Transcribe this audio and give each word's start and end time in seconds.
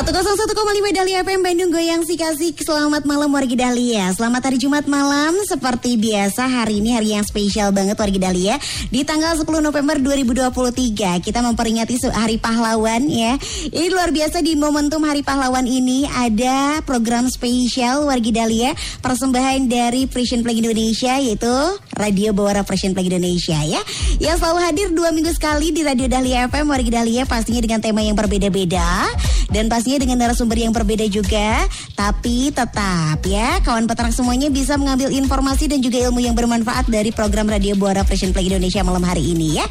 101,5 0.00 0.96
Dahlia 0.96 1.20
FM 1.20 1.44
Bandung 1.44 1.68
Goyang 1.76 2.00
si 2.08 2.16
kasih 2.16 2.56
Selamat 2.56 3.04
malam 3.04 3.28
wargi 3.36 3.52
Dahlia. 3.52 4.08
Selamat 4.16 4.48
hari 4.48 4.56
Jumat 4.56 4.88
malam 4.88 5.36
Seperti 5.44 6.00
biasa 6.00 6.48
hari 6.48 6.80
ini 6.80 6.96
hari 6.96 7.12
yang 7.12 7.20
spesial 7.20 7.68
banget 7.68 8.00
wargi 8.00 8.16
Dahlia. 8.16 8.56
Di 8.88 9.04
tanggal 9.04 9.36
10 9.36 9.44
November 9.60 10.00
2023 10.00 11.20
Kita 11.20 11.44
memperingati 11.44 12.00
Hari 12.16 12.40
Pahlawan 12.40 13.12
ya. 13.12 13.36
Ini 13.68 13.92
luar 13.92 14.08
biasa 14.08 14.40
di 14.40 14.56
momentum 14.56 15.04
Hari 15.04 15.20
Pahlawan 15.20 15.68
ini 15.68 16.08
Ada 16.08 16.80
program 16.80 17.28
spesial 17.28 18.08
wargi 18.08 18.32
Dahlia 18.32 18.72
Persembahan 19.04 19.68
dari 19.68 20.08
Frisian 20.08 20.40
Flag 20.40 20.64
Indonesia 20.64 21.20
Yaitu 21.20 21.76
Radio 21.92 22.32
Bawara 22.32 22.64
Frisian 22.64 22.96
Flag 22.96 23.04
Indonesia 23.04 23.60
ya. 23.68 23.84
Yang 24.16 24.40
selalu 24.40 24.60
hadir 24.64 24.88
dua 24.96 25.12
minggu 25.12 25.36
sekali 25.36 25.76
di 25.76 25.84
Radio 25.84 26.08
Dahlia 26.08 26.48
FM 26.48 26.72
wargi 26.72 26.88
Dahlia 26.88 27.28
Pastinya 27.28 27.60
dengan 27.60 27.84
tema 27.84 28.00
yang 28.00 28.16
berbeda-beda. 28.16 29.12
Dan 29.50 29.66
pasti 29.66 29.89
pastinya 29.90 30.06
dengan 30.06 30.22
narasumber 30.22 30.54
yang 30.54 30.70
berbeda 30.70 31.02
juga. 31.10 31.66
Tapi 31.98 32.54
tetap 32.54 33.18
ya, 33.26 33.58
kawan 33.66 33.90
peternak 33.90 34.14
semuanya 34.14 34.46
bisa 34.46 34.78
mengambil 34.78 35.10
informasi 35.10 35.66
dan 35.66 35.82
juga 35.82 35.98
ilmu 36.06 36.22
yang 36.22 36.38
bermanfaat 36.38 36.86
dari 36.86 37.10
program 37.10 37.50
Radio 37.50 37.74
Buara 37.74 38.06
Fashion 38.06 38.30
Play 38.30 38.46
Indonesia 38.46 38.86
malam 38.86 39.02
hari 39.02 39.34
ini 39.34 39.58
ya. 39.58 39.66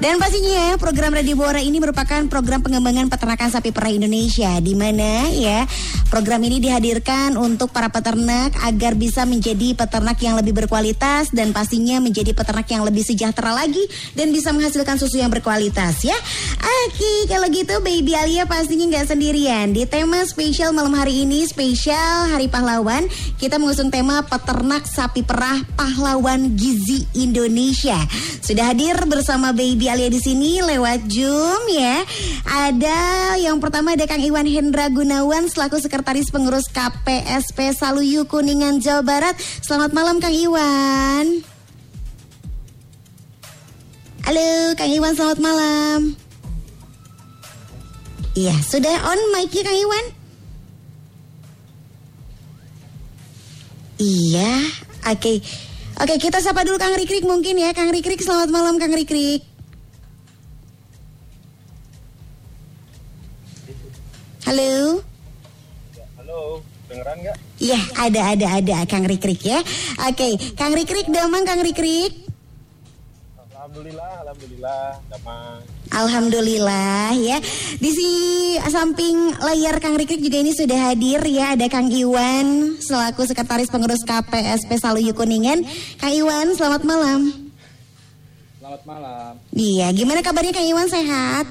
Dan 0.00 0.16
pastinya 0.16 0.80
program 0.80 1.12
Radio 1.12 1.36
Buara 1.36 1.60
ini 1.60 1.76
merupakan 1.76 2.24
program 2.32 2.64
pengembangan 2.64 3.12
peternakan 3.12 3.52
sapi 3.52 3.68
perah 3.68 3.92
Indonesia 3.92 4.48
di 4.64 4.72
mana 4.72 5.28
ya 5.28 5.68
program 6.08 6.40
ini 6.40 6.56
dihadirkan 6.56 7.36
untuk 7.36 7.68
para 7.68 7.92
peternak 7.92 8.56
agar 8.64 8.96
bisa 8.96 9.28
menjadi 9.28 9.76
peternak 9.76 10.16
yang 10.24 10.40
lebih 10.40 10.56
berkualitas 10.56 11.28
dan 11.36 11.52
pastinya 11.52 12.00
menjadi 12.00 12.32
peternak 12.32 12.64
yang 12.72 12.80
lebih 12.88 13.04
sejahtera 13.04 13.52
lagi 13.52 13.84
dan 14.16 14.32
bisa 14.32 14.56
menghasilkan 14.56 14.96
susu 14.96 15.20
yang 15.20 15.28
berkualitas 15.28 16.00
ya. 16.00 16.16
Oke, 16.88 17.28
kalau 17.28 17.52
gitu 17.52 17.76
Baby 17.84 18.16
Alia 18.16 18.48
pastinya 18.48 18.88
nggak 18.88 19.06
sendiri 19.10 19.49
Di 19.50 19.82
tema 19.82 20.22
spesial 20.22 20.70
malam 20.70 20.94
hari 20.94 21.26
ini 21.26 21.42
Spesial 21.42 22.30
Hari 22.30 22.46
Pahlawan 22.46 23.10
Kita 23.34 23.58
mengusung 23.58 23.90
tema 23.90 24.22
peternak 24.22 24.86
sapi 24.86 25.26
perah 25.26 25.66
pahlawan 25.74 26.54
gizi 26.54 27.02
Indonesia. 27.18 27.98
Sudah 28.46 28.70
hadir 28.70 28.94
bersama 29.10 29.50
Baby 29.50 29.90
Alia 29.90 30.06
di 30.06 30.22
sini 30.22 30.62
lewat 30.62 31.02
Zoom 31.10 31.66
ya. 31.66 31.98
Ada 32.46 33.00
yang 33.42 33.58
pertama 33.58 33.98
ada 33.98 34.06
Kang 34.06 34.22
Iwan 34.22 34.46
Hendra 34.46 34.86
Gunawan 34.86 35.50
Selaku 35.50 35.82
Sekretaris 35.82 36.30
Pengurus 36.30 36.70
KPSP 36.70 37.74
Saluyu 37.74 38.30
Kuningan 38.30 38.78
Jawa 38.78 39.02
Barat. 39.02 39.34
Selamat 39.66 39.90
malam 39.90 40.22
Kang 40.22 40.30
Iwan. 40.30 41.42
Halo 44.22 44.78
Kang 44.78 44.94
Iwan 44.94 45.18
selamat 45.18 45.42
malam 45.42 46.29
Iya, 48.30 48.54
sudah 48.62 48.94
on 49.10 49.20
mic-nya 49.34 49.66
Kang 49.66 49.74
Iwan? 49.74 50.06
Iya, 53.98 54.52
oke. 55.10 55.18
Okay. 55.18 55.36
Oke, 56.00 56.16
okay, 56.16 56.18
kita 56.30 56.38
sapa 56.38 56.62
dulu 56.62 56.78
Kang 56.78 56.94
Rikrik 56.94 57.26
mungkin 57.26 57.58
ya. 57.58 57.74
Kang 57.74 57.90
Rikrik, 57.90 58.22
selamat 58.22 58.48
malam 58.54 58.78
Kang 58.78 58.94
Rikrik. 58.94 59.42
Halo. 64.46 65.02
Ya, 65.92 66.06
halo, 66.22 66.64
dengeran 66.86 67.16
nggak? 67.20 67.36
Iya, 67.60 67.80
ada, 67.98 68.20
ada, 68.32 68.46
ada 68.62 68.76
Kang 68.86 69.04
Rikrik 69.10 69.42
ya. 69.42 69.58
Oke, 70.06 70.16
okay. 70.16 70.32
Kang 70.54 70.72
Rikrik, 70.72 71.10
damang 71.10 71.42
Kang 71.42 71.60
Rikrik. 71.60 72.30
Alhamdulillah, 73.52 74.22
alhamdulillah, 74.22 75.02
damang. 75.10 75.79
Alhamdulillah 75.90 77.18
ya. 77.18 77.42
Di 77.82 77.90
si 77.90 78.10
samping 78.70 79.34
layar 79.42 79.82
Kang 79.82 79.98
Rikrik 79.98 80.22
juga 80.22 80.38
ini 80.38 80.54
sudah 80.54 80.94
hadir 80.94 81.18
ya 81.26 81.58
ada 81.58 81.66
Kang 81.66 81.90
Iwan 81.90 82.78
selaku 82.78 83.26
sekretaris 83.26 83.66
pengurus 83.66 84.06
KPSP 84.06 84.70
Saluyu 84.78 85.10
Kuningan. 85.18 85.66
Kang 85.98 86.14
Iwan, 86.14 86.54
selamat 86.54 86.86
malam. 86.86 87.50
Selamat 88.62 88.82
malam. 88.86 89.32
Iya, 89.50 89.90
gimana 89.90 90.22
kabarnya 90.22 90.54
Kang 90.54 90.70
Iwan 90.70 90.86
sehat? 90.86 91.46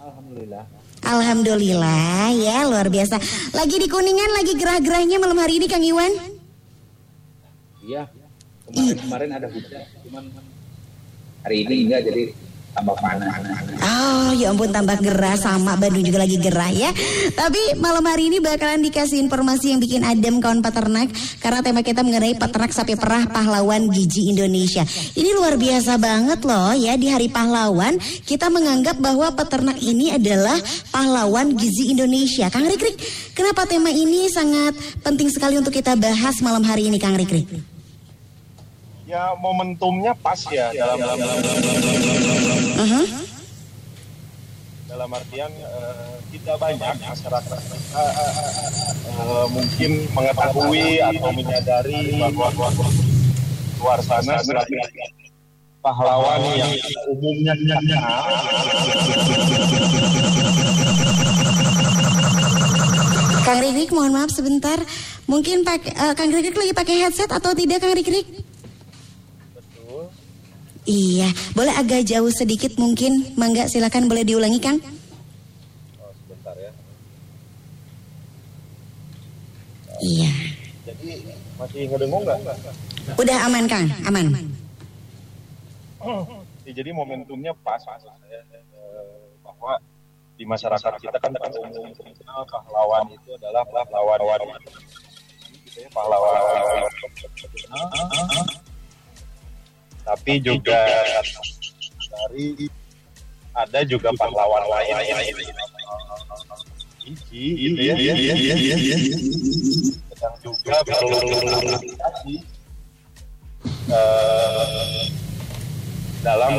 Alhamdulillah. 0.00 0.64
Alhamdulillah 1.04 2.32
ya 2.32 2.64
luar 2.64 2.88
biasa. 2.88 3.20
Lagi 3.52 3.76
di 3.76 3.92
Kuningan 3.92 4.32
lagi 4.40 4.56
gerah-gerahnya 4.56 5.20
malam 5.20 5.36
hari 5.36 5.60
ini 5.60 5.68
Kang 5.68 5.84
Iwan? 5.84 6.10
Iya. 7.84 8.08
Kemarin, 8.66 8.98
kemarin 8.98 9.30
ada 9.30 9.46
hujan, 9.46 9.86
cuman 10.02 10.24
hari 11.46 11.62
ini 11.62 11.86
enggak 11.86 12.02
jadi 12.02 12.22
tambah 12.76 12.96
panas. 13.00 13.40
Oh 13.80 14.30
ya 14.36 14.52
ampun 14.52 14.68
tambah 14.68 15.00
gerah 15.00 15.36
sama 15.40 15.80
Bandung 15.80 16.04
juga 16.04 16.20
lagi 16.20 16.36
gerah 16.36 16.68
ya. 16.68 16.92
Tapi 17.32 17.80
malam 17.80 18.04
hari 18.04 18.28
ini 18.28 18.38
bakalan 18.44 18.84
dikasih 18.84 19.16
informasi 19.24 19.72
yang 19.72 19.80
bikin 19.80 20.04
adem 20.04 20.38
kawan 20.44 20.60
peternak 20.60 21.08
karena 21.40 21.64
tema 21.64 21.80
kita 21.80 22.04
mengenai 22.04 22.36
peternak 22.36 22.76
sapi 22.76 22.94
perah 23.00 23.24
pahlawan 23.32 23.88
gizi 23.88 24.28
Indonesia. 24.28 24.84
Ini 25.16 25.30
luar 25.32 25.56
biasa 25.56 25.96
banget 25.96 26.44
loh 26.44 26.76
ya 26.76 27.00
di 27.00 27.08
hari 27.08 27.32
pahlawan 27.32 27.96
kita 28.28 28.52
menganggap 28.52 29.00
bahwa 29.00 29.32
peternak 29.32 29.80
ini 29.80 30.12
adalah 30.12 30.60
pahlawan 30.92 31.56
gizi 31.56 31.96
Indonesia. 31.96 32.52
Kang 32.52 32.68
Rikrik, 32.68 33.00
kenapa 33.32 33.64
tema 33.64 33.88
ini 33.88 34.28
sangat 34.28 34.76
penting 35.00 35.32
sekali 35.32 35.56
untuk 35.56 35.72
kita 35.72 35.96
bahas 35.96 36.36
malam 36.44 36.60
hari 36.60 36.92
ini 36.92 37.00
Kang 37.00 37.16
Rikrik? 37.16 37.75
Ya 39.06 39.30
momentumnya 39.38 40.18
pas 40.18 40.42
ya 40.50 40.74
dalam 40.74 40.98
dalam 40.98 41.18
dalam, 41.22 41.38
Uh-huh. 42.76 43.06
dalam 44.84 45.08
artian 45.08 45.48
uh, 45.64 46.20
kita 46.28 46.60
banyak 46.60 46.92
masyarakat 47.08 47.60
kita 47.72 48.04
uh, 49.16 49.46
mungkin 49.48 50.04
mengetahui 50.12 51.00
atau 51.00 51.30
menyadari 51.32 52.20
bahwa 52.20 52.68
luar 53.80 54.00
sana 54.04 54.44
pahlawan 55.80 56.42
yang 56.52 56.72
umumnya 57.08 57.54
Kang 63.46 63.62
Rikrik 63.62 63.90
mohon 63.94 64.10
maaf 64.10 64.34
sebentar. 64.34 64.82
Mungkin 65.30 65.62
pakai 65.62 65.94
eh, 65.94 66.14
Kang 66.18 66.34
Rikrik 66.34 66.58
lagi 66.58 66.72
pakai 66.74 66.94
headset 67.06 67.30
atau 67.30 67.54
tidak 67.54 67.78
Kang 67.78 67.94
Rikrik? 67.94 68.45
Iya, 70.86 71.26
boleh 71.58 71.74
agak 71.74 72.06
jauh 72.06 72.30
sedikit 72.30 72.78
mungkin. 72.78 73.34
Mangga 73.34 73.66
silakan 73.66 74.06
boleh 74.06 74.22
diulangi 74.22 74.62
Kang. 74.62 74.78
oh, 75.98 76.10
sebentar 76.22 76.54
ya 76.54 76.70
Iya. 79.98 80.30
jadi 80.86 81.08
masih 81.58 81.90
ngedengung 81.90 82.22
nggak 82.22 82.38
Udah 83.18 83.38
aman 83.50 83.66
Kang, 83.66 83.90
aman. 84.06 84.26
Ya, 86.62 86.70
jadi 86.70 86.94
momentumnya 86.94 87.50
pas 87.66 87.82
saya 87.82 88.06
eh, 88.54 88.62
bahwa 89.42 89.74
di 90.38 90.46
masyarakat 90.46 90.92
kita 91.02 91.18
kan 91.18 91.34
pada 91.34 91.58
umumnya 91.58 91.90
pahlawan 92.46 93.10
itu 93.10 93.30
adalah 93.34 93.66
pahlawan 93.66 94.18
gitu 95.66 95.78
ya, 95.82 95.88
pahlawan 95.90 96.34
tapi 100.06 100.38
juga 100.38 100.86
dari 102.06 102.70
ada 103.58 103.82
juga 103.82 104.14
pahlawan 104.14 104.62
lain. 104.70 104.94
gigi 107.02 107.46
gitu 107.54 107.80
ya. 107.82 107.94
Yang 110.16 110.34
juga 110.42 110.76
perlu 110.86 111.18
eh, 113.90 115.02
dalam 116.22 116.50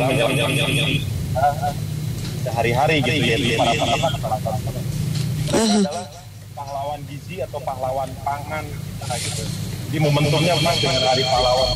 sehari-hari 2.44 3.04
gitu 3.04 3.24
ya 3.24 3.38
di 3.40 3.50
para 3.60 3.72
adalah 5.58 6.06
pahlawan 6.56 7.00
gizi 7.08 7.44
atau 7.44 7.60
pahlawan 7.64 8.10
pangan 8.24 8.64
gitu. 9.20 9.44
Jadi 9.88 9.98
momentumnya 10.04 10.56
pas 10.60 10.76
dengan 10.80 11.04
hari 11.08 11.24
pahlawan 11.28 11.70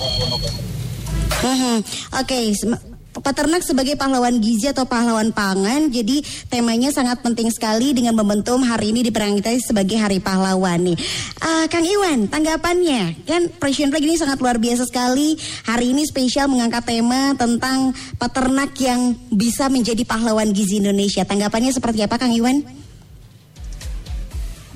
Mhm. 1.39 1.77
Oke, 2.19 2.39
sem- 2.53 2.91
peternak 3.11 3.59
sebagai 3.59 3.99
pahlawan 3.99 4.39
gizi 4.39 4.71
atau 4.71 4.87
pahlawan 4.87 5.35
pangan. 5.35 5.91
Jadi 5.91 6.23
temanya 6.47 6.89
sangat 6.95 7.19
penting 7.19 7.51
sekali 7.51 7.91
dengan 7.91 8.15
momentum 8.15 8.63
hari 8.63 8.95
ini 8.95 9.03
diperingati 9.03 9.59
sebagai 9.59 9.99
Hari 9.99 10.23
Pahlawan 10.23 10.79
nih. 10.79 10.97
Uh, 11.43 11.65
Kang 11.67 11.83
Iwan, 11.83 12.31
tanggapannya 12.31 13.27
kan 13.27 13.51
Presiden 13.59 13.91
Flag 13.91 14.03
ini 14.07 14.15
sangat 14.15 14.39
luar 14.39 14.57
biasa 14.57 14.87
sekali. 14.87 15.35
Hari 15.67 15.91
ini 15.91 16.07
spesial 16.07 16.47
mengangkat 16.47 16.87
tema 16.87 17.35
tentang 17.35 17.91
peternak 18.15 18.71
yang 18.79 19.13
bisa 19.27 19.67
menjadi 19.67 20.07
pahlawan 20.07 20.55
gizi 20.55 20.79
Indonesia. 20.79 21.27
Tanggapannya 21.27 21.75
seperti 21.75 22.07
apa, 22.07 22.15
Kang 22.15 22.31
Iwan? 22.31 22.63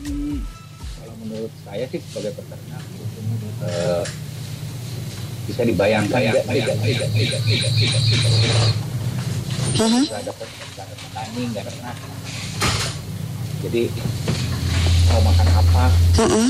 Hmm, 0.06 0.38
kalau 1.02 1.16
menurut 1.24 1.54
saya 1.66 1.88
sih 1.90 1.98
sebagai 2.04 2.36
peternak 2.38 2.84
uh, 3.64 4.04
bisa 5.46 5.62
dibayangkan 5.62 6.22
ya, 6.22 6.34
bayang, 6.50 6.78
bayang, 6.82 7.10
bayang, 7.14 7.42
bisa 9.76 10.18
dapat 10.26 10.48
dapat 10.74 10.98
petani 10.98 11.42
nggak 11.52 11.64
pernah 11.68 11.96
jadi 13.66 13.82
mau 15.10 15.22
makan 15.26 15.48
apa? 15.58 15.86
Uh-uh. 16.22 16.50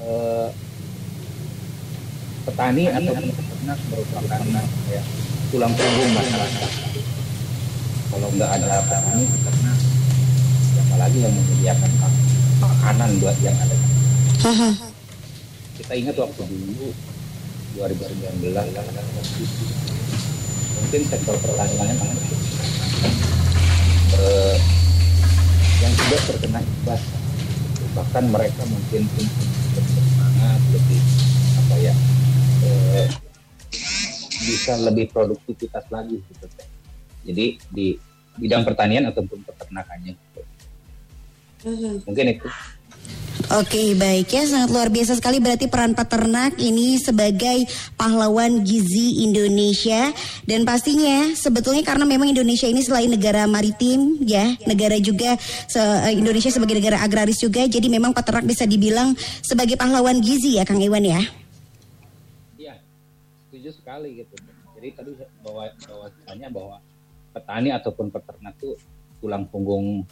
uh, 0.00 0.48
petani 2.48 2.84
atau 2.88 3.12
peternak 3.20 3.78
merupakan 3.92 4.40
ya, 4.88 5.02
tulang 5.52 5.72
punggung 5.76 6.10
masyarakat. 6.16 6.70
Kalau 8.10 8.28
nggak 8.32 8.50
ada 8.60 8.80
petani 8.86 9.24
peternak 9.28 9.78
siapa 10.72 10.94
lagi 10.96 11.18
yang 11.20 11.34
menyediakan 11.36 11.90
makanan 12.64 13.10
buat 13.20 13.36
yang 13.44 13.56
ada? 13.60 13.76
Uh-huh 14.40 14.89
kita 15.80 15.92
ingat 15.96 16.16
waktu 16.20 16.44
dulu 16.44 16.92
2019 17.80 18.52
mungkin 20.80 21.00
sektor 21.08 21.36
pertanian 21.40 21.96
eh, 24.20 24.56
yang 25.80 25.92
sudah 25.96 26.20
terkena 26.28 26.60
imbas 26.60 27.02
bahkan 27.96 28.24
mereka 28.28 28.62
mungkin 28.68 29.02
bersemangat 29.74 30.60
lebih 30.70 31.00
apa 31.64 31.74
ya 31.80 31.94
eh, 32.68 33.08
bisa 34.40 34.72
lebih 34.84 35.08
produktivitas 35.12 35.84
lagi 35.88 36.20
gitu. 36.20 36.46
Jadi 37.24 37.46
di 37.72 37.86
bidang 38.40 38.64
pertanian 38.64 39.08
ataupun 39.10 39.44
peternakannya 39.44 40.16
mm-hmm. 41.66 41.94
mungkin 42.08 42.26
itu 42.32 42.48
Oke 43.48 43.96
baik 43.96 44.28
ya 44.28 44.44
sangat 44.44 44.68
luar 44.68 44.92
biasa 44.92 45.16
sekali. 45.16 45.40
Berarti 45.40 45.64
peran 45.72 45.96
peternak 45.96 46.60
ini 46.60 47.00
sebagai 47.00 47.64
pahlawan 47.96 48.60
gizi 48.60 49.24
Indonesia. 49.24 50.12
Dan 50.44 50.68
pastinya 50.68 51.32
sebetulnya 51.32 51.80
karena 51.80 52.04
memang 52.04 52.28
Indonesia 52.28 52.68
ini 52.68 52.84
selain 52.84 53.08
negara 53.08 53.48
maritim 53.48 54.20
ya 54.28 54.52
negara 54.68 55.00
juga 55.00 55.40
se 55.66 55.80
eh, 55.80 56.20
Indonesia 56.20 56.52
sebagai 56.52 56.76
negara 56.76 57.00
agraris 57.00 57.40
juga 57.40 57.64
jadi 57.64 57.88
memang 57.88 58.12
peternak 58.12 58.44
bisa 58.44 58.68
dibilang 58.68 59.16
sebagai 59.40 59.80
pahlawan 59.80 60.20
gizi 60.20 60.60
ya 60.60 60.68
Kang 60.68 60.84
Iwan 60.84 61.08
ya. 61.08 61.24
Iya 62.60 62.76
setuju 63.48 63.72
sekali 63.72 64.20
gitu. 64.20 64.36
Jadi 64.76 64.88
tadi 64.92 65.10
bahwa 65.40 65.64
bahwa 65.88 66.06
bahwa 66.52 66.76
petani 67.32 67.72
ataupun 67.72 68.12
peternak 68.12 68.52
itu 68.60 68.76
tulang 69.20 69.44
punggung 69.48 70.04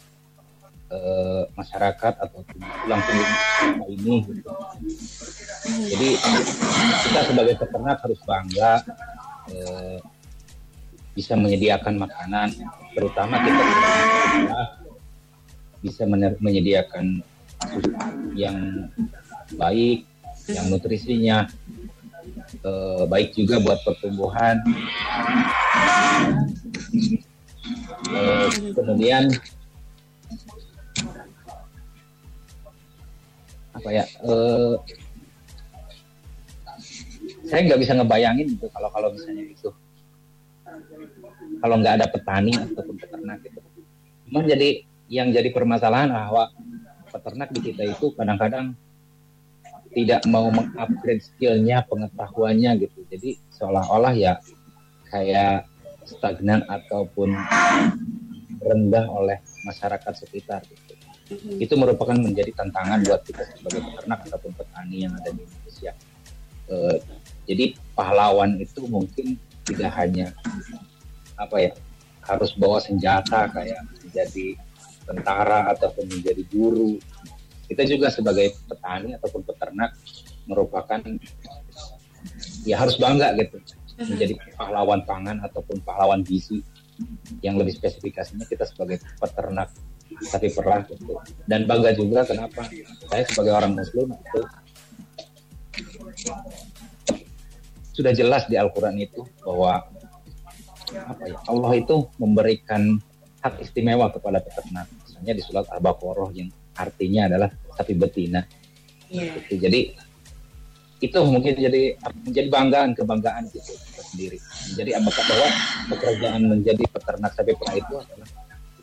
uh, 0.89 1.43
masyarakat 1.55 2.13
atau 2.19 2.39
tulang 2.45 3.01
punggung 3.01 3.89
ini 3.89 4.15
gitu. 4.25 4.51
Jadi 5.69 6.09
kita 7.09 7.19
sebagai 7.29 7.55
peternak 7.61 7.97
harus 8.03 8.19
bangga 8.25 8.71
uh, 9.53 9.97
bisa 11.13 11.33
menyediakan 11.35 11.99
makanan, 11.99 12.49
terutama 12.95 13.41
kita 13.43 13.67
bisa 15.83 16.03
menyediakan 16.39 17.23
yang 18.35 18.87
baik, 19.57 20.07
yang 20.47 20.65
nutrisinya 20.71 21.49
uh, 22.63 23.03
baik 23.09 23.35
juga 23.35 23.59
buat 23.59 23.83
pertumbuhan. 23.83 24.63
Uh, 28.09 28.47
kemudian 28.73 29.27
apa 33.79 33.89
ya 33.95 34.03
uh, 34.27 34.75
saya 37.47 37.65
nggak 37.65 37.81
bisa 37.81 37.95
ngebayangin 37.95 38.59
gitu 38.59 38.67
kalau 38.69 38.91
kalau 38.91 39.09
misalnya 39.15 39.47
itu 39.47 39.71
kalau 41.59 41.75
nggak 41.81 41.95
ada 41.99 42.07
petani 42.07 42.55
ataupun 42.55 42.95
peternak 42.95 43.41
gitu. 43.43 43.59
Cuma 44.29 44.45
jadi 44.45 44.85
yang 45.09 45.33
jadi 45.33 45.49
permasalahan 45.51 46.13
bahwa 46.13 46.53
peternak 47.09 47.49
di 47.51 47.59
kita 47.73 47.83
itu 47.83 48.13
kadang-kadang 48.15 48.77
tidak 49.89 50.21
mau 50.29 50.47
mengupgrade 50.53 51.25
skillnya 51.25 51.83
pengetahuannya 51.89 52.71
gitu. 52.85 52.99
Jadi 53.09 53.41
seolah-olah 53.57 54.13
ya 54.13 54.37
kayak 55.09 55.65
stagnan 56.05 56.63
ataupun 56.69 57.33
rendah 58.61 59.05
oleh 59.09 59.41
masyarakat 59.65 60.13
sekitar. 60.15 60.61
gitu 60.69 60.88
hmm 61.29 61.61
Itu 61.61 61.77
merupakan 61.77 62.17
menjadi 62.17 62.51
tantangan 62.57 63.05
buat 63.05 63.21
kita 63.23 63.43
sebagai 63.57 63.81
peternak 63.85 64.19
ataupun 64.25 64.51
petani 64.57 64.97
yang 65.05 65.13
ada 65.13 65.29
di 65.29 65.41
Indonesia. 65.45 65.91
Uh, 66.69 66.97
jadi 67.49 67.73
pahlawan 67.97 68.61
itu 68.61 68.85
mungkin 68.85 69.37
tidak 69.65 69.89
hanya 69.97 70.33
apa 71.37 71.55
ya 71.57 71.71
harus 72.25 72.53
bawa 72.53 72.77
senjata 72.77 73.49
kayak 73.49 73.81
menjadi 74.05 74.57
tentara 75.05 75.69
ataupun 75.73 76.05
menjadi 76.09 76.43
guru. 76.49 77.01
Kita 77.69 77.85
juga 77.85 78.09
sebagai 78.09 78.53
petani 78.69 79.17
ataupun 79.17 79.41
peternak 79.45 79.93
merupakan 80.49 81.01
ya 82.65 82.75
harus 82.81 82.97
bangga 82.97 83.33
gitu 83.37 83.57
menjadi 83.99 84.33
pahlawan 84.55 85.03
pangan 85.03 85.43
ataupun 85.43 85.83
pahlawan 85.83 86.23
gizi 86.23 86.63
yang 87.43 87.55
lebih 87.59 87.75
spesifikasinya 87.75 88.47
kita 88.47 88.67
sebagai 88.67 88.99
peternak 89.19 89.71
tapi 90.17 90.47
pernah 90.51 90.83
gitu. 90.83 91.15
dan 91.47 91.63
bangga 91.69 91.95
juga 91.95 92.25
kenapa 92.27 92.67
saya 93.07 93.23
sebagai 93.29 93.53
orang 93.55 93.73
muslim 93.77 94.11
itu 94.11 94.41
sudah 97.95 98.11
jelas 98.15 98.47
di 98.47 98.55
Al-Quran 98.59 98.99
itu 98.99 99.23
bahwa 99.43 99.83
apa 100.89 101.23
ya 101.29 101.37
Allah 101.45 101.71
itu 101.77 102.09
memberikan 102.17 102.97
hak 103.39 103.61
istimewa 103.63 104.09
kepada 104.11 104.41
peternak 104.43 104.89
misalnya 105.05 105.33
di 105.37 105.43
surat 105.45 105.65
Al-Baqarah 105.71 106.29
yang 106.35 106.49
artinya 106.75 107.29
adalah 107.29 107.49
sapi 107.75 107.93
betina 107.95 108.43
yeah. 109.07 109.35
gitu. 109.45 109.67
jadi 109.67 109.95
itu 110.99 111.19
mungkin 111.23 111.55
jadi 111.55 111.95
menjadi 112.27 112.47
banggaan 112.51 112.89
kebanggaan 112.91 113.43
gitu 113.55 113.71
sendiri 114.11 114.37
jadi 114.75 114.99
apakah 114.99 115.23
bahwa 115.27 115.49
pekerjaan 115.95 116.41
menjadi 116.49 116.83
peternak 116.91 117.31
sapi 117.37 117.55
perah 117.55 117.75
itu 117.77 117.93
adalah 117.95 118.29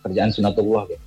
pekerjaan 0.00 0.30
sunatullah 0.32 0.84
gitu 0.88 1.05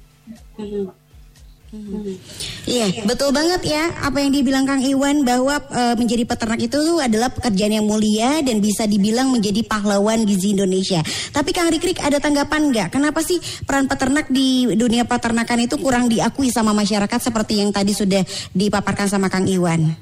Hmm. 1.69 2.17
Iya, 2.65 3.05
betul 3.05 3.29
banget 3.29 3.61
ya 3.69 3.93
apa 4.01 4.17
yang 4.17 4.33
dibilang 4.33 4.65
Kang 4.65 4.81
Iwan 4.81 5.21
bahwa 5.21 5.61
e, 5.69 6.01
menjadi 6.01 6.25
peternak 6.25 6.57
itu 6.65 6.81
adalah 6.97 7.29
pekerjaan 7.29 7.77
yang 7.77 7.85
mulia 7.85 8.41
dan 8.41 8.57
bisa 8.57 8.89
dibilang 8.89 9.29
menjadi 9.29 9.61
pahlawan 9.69 10.25
gizi 10.25 10.57
Indonesia. 10.57 11.05
Tapi 11.29 11.53
Kang 11.53 11.69
Rikrik 11.69 12.01
ada 12.01 12.17
tanggapan 12.17 12.73
nggak? 12.73 12.87
Kenapa 12.89 13.21
sih 13.21 13.37
peran 13.69 13.85
peternak 13.85 14.33
di 14.33 14.65
dunia 14.73 15.05
peternakan 15.05 15.69
itu 15.69 15.77
kurang 15.77 16.09
diakui 16.09 16.49
sama 16.49 16.73
masyarakat 16.73 17.21
seperti 17.21 17.61
yang 17.61 17.69
tadi 17.69 17.93
sudah 17.93 18.25
dipaparkan 18.49 19.05
sama 19.05 19.29
Kang 19.29 19.45
Iwan? 19.45 19.93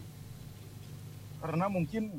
Karena 1.43 1.67
mungkin 1.67 2.15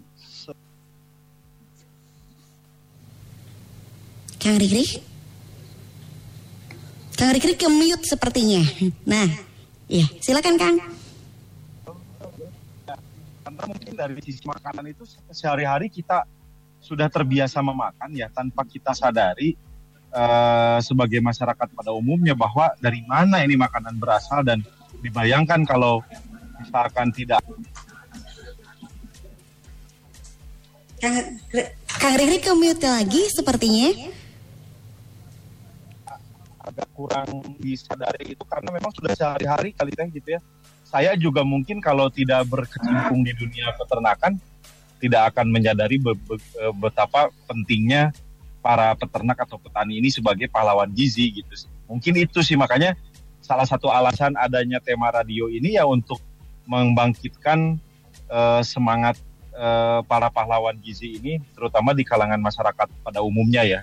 Kang 4.36 4.60
Rikrik? 4.60 5.07
Kang 7.18 7.34
Rikri 7.34 7.58
ke 7.58 7.66
mute 7.66 8.06
sepertinya. 8.06 8.62
Nah, 9.02 9.26
ya 9.90 10.06
silakan 10.22 10.54
Kang. 10.54 10.76
Karena 13.42 13.62
mungkin 13.66 13.92
dari 13.98 14.14
sisi 14.22 14.46
makanan 14.46 14.86
itu 14.86 15.02
sehari-hari 15.34 15.90
kita 15.90 16.22
sudah 16.78 17.10
terbiasa 17.10 17.58
memakan 17.58 18.14
ya 18.14 18.30
tanpa 18.30 18.62
kita 18.62 18.94
sadari 18.94 19.58
uh, 20.14 20.78
sebagai 20.78 21.18
masyarakat 21.18 21.74
pada 21.74 21.90
umumnya 21.90 22.38
bahwa 22.38 22.70
dari 22.78 23.02
mana 23.02 23.42
ini 23.42 23.58
makanan 23.58 23.98
berasal 23.98 24.46
dan 24.46 24.62
dibayangkan 25.02 25.66
kalau 25.66 26.06
misalkan 26.62 27.10
tidak 27.10 27.42
Kang, 31.02 31.18
Kang 31.98 32.14
Rikri 32.14 32.38
ke 32.38 32.52
mute 32.54 32.86
lagi 32.86 33.26
sepertinya 33.26 33.90
agak 36.78 36.94
kurang 36.94 37.42
disadari 37.58 38.38
itu 38.38 38.44
karena 38.46 38.70
memang 38.70 38.94
sudah 38.94 39.10
sehari-hari 39.18 39.74
kali 39.74 39.90
teh 39.98 40.06
gitu 40.14 40.38
ya. 40.38 40.40
Saya 40.86 41.18
juga 41.18 41.42
mungkin 41.42 41.82
kalau 41.82 42.06
tidak 42.06 42.46
berkecimpung 42.46 43.26
di 43.26 43.34
dunia 43.34 43.74
peternakan 43.74 44.38
tidak 45.02 45.34
akan 45.34 45.50
menyadari 45.50 45.98
be, 45.98 46.14
be, 46.14 46.38
eh, 46.38 46.70
betapa 46.78 47.34
pentingnya 47.50 48.14
para 48.62 48.94
peternak 48.94 49.42
atau 49.42 49.58
petani 49.58 49.98
ini 49.98 50.06
sebagai 50.06 50.46
pahlawan 50.46 50.86
gizi 50.94 51.42
gitu. 51.42 51.66
Mungkin 51.90 52.14
itu 52.22 52.46
sih 52.46 52.54
makanya 52.54 52.94
salah 53.42 53.66
satu 53.66 53.90
alasan 53.90 54.38
adanya 54.38 54.78
tema 54.78 55.10
radio 55.10 55.50
ini 55.50 55.74
ya 55.74 55.82
untuk 55.82 56.22
membangkitkan 56.68 57.80
uh, 58.28 58.60
semangat 58.60 59.16
uh, 59.56 60.04
para 60.04 60.28
pahlawan 60.28 60.76
gizi 60.84 61.16
ini 61.16 61.40
terutama 61.56 61.96
di 61.96 62.04
kalangan 62.04 62.38
masyarakat 62.38 62.86
pada 63.02 63.18
umumnya 63.24 63.64
ya. 63.64 63.80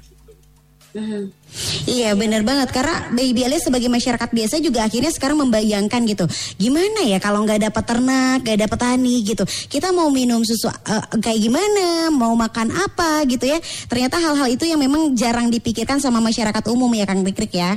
Iya 1.86 2.16
benar 2.16 2.48
banget. 2.48 2.72
Karena 2.72 3.12
Baby 3.12 3.44
Alice 3.44 3.68
sebagai 3.68 3.92
masyarakat 3.92 4.30
biasa 4.32 4.64
juga 4.64 4.88
akhirnya 4.88 5.12
sekarang 5.12 5.44
membayangkan 5.44 6.02
gitu 6.08 6.26
gimana 6.56 7.04
ya 7.04 7.20
kalau 7.20 7.44
nggak 7.44 7.60
ada 7.60 7.70
peternak, 7.72 8.48
nggak 8.48 8.56
ada 8.64 8.68
petani 8.72 9.16
gitu. 9.28 9.44
Kita 9.46 9.92
mau 9.92 10.08
minum 10.08 10.40
susu 10.48 10.72
uh, 10.72 10.74
kayak 11.20 11.40
gimana, 11.40 12.10
mau 12.16 12.32
makan 12.34 12.72
apa 12.72 13.28
gitu 13.28 13.44
ya? 13.44 13.60
Ternyata 13.92 14.24
hal-hal 14.24 14.48
itu 14.48 14.64
yang 14.64 14.80
memang 14.80 15.12
jarang 15.20 15.52
dipikirkan 15.52 16.00
sama 16.00 16.24
masyarakat 16.24 16.64
umum 16.72 16.90
ya 16.96 17.04
Kang 17.04 17.28
Rikrik 17.28 17.54
ya. 17.54 17.76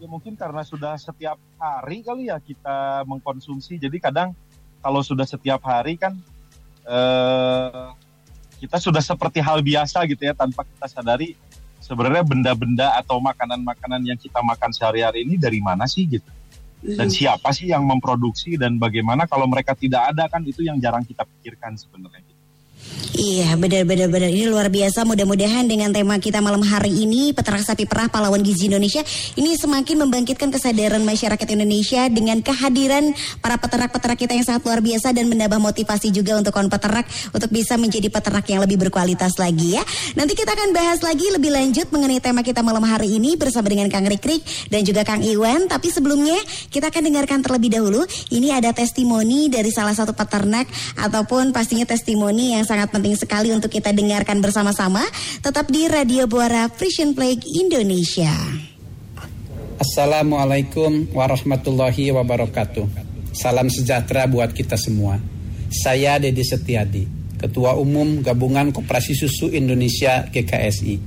Ya 0.00 0.06
mungkin 0.08 0.36
karena 0.36 0.64
sudah 0.64 0.96
setiap 0.96 1.36
hari 1.60 2.00
kali 2.00 2.32
ya 2.32 2.40
kita 2.40 3.04
mengkonsumsi. 3.04 3.76
Jadi 3.76 4.00
kadang 4.00 4.32
kalau 4.80 5.04
sudah 5.04 5.28
setiap 5.28 5.60
hari 5.68 6.00
kan 6.00 6.16
uh, 6.88 7.92
kita 8.56 8.80
sudah 8.80 9.04
seperti 9.04 9.44
hal 9.44 9.60
biasa 9.60 10.08
gitu 10.08 10.24
ya 10.24 10.32
tanpa 10.32 10.64
kita 10.64 10.88
sadari 10.88 11.36
sebenarnya 11.86 12.26
benda-benda 12.26 12.98
atau 12.98 13.22
makanan-makanan 13.22 14.02
yang 14.02 14.18
kita 14.18 14.42
makan 14.42 14.74
sehari-hari 14.74 15.22
ini 15.22 15.38
dari 15.38 15.62
mana 15.62 15.86
sih 15.86 16.10
gitu. 16.10 16.26
Dan 16.82 17.08
siapa 17.08 17.54
sih 17.54 17.70
yang 17.72 17.86
memproduksi 17.86 18.58
dan 18.58 18.76
bagaimana 18.76 19.24
kalau 19.24 19.48
mereka 19.48 19.72
tidak 19.72 20.12
ada 20.12 20.28
kan 20.28 20.44
itu 20.44 20.66
yang 20.66 20.76
jarang 20.82 21.06
kita 21.06 21.22
pikirkan 21.24 21.78
sebenarnya. 21.78 22.35
Iya 23.16 23.56
benar-benar 23.56 24.12
benar. 24.12 24.28
Ini 24.28 24.44
luar 24.44 24.68
biasa. 24.68 25.08
Mudah-mudahan 25.08 25.64
dengan 25.64 25.88
tema 25.88 26.20
kita 26.20 26.44
malam 26.44 26.60
hari 26.60 26.92
ini 26.92 27.32
peternak 27.32 27.64
sapi 27.64 27.88
perah 27.88 28.12
pahlawan 28.12 28.44
gizi 28.44 28.68
Indonesia 28.68 29.00
ini 29.40 29.56
semakin 29.56 30.04
membangkitkan 30.04 30.52
kesadaran 30.52 31.00
masyarakat 31.00 31.48
Indonesia 31.48 32.12
dengan 32.12 32.44
kehadiran 32.44 33.16
para 33.40 33.56
peternak-peternak 33.56 34.20
kita 34.20 34.36
yang 34.36 34.44
sangat 34.44 34.68
luar 34.68 34.84
biasa 34.84 35.16
dan 35.16 35.32
menambah 35.32 35.56
motivasi 35.56 36.12
juga 36.12 36.36
untuk 36.36 36.52
kawan 36.52 36.68
peternak 36.68 37.08
untuk 37.32 37.48
bisa 37.48 37.80
menjadi 37.80 38.12
peternak 38.12 38.44
yang 38.52 38.60
lebih 38.60 38.76
berkualitas 38.84 39.40
lagi 39.40 39.80
ya. 39.80 39.82
Nanti 40.12 40.36
kita 40.36 40.52
akan 40.52 40.76
bahas 40.76 41.00
lagi 41.00 41.24
lebih 41.32 41.56
lanjut 41.56 41.88
mengenai 41.88 42.20
tema 42.20 42.44
kita 42.44 42.60
malam 42.60 42.84
hari 42.84 43.16
ini 43.16 43.40
bersama 43.40 43.72
dengan 43.72 43.88
Kang 43.88 44.04
Rikrik 44.04 44.44
dan 44.68 44.84
juga 44.84 45.08
Kang 45.08 45.24
Iwan. 45.24 45.72
Tapi 45.72 45.88
sebelumnya 45.88 46.36
kita 46.68 46.92
akan 46.92 47.08
dengarkan 47.08 47.40
terlebih 47.40 47.80
dahulu. 47.80 48.04
Ini 48.28 48.60
ada 48.60 48.76
testimoni 48.76 49.48
dari 49.48 49.72
salah 49.72 49.96
satu 49.96 50.12
peternak 50.12 50.68
ataupun 51.00 51.56
pastinya 51.56 51.88
testimoni 51.88 52.52
yang 52.52 52.65
sangat 52.66 52.92
penting 52.92 53.06
penting 53.06 53.22
sekali 53.22 53.54
untuk 53.54 53.70
kita 53.70 53.94
dengarkan 53.94 54.42
bersama-sama. 54.42 54.98
Tetap 55.38 55.70
di 55.70 55.86
Radio 55.86 56.26
Buara 56.26 56.66
Frisian 56.66 57.14
Plague 57.14 57.46
Indonesia. 57.54 58.34
Assalamualaikum 59.78 61.06
warahmatullahi 61.14 62.10
wabarakatuh. 62.10 62.82
Salam 63.30 63.70
sejahtera 63.70 64.26
buat 64.26 64.50
kita 64.50 64.74
semua. 64.74 65.22
Saya 65.70 66.18
Dedi 66.18 66.42
Setiadi, 66.42 67.06
Ketua 67.38 67.78
Umum 67.78 68.26
Gabungan 68.26 68.74
Koperasi 68.74 69.14
Susu 69.14 69.54
Indonesia 69.54 70.26
GKSI, 70.26 70.98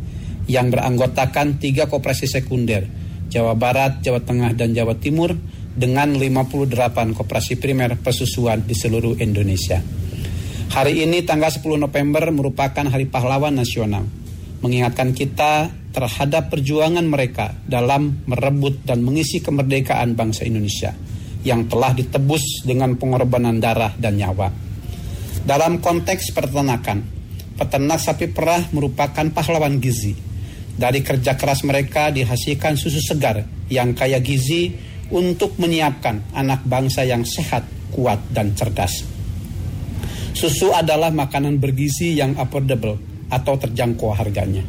yang 0.48 0.72
beranggotakan 0.72 1.60
tiga 1.60 1.92
koperasi 1.92 2.32
sekunder, 2.32 2.88
Jawa 3.28 3.60
Barat, 3.60 4.00
Jawa 4.00 4.24
Tengah, 4.24 4.56
dan 4.56 4.72
Jawa 4.72 4.96
Timur, 4.96 5.36
dengan 5.76 6.16
58 6.16 7.12
koperasi 7.12 7.60
primer 7.60 8.00
persusuan 8.00 8.64
di 8.64 8.72
seluruh 8.72 9.20
Indonesia. 9.20 9.84
Hari 10.70 11.02
ini 11.02 11.26
tanggal 11.26 11.50
10 11.50 11.82
November 11.82 12.30
merupakan 12.30 12.86
Hari 12.86 13.10
Pahlawan 13.10 13.58
Nasional. 13.58 14.06
Mengingatkan 14.62 15.18
kita 15.18 15.74
terhadap 15.90 16.54
perjuangan 16.54 17.02
mereka 17.10 17.58
dalam 17.66 18.22
merebut 18.30 18.86
dan 18.86 19.02
mengisi 19.02 19.42
kemerdekaan 19.42 20.14
bangsa 20.14 20.46
Indonesia 20.46 20.94
yang 21.42 21.66
telah 21.66 21.98
ditebus 21.98 22.70
dengan 22.70 22.94
pengorbanan 23.02 23.58
darah 23.58 23.98
dan 23.98 24.22
nyawa. 24.22 24.54
Dalam 25.42 25.82
konteks 25.82 26.38
peternakan, 26.38 27.02
peternak 27.58 27.98
sapi 27.98 28.30
perah 28.30 28.70
merupakan 28.70 29.26
pahlawan 29.34 29.82
gizi. 29.82 30.14
Dari 30.78 31.02
kerja 31.02 31.34
keras 31.34 31.66
mereka 31.66 32.14
dihasilkan 32.14 32.78
susu 32.78 33.02
segar 33.02 33.42
yang 33.74 33.98
kaya 33.98 34.22
gizi 34.22 34.70
untuk 35.10 35.58
menyiapkan 35.58 36.30
anak 36.38 36.62
bangsa 36.62 37.10
yang 37.10 37.26
sehat, 37.26 37.66
kuat, 37.90 38.22
dan 38.30 38.54
cerdas. 38.54 39.09
Susu 40.34 40.70
adalah 40.72 41.10
makanan 41.10 41.58
bergizi 41.58 42.14
yang 42.14 42.38
affordable 42.38 42.96
atau 43.30 43.58
terjangkau 43.58 44.14
harganya. 44.14 44.62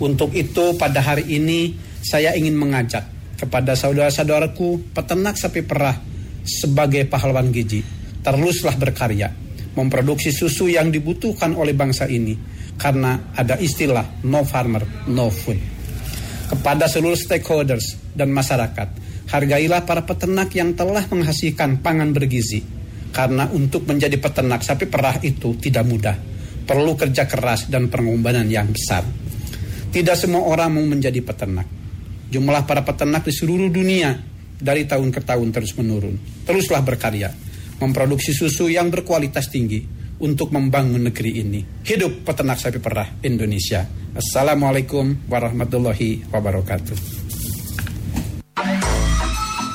Untuk 0.00 0.34
itu 0.36 0.74
pada 0.76 1.00
hari 1.00 1.38
ini 1.38 1.72
saya 2.02 2.36
ingin 2.36 2.58
mengajak 2.58 3.06
kepada 3.38 3.72
saudara-saudaraku 3.78 4.92
peternak 4.92 5.40
sapi 5.40 5.64
perah 5.64 5.96
sebagai 6.44 7.08
pahlawan 7.08 7.48
gizi. 7.48 7.80
Teruslah 8.24 8.76
berkarya, 8.80 9.28
memproduksi 9.76 10.32
susu 10.32 10.72
yang 10.72 10.88
dibutuhkan 10.88 11.52
oleh 11.56 11.76
bangsa 11.76 12.08
ini 12.08 12.36
karena 12.80 13.32
ada 13.36 13.60
istilah 13.60 14.24
no 14.24 14.44
farmer, 14.44 14.84
no 15.08 15.28
food. 15.28 15.60
Kepada 16.48 16.88
seluruh 16.88 17.16
stakeholders 17.16 18.12
dan 18.12 18.32
masyarakat, 18.32 18.88
hargailah 19.32 19.84
para 19.84 20.04
peternak 20.04 20.52
yang 20.56 20.76
telah 20.76 21.04
menghasilkan 21.08 21.80
pangan 21.80 22.12
bergizi 22.12 22.83
karena 23.14 23.46
untuk 23.54 23.86
menjadi 23.86 24.18
peternak 24.18 24.66
sapi 24.66 24.90
perah 24.90 25.22
itu 25.22 25.54
tidak 25.62 25.86
mudah. 25.86 26.16
Perlu 26.66 26.98
kerja 26.98 27.30
keras 27.30 27.70
dan 27.70 27.86
pengorbanan 27.86 28.50
yang 28.50 28.66
besar. 28.74 29.06
Tidak 29.94 30.16
semua 30.18 30.42
orang 30.42 30.74
mau 30.74 30.82
menjadi 30.82 31.22
peternak. 31.22 31.70
Jumlah 32.26 32.66
para 32.66 32.82
peternak 32.82 33.22
di 33.22 33.30
seluruh 33.30 33.70
dunia 33.70 34.18
dari 34.58 34.82
tahun 34.82 35.14
ke 35.14 35.22
tahun 35.22 35.54
terus 35.54 35.78
menurun. 35.78 36.18
Teruslah 36.42 36.82
berkarya, 36.82 37.30
memproduksi 37.78 38.34
susu 38.34 38.66
yang 38.66 38.90
berkualitas 38.90 39.46
tinggi 39.46 39.86
untuk 40.18 40.50
membangun 40.50 41.06
negeri 41.06 41.38
ini. 41.46 41.60
Hidup 41.86 42.26
peternak 42.26 42.58
sapi 42.58 42.82
perah 42.82 43.06
Indonesia. 43.22 43.86
Assalamualaikum 44.18 45.30
warahmatullahi 45.30 46.26
wabarakatuh. 46.34 47.13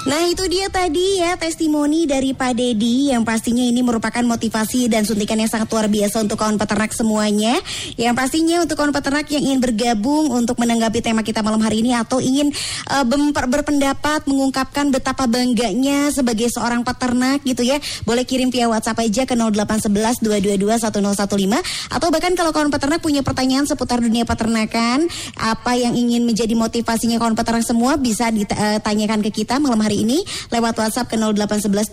Nah 0.10 0.26
itu 0.26 0.42
dia 0.50 0.66
tadi 0.74 1.22
ya 1.22 1.38
testimoni 1.38 2.10
dari 2.10 2.34
Pak 2.34 2.58
Dedi 2.58 3.14
yang 3.14 3.22
pastinya 3.22 3.62
ini 3.62 3.86
merupakan 3.86 4.26
motivasi 4.26 4.90
dan 4.90 5.06
suntikan 5.06 5.38
yang 5.38 5.46
sangat 5.46 5.70
luar 5.70 5.86
biasa 5.86 6.26
untuk 6.26 6.42
kawan 6.42 6.58
peternak 6.58 6.90
semuanya. 6.98 7.62
Yang 7.94 8.18
pastinya 8.18 8.58
untuk 8.66 8.82
kawan 8.82 8.90
peternak 8.90 9.30
yang 9.30 9.46
ingin 9.46 9.62
bergabung 9.62 10.34
untuk 10.34 10.58
menanggapi 10.58 11.06
tema 11.06 11.22
kita 11.22 11.46
malam 11.46 11.62
hari 11.62 11.86
ini 11.86 11.94
atau 11.94 12.18
ingin 12.18 12.50
uh, 12.90 13.06
berpendapat 13.46 14.26
mengungkapkan 14.26 14.90
betapa 14.90 15.30
bangganya 15.30 16.10
sebagai 16.10 16.50
seorang 16.50 16.82
peternak 16.82 17.46
gitu 17.46 17.62
ya. 17.62 17.78
Boleh 18.02 18.26
kirim 18.26 18.50
via 18.50 18.66
WhatsApp 18.66 19.06
aja 19.06 19.30
ke 19.30 19.38
0811 19.38 20.26
222 20.26 20.90
1015 20.90 21.94
atau 21.94 22.08
bahkan 22.10 22.34
kalau 22.34 22.50
kawan 22.50 22.74
peternak 22.74 22.98
punya 23.06 23.22
pertanyaan 23.22 23.70
seputar 23.70 24.02
dunia 24.02 24.26
peternakan, 24.26 25.06
apa 25.38 25.78
yang 25.78 25.94
ingin 25.94 26.26
menjadi 26.26 26.58
motivasinya 26.58 27.22
kawan 27.22 27.38
peternak 27.38 27.62
semua 27.62 27.94
bisa 28.02 28.34
ditanyakan 28.34 29.22
ke 29.22 29.46
kita 29.46 29.62
malam 29.62 29.78
hari 29.78 29.99
ini 30.00 30.24
lewat 30.50 30.80
WhatsApp 30.80 31.12
ke 31.12 31.20
0811 31.20 31.92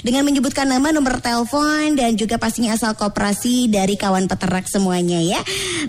dengan 0.00 0.22
menyebutkan 0.24 0.66
nama, 0.66 0.88
nomor 0.90 1.20
telepon 1.20 1.94
dan 1.94 2.16
juga 2.16 2.40
pastinya 2.40 2.72
asal 2.72 2.96
koperasi 2.96 3.68
dari 3.68 4.00
kawan 4.00 4.26
peternak 4.26 4.64
semuanya 4.66 5.20
ya. 5.20 5.40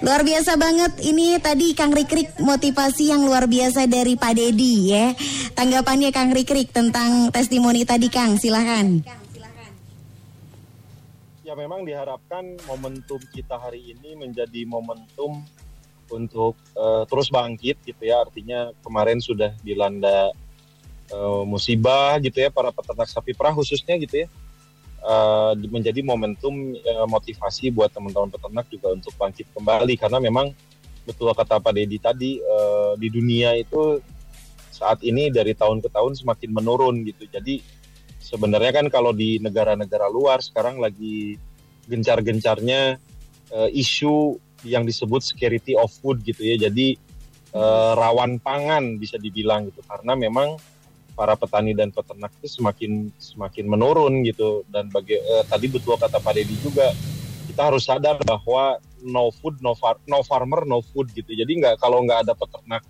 Luar 0.04 0.28
biasa 0.28 0.60
banget 0.60 1.00
ini 1.08 1.40
tadi 1.40 1.72
Kang 1.72 1.96
Rikrik 1.96 2.38
motivasi 2.44 3.16
yang 3.16 3.24
luar 3.24 3.48
biasa 3.48 3.88
dari 3.88 4.20
Pak 4.20 4.34
Dedi 4.36 4.92
ya. 4.92 5.16
Tanggapannya 5.56 6.12
Kang 6.12 6.36
Rikrik 6.36 6.76
tentang 6.76 7.32
testimoni 7.32 7.88
tadi 7.88 8.12
Kang, 8.12 8.36
silahkan. 8.36 9.02
Ya 11.42 11.58
memang 11.58 11.84
diharapkan 11.84 12.56
momentum 12.64 13.20
kita 13.36 13.60
hari 13.60 13.92
ini 13.92 14.16
menjadi 14.16 14.64
momentum 14.64 15.44
untuk 16.12 16.60
uh, 16.76 17.08
terus 17.08 17.32
bangkit 17.32 17.80
gitu 17.88 18.04
ya 18.04 18.22
artinya 18.22 18.76
kemarin 18.84 19.24
sudah 19.24 19.56
dilanda 19.64 20.36
uh, 21.14 21.44
musibah 21.44 22.18
gitu 22.24 22.42
ya 22.42 22.50
para 22.50 22.72
peternak 22.72 23.08
sapi 23.12 23.36
perah 23.36 23.54
khususnya 23.54 24.00
gitu 24.00 24.26
ya. 24.26 24.28
Uh, 25.02 25.58
menjadi 25.74 26.06
momentum 26.06 26.78
uh, 26.78 27.10
motivasi 27.10 27.74
buat 27.74 27.90
teman-teman 27.90 28.30
peternak 28.30 28.70
juga 28.70 28.94
untuk 28.94 29.14
bangkit 29.18 29.50
kembali. 29.54 29.98
Karena 29.98 30.22
memang 30.22 30.54
betul 31.02 31.34
kata 31.34 31.58
Pak 31.58 31.74
Dedi 31.74 31.98
tadi 31.98 32.38
uh, 32.38 32.94
di 32.94 33.10
dunia 33.10 33.58
itu 33.58 33.98
saat 34.70 35.02
ini 35.02 35.34
dari 35.34 35.58
tahun 35.58 35.82
ke 35.82 35.90
tahun 35.90 36.14
semakin 36.18 36.50
menurun 36.54 37.02
gitu. 37.06 37.26
Jadi 37.26 37.62
sebenarnya 38.22 38.82
kan 38.82 38.86
kalau 38.94 39.10
di 39.10 39.42
negara-negara 39.42 40.06
luar 40.10 40.42
sekarang 40.46 40.78
lagi 40.78 41.34
gencar-gencarnya 41.90 43.02
uh, 43.50 43.70
isu 43.74 44.38
yang 44.62 44.86
disebut 44.86 45.26
security 45.26 45.74
of 45.74 45.90
food 45.90 46.22
gitu 46.22 46.46
ya. 46.46 46.70
Jadi 46.70 46.94
uh, 47.58 47.98
rawan 47.98 48.38
pangan 48.38 49.02
bisa 49.02 49.18
dibilang 49.18 49.66
gitu. 49.74 49.82
Karena 49.82 50.14
memang 50.14 50.62
para 51.14 51.36
petani 51.36 51.76
dan 51.76 51.92
peternak 51.92 52.32
itu 52.40 52.62
semakin 52.62 53.12
semakin 53.20 53.66
menurun 53.68 54.24
gitu. 54.26 54.64
Dan 54.72 54.90
bagi 54.90 55.20
eh, 55.20 55.44
tadi 55.48 55.68
betul 55.68 56.00
kata 56.00 56.20
Pak 56.20 56.34
Deddy 56.36 56.56
juga 56.60 56.92
kita 57.52 57.68
harus 57.68 57.84
sadar 57.84 58.16
bahwa 58.24 58.80
no 59.04 59.34
food 59.34 59.60
no 59.60 59.76
far, 59.76 60.00
no 60.08 60.24
farmer 60.24 60.64
no 60.64 60.80
food 60.80 61.12
gitu. 61.12 61.34
Jadi 61.36 61.62
nggak 61.62 61.82
kalau 61.82 62.02
nggak 62.06 62.28
ada 62.28 62.34
peternak 62.34 62.84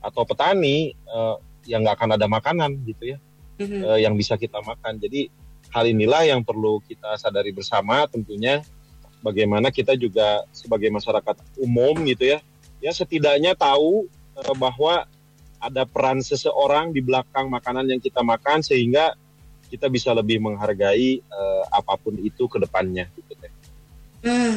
atau 0.00 0.22
petani 0.22 0.94
eh, 0.94 1.36
ya 1.66 1.82
nggak 1.82 1.98
akan 1.98 2.10
ada 2.14 2.26
makanan 2.30 2.70
gitu 2.86 3.16
ya 3.16 3.18
eh, 3.60 3.98
yang 4.06 4.14
bisa 4.14 4.38
kita 4.38 4.62
makan. 4.62 5.02
Jadi 5.02 5.28
hal 5.74 5.84
inilah 5.90 6.22
yang 6.24 6.46
perlu 6.46 6.78
kita 6.86 7.18
sadari 7.18 7.50
bersama 7.50 8.06
tentunya 8.06 8.62
bagaimana 9.20 9.74
kita 9.74 9.98
juga 9.98 10.46
sebagai 10.54 10.88
masyarakat 10.94 11.36
umum 11.58 11.98
gitu 12.06 12.36
ya. 12.36 12.38
Ya 12.78 12.92
setidaknya 12.94 13.58
tahu 13.58 14.06
eh, 14.38 14.56
bahwa 14.56 15.08
ada 15.60 15.86
peran 15.86 16.20
seseorang 16.20 16.92
di 16.92 17.00
belakang 17.04 17.48
makanan 17.48 17.88
yang 17.88 18.00
kita 18.00 18.20
makan 18.24 18.60
sehingga 18.64 19.14
kita 19.66 19.90
bisa 19.90 20.14
lebih 20.14 20.40
menghargai 20.40 21.20
eh, 21.20 21.64
apa 21.70 21.94
pun 21.98 22.16
itu 22.18 22.46
ke 22.46 22.58
depannya 22.62 23.10
gitu 23.14 23.35
teh. 24.20 24.52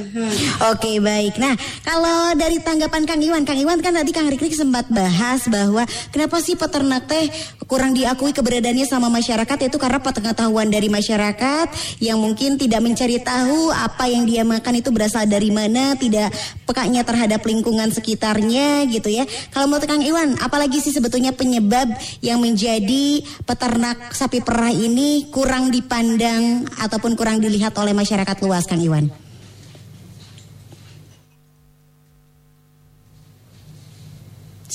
Oke 0.71 0.97
baik. 0.99 1.37
Nah 1.37 1.53
kalau 1.85 2.33
dari 2.35 2.59
tanggapan 2.59 3.03
Kang 3.05 3.21
Iwan, 3.21 3.43
Kang 3.45 3.59
Iwan 3.59 3.79
kan 3.79 3.93
tadi 3.95 4.11
Kang 4.11 4.27
Rikrik 4.27 4.55
sempat 4.55 4.89
bahas 4.89 5.45
bahwa 5.47 5.85
kenapa 6.09 6.41
sih 6.41 6.57
peternak 6.57 7.05
teh 7.05 7.29
kurang 7.69 7.93
diakui 7.93 8.33
keberadaannya 8.33 8.89
sama 8.89 9.13
masyarakat 9.13 9.57
yaitu 9.61 9.77
karena 9.77 10.01
pengetahuan 10.01 10.73
dari 10.73 10.89
masyarakat 10.89 11.67
yang 12.01 12.17
mungkin 12.17 12.57
tidak 12.57 12.81
mencari 12.81 13.21
tahu 13.21 13.69
apa 13.69 14.09
yang 14.09 14.25
dia 14.25 14.41
makan 14.41 14.81
itu 14.81 14.89
berasal 14.89 15.29
dari 15.29 15.53
mana, 15.53 15.93
tidak 15.93 16.33
pekanya 16.65 17.05
terhadap 17.05 17.45
lingkungan 17.45 17.93
sekitarnya 17.93 18.89
gitu 18.89 19.13
ya. 19.13 19.29
Kalau 19.53 19.69
menurut 19.69 19.85
Kang 19.85 20.01
Iwan, 20.01 20.41
apalagi 20.41 20.81
sih 20.81 20.91
sebetulnya 20.91 21.31
penyebab 21.37 21.93
yang 22.25 22.41
menjadi 22.41 23.21
peternak 23.45 24.17
sapi 24.17 24.41
perah 24.41 24.73
ini 24.73 25.29
kurang 25.29 25.69
dipandang 25.69 26.65
ataupun 26.81 27.13
kurang 27.13 27.37
dilihat 27.37 27.77
oleh 27.77 27.93
masyarakat 27.93 28.37
luas 28.41 28.65
Kang 28.65 28.81
Iwan? 28.81 29.28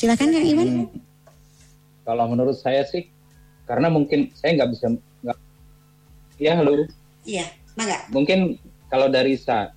Silakan 0.05 0.37
Kang 0.37 0.45
Iwan. 0.45 0.69
Hmm, 0.69 1.01
kalau 2.05 2.29
menurut 2.29 2.61
saya 2.61 2.85
sih, 2.85 3.09
karena 3.65 3.89
mungkin 3.89 4.29
saya 4.37 4.53
nggak 4.61 4.71
bisa 4.77 4.93
nggak. 5.25 5.39
Ya 6.37 6.53
halo. 6.61 6.85
Iya, 7.25 7.49
mangga. 7.73 8.05
Mungkin 8.13 8.61
kalau 8.93 9.09
dari 9.09 9.33
sa, 9.41 9.73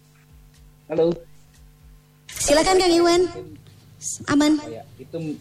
halo. 0.91 1.15
Silakan 2.27 2.75
Kang 2.75 2.91
Iwan. 2.91 3.23
Aman. 4.27 4.59
Ya, 4.67 4.83
itu 4.99 5.39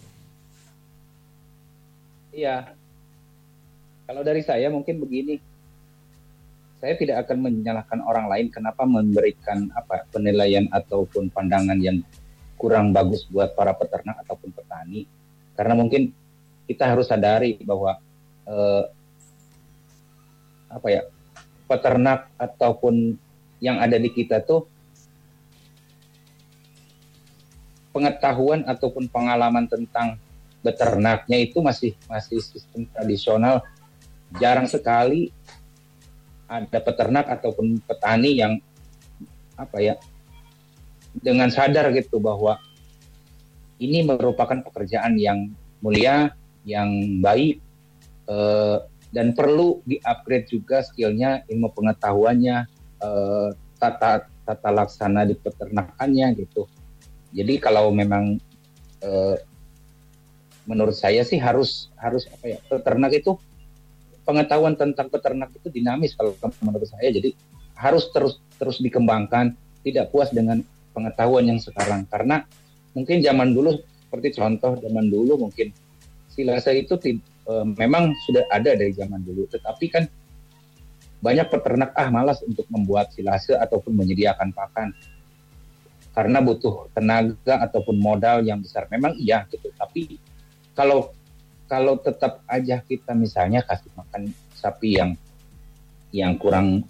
Iya. 2.30 2.70
Kalau 4.06 4.22
dari 4.22 4.46
saya 4.46 4.70
mungkin 4.70 5.02
begini. 5.02 5.42
Saya 6.78 6.94
tidak 6.94 7.26
akan 7.26 7.42
menyalahkan 7.42 8.06
orang 8.06 8.30
lain 8.30 8.54
kenapa 8.54 8.86
memberikan 8.86 9.66
apa 9.74 10.06
penilaian 10.14 10.70
ataupun 10.70 11.26
pandangan 11.34 11.82
yang 11.82 11.98
kurang 12.56 12.90
bagus 12.90 13.28
buat 13.28 13.52
para 13.52 13.76
peternak 13.76 14.20
ataupun 14.24 14.50
petani. 14.52 15.04
Karena 15.56 15.76
mungkin 15.76 16.12
kita 16.66 16.88
harus 16.88 17.08
sadari 17.08 17.60
bahwa 17.62 18.00
eh, 18.48 18.84
apa 20.72 20.88
ya 20.90 21.02
peternak 21.70 22.28
ataupun 22.36 23.16
yang 23.62 23.80
ada 23.80 23.96
di 23.96 24.10
kita 24.12 24.42
tuh 24.44 24.68
pengetahuan 27.96 28.60
ataupun 28.68 29.08
pengalaman 29.08 29.64
tentang 29.64 30.20
beternaknya 30.60 31.40
itu 31.40 31.64
masih 31.64 31.96
masih 32.10 32.42
sistem 32.42 32.84
tradisional 32.92 33.64
jarang 34.36 34.68
sekali 34.68 35.32
ada 36.44 36.78
peternak 36.82 37.26
ataupun 37.30 37.80
petani 37.86 38.36
yang 38.36 38.52
apa 39.56 39.78
ya 39.80 39.94
dengan 41.20 41.48
sadar 41.48 41.92
gitu 41.96 42.20
bahwa 42.20 42.60
ini 43.76 44.04
merupakan 44.04 44.56
pekerjaan 44.64 45.20
yang 45.20 45.52
mulia, 45.84 46.32
yang 46.64 47.20
baik, 47.20 47.60
eh, 48.28 48.78
dan 49.12 49.32
perlu 49.32 49.80
di-upgrade 49.84 50.48
juga 50.48 50.84
skillnya, 50.84 51.44
ilmu 51.48 51.72
pengetahuannya, 51.72 52.56
eh, 53.00 53.48
tata 53.76 54.28
tata 54.46 54.70
laksana 54.70 55.26
di 55.26 55.34
peternakannya 55.36 56.26
gitu. 56.38 56.64
Jadi 57.36 57.60
kalau 57.60 57.92
memang 57.92 58.38
eh, 59.04 59.36
menurut 60.66 60.96
saya 60.96 61.22
sih 61.22 61.38
harus 61.38 61.92
harus 62.00 62.26
apa 62.32 62.56
ya 62.56 62.58
peternak 62.66 63.12
itu 63.14 63.38
pengetahuan 64.26 64.74
tentang 64.74 65.06
peternak 65.06 65.54
itu 65.54 65.70
dinamis 65.70 66.16
kalau 66.18 66.34
menurut 66.64 66.88
saya. 66.90 67.12
Jadi 67.12 67.36
harus 67.78 68.10
terus 68.10 68.42
terus 68.58 68.82
dikembangkan. 68.82 69.54
Tidak 69.86 70.10
puas 70.10 70.34
dengan 70.34 70.66
pengetahuan 70.96 71.44
yang 71.44 71.60
sekarang. 71.60 72.08
Karena 72.08 72.40
mungkin 72.96 73.20
zaman 73.20 73.52
dulu 73.52 73.76
seperti 74.08 74.40
contoh 74.40 74.80
zaman 74.80 75.12
dulu 75.12 75.36
mungkin 75.36 75.68
silase 76.32 76.72
itu 76.72 76.96
e, 77.44 77.52
memang 77.76 78.16
sudah 78.24 78.48
ada 78.48 78.72
dari 78.72 78.96
zaman 78.96 79.20
dulu. 79.20 79.44
Tetapi 79.52 79.86
kan 79.92 80.08
banyak 81.20 81.52
peternak 81.52 81.92
ah 81.92 82.08
malas 82.08 82.40
untuk 82.40 82.64
membuat 82.72 83.12
silase 83.12 83.52
ataupun 83.52 83.92
menyediakan 83.92 84.56
pakan. 84.56 84.96
Karena 86.16 86.40
butuh 86.40 86.88
tenaga 86.96 87.60
ataupun 87.60 88.00
modal 88.00 88.40
yang 88.40 88.64
besar. 88.64 88.88
Memang 88.88 89.12
iya 89.20 89.44
gitu. 89.52 89.68
Tapi 89.76 90.16
kalau 90.72 91.12
kalau 91.68 92.00
tetap 92.00 92.40
aja 92.48 92.80
kita 92.80 93.12
misalnya 93.12 93.60
kasih 93.60 93.92
makan 93.92 94.32
sapi 94.56 94.96
yang 94.96 95.12
yang 96.14 96.38
kurang 96.40 96.86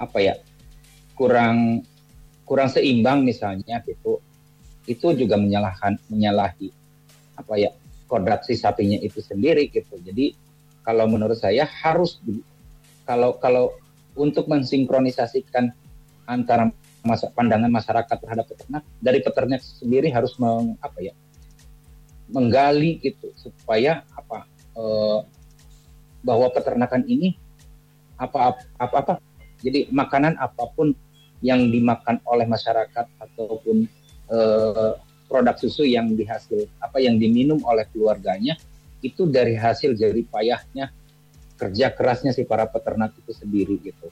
apa 0.00 0.18
ya 0.18 0.34
kurang 1.14 1.86
kurang 2.44 2.68
seimbang 2.68 3.24
misalnya 3.24 3.80
gitu 3.84 4.20
itu 4.84 5.16
juga 5.16 5.40
menyalahkan 5.40 5.96
menyalahi 6.12 6.68
apa 7.40 7.54
ya 7.56 7.70
kodrat 8.06 8.44
si 8.46 8.54
sapinya 8.54 9.00
itu 9.00 9.18
sendiri 9.24 9.72
gitu. 9.72 9.96
Jadi 10.00 10.36
kalau 10.84 11.08
menurut 11.08 11.40
saya 11.40 11.64
harus 11.64 12.20
di, 12.20 12.38
kalau 13.08 13.40
kalau 13.40 13.72
untuk 14.14 14.46
mensinkronisasikan 14.46 15.72
antara 16.28 16.70
masa, 17.02 17.28
pandangan 17.32 17.68
masyarakat 17.72 18.16
terhadap 18.16 18.46
peternak 18.48 18.82
dari 19.00 19.18
peternak 19.20 19.60
sendiri 19.60 20.08
harus 20.12 20.36
meng, 20.38 20.76
apa 20.80 20.98
ya 21.00 21.12
menggali 22.32 23.00
gitu 23.04 23.28
supaya 23.36 24.06
apa 24.16 24.48
eh, 24.76 25.18
bahwa 26.24 26.48
peternakan 26.52 27.04
ini 27.04 27.36
apa 28.16 28.56
apa 28.80 28.96
apa 29.04 29.12
jadi 29.60 29.90
makanan 29.92 30.40
apa 30.40 30.70
pun 30.72 30.96
yang 31.44 31.68
dimakan 31.68 32.16
oleh 32.24 32.48
masyarakat 32.48 33.04
ataupun 33.20 33.84
uh, 34.32 34.96
produk 35.28 35.56
susu 35.60 35.84
yang 35.84 36.16
dihasil 36.16 36.64
apa 36.80 37.04
yang 37.04 37.20
diminum 37.20 37.60
oleh 37.68 37.84
keluarganya 37.92 38.56
itu 39.04 39.28
dari 39.28 39.52
hasil 39.52 39.92
jadi 39.92 40.24
payahnya 40.24 40.88
kerja 41.60 41.92
kerasnya 41.92 42.32
si 42.32 42.48
para 42.48 42.64
peternak 42.64 43.12
itu 43.20 43.36
sendiri 43.36 43.76
gitu. 43.84 44.08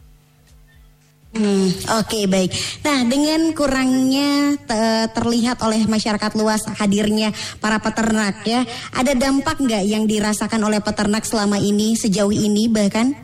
Hmm, 1.33 1.73
Oke 1.97 2.13
okay, 2.13 2.25
baik. 2.29 2.53
Nah 2.85 3.09
dengan 3.09 3.57
kurangnya 3.57 4.61
te 4.69 5.09
terlihat 5.17 5.65
oleh 5.65 5.89
masyarakat 5.89 6.37
luas 6.37 6.61
hadirnya 6.77 7.33
para 7.57 7.81
peternak 7.81 8.45
ya, 8.45 8.69
ada 8.93 9.17
dampak 9.17 9.57
nggak 9.57 9.81
yang 9.89 10.05
dirasakan 10.05 10.61
oleh 10.61 10.85
peternak 10.85 11.25
selama 11.25 11.57
ini 11.57 11.97
sejauh 11.97 12.37
ini 12.37 12.69
bahkan 12.69 13.17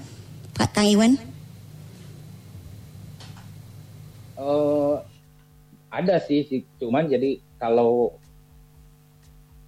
Pak 0.56 0.72
Kang 0.72 0.88
Iwan? 0.88 1.27
Uh, 4.48 5.04
ada 5.92 6.16
sih, 6.24 6.64
cuman 6.80 7.04
jadi 7.04 7.36
kalau 7.60 8.16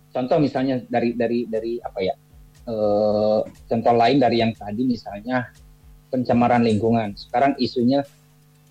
contoh 0.09 0.41
misalnya 0.41 0.81
dari 0.89 1.13
dari 1.13 1.45
dari 1.45 1.77
apa 1.85 2.01
ya 2.01 2.15
uh, 2.65 3.45
contoh 3.45 3.93
lain 3.93 4.17
dari 4.17 4.41
yang 4.41 4.57
tadi 4.57 4.89
misalnya 4.89 5.53
pencemaran 6.09 6.65
lingkungan. 6.65 7.13
Sekarang 7.13 7.55
isunya 7.61 8.03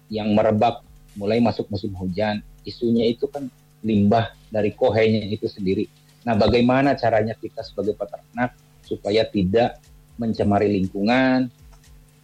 yang 0.09 0.33
merebak 0.33 0.81
mulai 1.13 1.37
masuk 1.37 1.69
musim 1.69 1.93
hujan, 1.93 2.41
isunya 2.65 3.05
itu 3.05 3.29
kan 3.29 3.45
limbah 3.85 4.33
dari 4.49 4.73
kohenya 4.73 5.29
itu 5.29 5.45
sendiri. 5.45 5.87
Nah, 6.27 6.35
bagaimana 6.35 6.99
caranya 6.99 7.33
kita 7.37 7.63
sebagai 7.63 7.95
peternak 7.95 8.57
supaya 8.83 9.23
tidak 9.29 9.79
mencemari 10.19 10.67
lingkungan, 10.67 11.47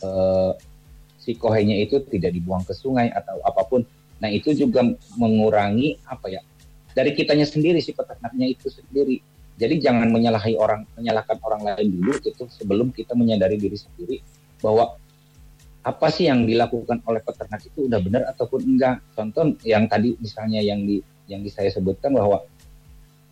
uh, 0.03 0.51
si 1.25 1.33
kohenya 1.33 1.81
itu 1.81 1.97
tidak 2.05 2.37
dibuang 2.37 2.61
ke 2.61 2.77
sungai 2.77 3.09
atau 3.09 3.41
apa 3.41 3.65
pun. 3.65 3.81
Nah 4.21 4.29
itu 4.29 4.53
juga 4.53 4.85
mengurangi 5.17 5.97
apa 6.05 6.29
ya 6.29 6.41
dari 6.93 7.11
kitanya 7.17 7.43
sendiri 7.43 7.81
si 7.81 7.91
peternaknya 7.91 8.53
itu 8.53 8.69
sendiri. 8.69 9.19
Jadi 9.57 9.81
jangan 9.81 10.13
menyalahi 10.13 10.53
orang 10.55 10.85
menyalahkan 10.93 11.41
orang 11.41 11.61
lain 11.65 11.89
dulu 11.97 12.13
gitu 12.21 12.45
sebelum 12.53 12.93
kita 12.93 13.17
menyadari 13.17 13.57
diri 13.57 13.75
sendiri 13.75 14.21
bahwa 14.61 14.95
apa 15.85 16.07
sih 16.09 16.27
yang 16.29 16.45
dilakukan 16.49 17.01
oleh 17.05 17.21
peternak 17.21 17.61
itu 17.65 17.89
udah 17.89 17.99
benar 17.99 18.23
ataupun 18.31 18.61
enggak. 18.63 19.01
Contoh 19.17 19.57
yang 19.65 19.89
tadi 19.89 20.13
misalnya 20.21 20.61
yang 20.61 20.85
di 20.85 21.01
yang 21.25 21.41
di 21.41 21.49
saya 21.49 21.73
sebutkan 21.73 22.13
bahwa 22.13 22.45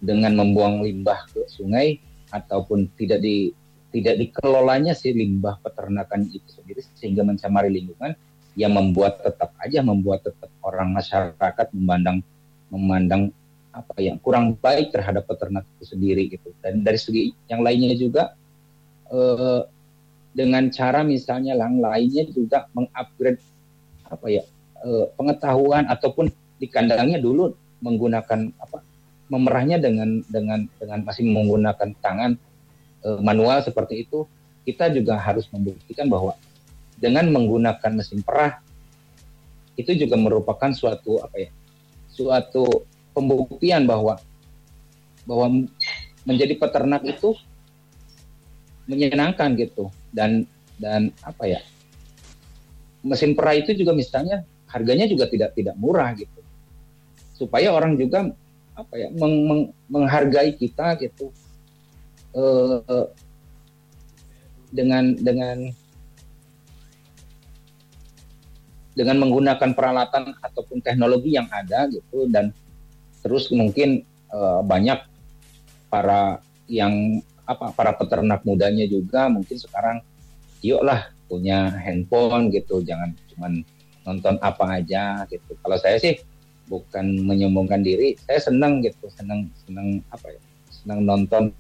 dengan 0.04 0.36
membuang 0.36 0.84
limbah 0.84 1.24
ke 1.32 1.48
sungai 1.48 2.02
ataupun 2.34 2.92
tidak 3.00 3.24
di 3.24 3.56
tidak 3.94 4.16
dikelolanya 4.18 4.98
si 4.98 5.14
limbah 5.14 5.62
peternakan 5.62 6.26
itu 6.34 6.50
sendiri 6.50 6.82
sehingga 6.98 7.22
mencemari 7.22 7.70
lingkungan 7.70 8.18
yang 8.58 8.74
membuat 8.74 9.22
tetap 9.22 9.54
aja 9.62 9.86
membuat 9.86 10.26
tetap 10.26 10.50
orang 10.66 10.98
masyarakat 10.98 11.68
memandang 11.78 12.26
memandang 12.74 13.30
apa 13.74 13.94
yang 14.02 14.18
kurang 14.22 14.58
baik 14.58 14.94
terhadap 14.94 15.26
peternak 15.26 15.66
itu 15.78 15.94
sendiri 15.98 16.30
gitu. 16.30 16.54
Dan 16.62 16.86
dari 16.86 16.98
segi 16.98 17.34
yang 17.50 17.62
lainnya 17.62 17.94
juga 17.98 18.34
eh, 19.10 19.62
dengan 20.34 20.70
cara 20.74 21.06
misalnya 21.06 21.54
yang 21.54 21.78
lainnya 21.78 22.26
juga 22.30 22.70
mengupgrade 22.74 23.42
apa 24.10 24.28
ya 24.30 24.44
eh, 24.86 25.06
pengetahuan 25.18 25.86
ataupun 25.90 26.34
di 26.58 26.66
kandangnya 26.70 27.22
dulu 27.22 27.54
menggunakan 27.82 28.54
apa 28.58 28.78
memerahnya 29.30 29.82
dengan 29.82 30.22
dengan 30.30 30.70
dengan 30.78 31.00
masih 31.06 31.26
menggunakan 31.26 31.90
tangan 32.02 32.38
e, 33.04 33.10
manual 33.20 33.60
seperti 33.62 34.08
itu, 34.08 34.24
kita 34.64 34.88
juga 34.90 35.20
harus 35.20 35.46
membuktikan 35.52 36.08
bahwa 36.08 36.40
dengan 36.96 37.28
menggunakan 37.30 37.92
mesin 37.92 38.24
perah 38.24 38.64
itu 39.76 39.92
juga 39.98 40.16
merupakan 40.16 40.72
suatu 40.72 41.20
apa 41.20 41.50
ya 41.50 41.50
suatu 42.14 42.86
pembuktian 43.12 43.84
bahwa 43.90 44.22
bahwa 45.26 45.66
menjadi 46.24 46.56
peternak 46.56 47.04
itu 47.04 47.36
menyenangkan 48.88 49.56
gitu. 49.60 49.90
Dan 50.14 50.46
dan 50.78 51.10
apa 51.26 51.50
ya 51.50 51.62
mesin 53.02 53.34
perah 53.34 53.58
itu 53.58 53.74
juga 53.76 53.94
misalnya 53.98 54.46
harganya 54.70 55.10
juga 55.10 55.30
tidak 55.30 55.58
tidak 55.58 55.76
murah 55.78 56.14
gitu. 56.14 56.40
Supaya 57.34 57.74
orang 57.74 57.98
juga 57.98 58.30
apa 58.74 58.94
ya 58.98 59.10
meng, 59.14 59.36
meng, 59.46 59.62
menghargai 59.90 60.58
kita 60.58 60.98
gitu 60.98 61.30
uh, 62.38 63.08
dengan 64.74 65.14
dengan 65.18 65.70
dengan 68.94 69.18
menggunakan 69.26 69.74
peralatan 69.74 70.38
ataupun 70.38 70.82
teknologi 70.86 71.34
yang 71.34 71.50
ada 71.50 71.90
gitu 71.90 72.30
dan 72.30 72.54
terus 73.26 73.50
mungkin 73.50 74.06
uh, 74.30 74.62
banyak 74.62 75.02
para 75.90 76.42
yang 76.70 77.22
apa 77.44 77.74
para 77.74 77.92
peternak 77.98 78.46
mudanya 78.46 78.86
juga 78.86 79.28
mungkin 79.28 79.58
sekarang 79.58 79.98
yuklah 80.64 81.10
punya 81.26 81.74
handphone 81.74 82.54
gitu 82.54 82.86
jangan 82.86 83.12
cuman 83.34 83.66
nonton 84.04 84.36
apa 84.44 84.84
aja 84.84 85.24
gitu. 85.32 85.56
Kalau 85.64 85.80
saya 85.80 85.96
sih 85.96 86.20
bukan 86.68 87.28
menyombongkan 87.28 87.84
diri 87.84 88.16
saya 88.24 88.40
senang 88.40 88.80
gitu 88.80 89.12
senang 89.12 89.52
senang 89.68 90.00
apa 90.16 90.32
ya 90.32 90.42
senang 90.72 91.00
nonton 91.04 91.52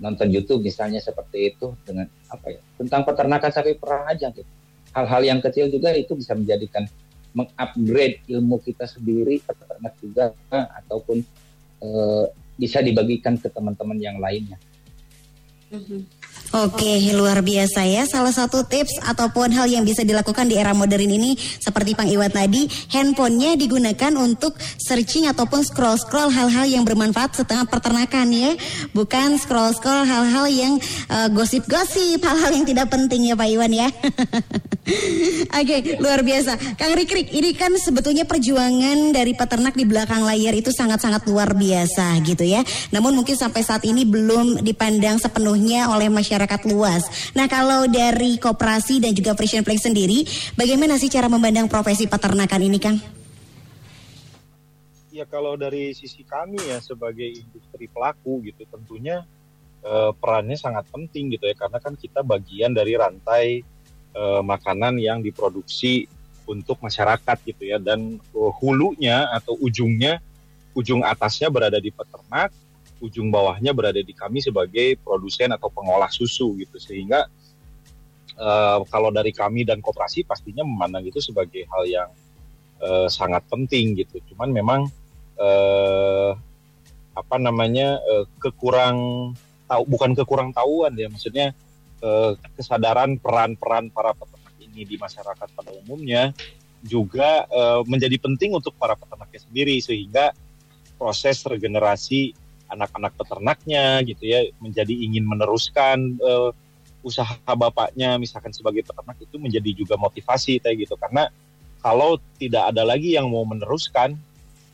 nonton 0.00 0.28
YouTube 0.32 0.64
misalnya 0.64 1.00
seperti 1.02 1.52
itu 1.56 1.76
dengan 1.84 2.08
apa 2.32 2.56
ya 2.56 2.60
tentang 2.80 3.02
peternakan 3.04 3.50
sapi 3.52 3.76
perah 3.76 4.08
aja 4.08 4.32
gitu 4.32 4.48
hal-hal 4.92 5.22
yang 5.24 5.40
kecil 5.40 5.68
juga 5.72 5.92
itu 5.96 6.12
bisa 6.12 6.36
menjadikan 6.36 6.84
mengupgrade 7.32 8.20
ilmu 8.28 8.60
kita 8.60 8.84
sendiri 8.84 9.40
peternak 9.40 9.96
juga 10.04 10.36
ataupun 10.52 11.24
e, 11.80 11.88
bisa 12.60 12.84
dibagikan 12.84 13.40
ke 13.40 13.48
teman-teman 13.48 13.96
yang 13.96 14.20
lainnya. 14.20 14.60
Mm-hmm. 15.72 16.00
Oke, 16.52 17.00
luar 17.16 17.40
biasa 17.40 17.80
ya. 17.88 18.04
Salah 18.04 18.28
satu 18.28 18.60
tips 18.68 19.00
ataupun 19.00 19.56
hal 19.56 19.72
yang 19.72 19.88
bisa 19.88 20.04
dilakukan 20.04 20.44
di 20.52 20.60
era 20.60 20.76
modern 20.76 21.08
ini 21.08 21.32
seperti 21.40 21.96
Pang 21.96 22.04
Iwan 22.04 22.28
tadi, 22.28 22.68
handphonenya 22.92 23.56
digunakan 23.56 24.12
untuk 24.20 24.60
searching 24.76 25.32
ataupun 25.32 25.64
scroll-scroll 25.64 26.28
hal-hal 26.28 26.68
yang 26.68 26.84
bermanfaat 26.84 27.40
setengah 27.40 27.64
peternakan 27.64 28.28
ya. 28.36 28.52
Bukan 28.92 29.40
scroll-scroll 29.40 30.04
hal-hal 30.04 30.44
yang 30.52 30.76
uh, 31.08 31.32
gosip-gosip, 31.32 32.20
hal-hal 32.20 32.52
yang 32.52 32.68
tidak 32.68 32.92
penting 32.92 33.32
ya 33.32 33.34
Pak 33.34 33.48
Iwan 33.48 33.72
ya. 33.72 33.88
Oke, 35.62 35.96
luar 36.04 36.20
biasa. 36.20 36.76
Kang 36.76 36.92
Rikrik, 36.92 37.32
ini 37.32 37.56
kan 37.56 37.72
sebetulnya 37.80 38.28
perjuangan 38.28 39.14
dari 39.14 39.32
peternak 39.32 39.72
di 39.72 39.88
belakang 39.88 40.20
layar 40.20 40.52
itu 40.52 40.68
sangat-sangat 40.68 41.24
luar 41.32 41.56
biasa 41.56 42.20
gitu 42.28 42.44
ya. 42.44 42.60
Namun 42.92 43.16
mungkin 43.16 43.40
sampai 43.40 43.64
saat 43.64 43.88
ini 43.88 44.04
belum 44.04 44.60
dipandang 44.60 45.16
sepenuhnya 45.16 45.88
oleh 45.88 46.12
masyarakat 46.12 46.41
masyarakat 46.42 46.74
luas. 46.74 47.06
Nah 47.38 47.46
kalau 47.46 47.86
dari 47.86 48.34
koperasi 48.34 48.98
dan 48.98 49.14
juga 49.14 49.38
Frisian 49.38 49.62
Flag 49.62 49.78
sendiri, 49.78 50.26
bagaimana 50.58 50.98
sih 50.98 51.06
cara 51.06 51.30
memandang 51.30 51.70
profesi 51.70 52.10
peternakan 52.10 52.62
ini 52.66 52.78
Kang? 52.82 52.98
Ya 55.14 55.22
kalau 55.22 55.54
dari 55.54 55.94
sisi 55.94 56.26
kami 56.26 56.58
ya 56.66 56.82
sebagai 56.82 57.30
industri 57.30 57.86
pelaku 57.86 58.42
gitu 58.42 58.66
tentunya 58.66 59.22
eh, 59.86 60.10
perannya 60.18 60.58
sangat 60.58 60.90
penting 60.90 61.30
gitu 61.30 61.46
ya 61.46 61.54
karena 61.54 61.78
kan 61.78 61.94
kita 61.94 62.26
bagian 62.26 62.74
dari 62.74 62.98
rantai 62.98 63.62
eh, 64.18 64.42
makanan 64.42 64.98
yang 64.98 65.22
diproduksi 65.22 66.10
untuk 66.42 66.82
masyarakat 66.82 67.38
gitu 67.46 67.70
ya 67.70 67.78
dan 67.78 68.18
uh, 68.34 68.50
hulunya 68.58 69.30
atau 69.30 69.54
ujungnya 69.62 70.18
ujung 70.74 71.06
atasnya 71.06 71.46
berada 71.54 71.78
di 71.78 71.94
peternak 71.94 72.50
ujung 73.02 73.34
bawahnya 73.34 73.74
berada 73.74 73.98
di 73.98 74.14
kami 74.14 74.38
sebagai 74.38 74.94
produsen 75.02 75.50
atau 75.50 75.68
pengolah 75.68 76.08
susu 76.08 76.54
gitu. 76.62 76.78
Sehingga 76.78 77.26
uh, 78.38 78.78
kalau 78.86 79.10
dari 79.10 79.34
kami 79.34 79.66
dan 79.66 79.82
koperasi 79.82 80.22
pastinya 80.22 80.62
memandang 80.62 81.02
itu 81.02 81.18
sebagai 81.18 81.66
hal 81.66 81.82
yang 81.90 82.10
uh, 82.78 83.10
sangat 83.10 83.42
penting 83.50 83.98
gitu. 83.98 84.22
Cuman 84.32 84.54
memang 84.54 84.80
uh, 85.36 86.32
apa 87.12 87.36
namanya 87.36 88.00
uh, 88.00 88.24
kekurang 88.40 89.30
tahu 89.68 89.82
bukan 89.84 90.16
kekurang 90.16 90.50
tahuan 90.54 90.96
ya 90.96 91.12
maksudnya 91.12 91.52
uh, 92.00 92.32
kesadaran 92.56 93.20
peran-peran 93.20 93.92
para 93.92 94.16
peternak 94.16 94.54
ini 94.64 94.88
di 94.88 94.96
masyarakat 94.96 95.48
pada 95.52 95.70
umumnya 95.84 96.32
juga 96.82 97.46
uh, 97.52 97.86
menjadi 97.86 98.18
penting 98.18 98.54
untuk 98.58 98.74
para 98.78 98.98
peternaknya 98.98 99.40
sendiri. 99.42 99.76
Sehingga 99.78 100.34
proses 100.98 101.42
regenerasi 101.42 102.34
anak-anak 102.72 103.12
peternaknya 103.14 104.00
gitu 104.08 104.24
ya 104.24 104.48
menjadi 104.58 104.92
ingin 104.92 105.28
meneruskan 105.28 106.16
uh, 106.20 106.50
usaha 107.02 107.34
bapaknya 107.52 108.14
misalkan 108.16 108.54
sebagai 108.54 108.86
peternak 108.86 109.18
itu 109.18 109.36
menjadi 109.36 109.70
juga 109.74 109.94
motivasi 109.98 110.62
kayak 110.62 110.86
gitu 110.86 110.94
karena 110.94 111.28
kalau 111.82 112.16
tidak 112.38 112.70
ada 112.70 112.86
lagi 112.86 113.18
yang 113.18 113.26
mau 113.26 113.42
meneruskan 113.42 114.14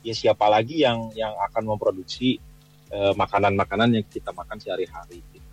ya 0.04 0.14
siapa 0.14 0.46
lagi 0.46 0.84
yang 0.84 1.08
yang 1.16 1.32
akan 1.50 1.74
memproduksi 1.74 2.37
eh, 2.92 3.12
makanan-makanan 3.16 3.88
uh, 3.90 3.94
yang 3.98 4.06
kita 4.06 4.30
makan 4.37 4.61
sehari-hari 4.61 5.24
gitu. 5.32 5.47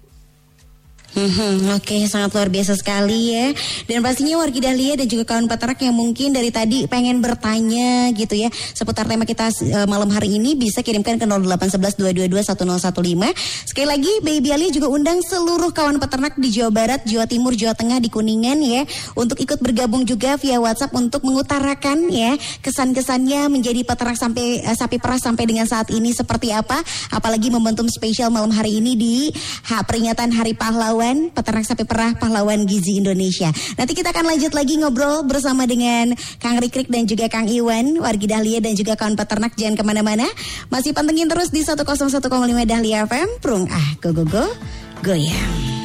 Hmm, 1.16 1.80
Oke, 1.80 1.96
okay, 1.96 2.12
sangat 2.12 2.36
luar 2.36 2.52
biasa 2.52 2.76
sekali 2.76 3.32
ya. 3.32 3.56
Dan 3.88 4.04
pastinya 4.04 4.36
wargi 4.36 4.60
Dahlia 4.60 5.00
dan 5.00 5.08
juga 5.08 5.24
kawan 5.24 5.48
peternak 5.48 5.80
yang 5.80 5.96
mungkin 5.96 6.36
dari 6.36 6.52
tadi 6.52 6.92
pengen 6.92 7.24
bertanya 7.24 8.12
gitu 8.12 8.36
ya 8.36 8.52
seputar 8.52 9.08
tema 9.08 9.24
kita 9.24 9.48
uh, 9.48 9.88
malam 9.88 10.12
hari 10.12 10.36
ini 10.36 10.60
bisa 10.60 10.84
kirimkan 10.84 11.16
ke 11.16 11.24
08112221015. 11.24 13.32
Sekali 13.64 13.88
lagi, 13.88 14.12
Baby 14.28 14.52
Ali 14.52 14.76
juga 14.76 14.92
undang 14.92 15.24
seluruh 15.24 15.72
kawan 15.72 16.04
peternak 16.04 16.36
di 16.36 16.52
Jawa 16.52 16.76
Barat, 16.76 17.08
Jawa 17.08 17.32
Timur, 17.32 17.56
Jawa 17.56 17.80
Tengah 17.80 18.04
di 18.04 18.12
Kuningan 18.12 18.60
ya 18.60 18.84
untuk 19.16 19.40
ikut 19.40 19.64
bergabung 19.64 20.04
juga 20.04 20.36
via 20.36 20.60
WhatsApp 20.60 20.92
untuk 21.00 21.24
mengutarakan 21.24 22.12
ya 22.12 22.36
kesan-kesannya 22.60 23.48
menjadi 23.48 23.88
peternak 23.88 24.20
sampai 24.20 24.68
uh, 24.68 24.76
sapi 24.76 25.00
perah 25.00 25.16
sampai 25.16 25.48
dengan 25.48 25.64
saat 25.64 25.88
ini 25.96 26.12
seperti 26.12 26.52
apa. 26.52 26.84
Apalagi 27.16 27.48
momentum 27.48 27.88
spesial 27.88 28.36
malam 28.36 28.52
hari 28.52 28.84
ini 28.84 29.00
di 29.00 29.32
ha, 29.72 29.80
peringatan 29.80 30.36
Hari 30.36 30.60
Pahlawan 30.60 31.05
pahlawan 31.06 31.30
peternak 31.30 31.66
sapi 31.70 31.84
perah 31.86 32.18
pahlawan 32.18 32.66
gizi 32.66 32.98
Indonesia. 32.98 33.54
Nanti 33.78 33.94
kita 33.94 34.10
akan 34.10 34.26
lanjut 34.26 34.58
lagi 34.58 34.74
ngobrol 34.82 35.22
bersama 35.30 35.70
dengan 35.70 36.18
Kang 36.42 36.58
Rikrik 36.58 36.90
dan 36.90 37.06
juga 37.06 37.30
Kang 37.30 37.46
Iwan, 37.46 38.02
wargi 38.02 38.26
Dahlia 38.26 38.58
dan 38.58 38.74
juga 38.74 38.98
kawan 38.98 39.14
peternak 39.14 39.54
jangan 39.54 39.78
ke 39.78 39.84
mana-mana. 39.86 40.26
Masih 40.74 40.98
pantengin 40.98 41.30
terus 41.30 41.54
di 41.54 41.62
101,5 41.62 42.26
Dahlia 42.66 43.06
FM. 43.06 43.38
Prung 43.38 43.70
ah 43.70 43.90
go 44.02 44.10
go 44.18 44.26
go 44.26 44.50
goyang. 45.06 45.85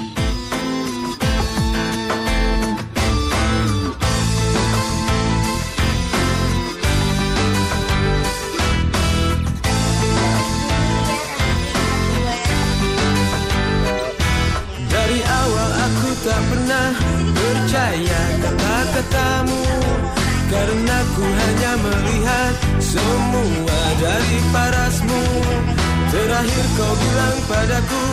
Padaku 27.51 28.05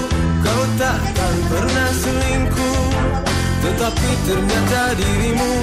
Kau 0.42 0.64
takkan 0.82 1.36
pernah 1.50 1.90
selingkuh. 1.94 2.90
Tetapi 3.62 4.10
ternyata 4.26 4.82
dirimu 4.98 5.54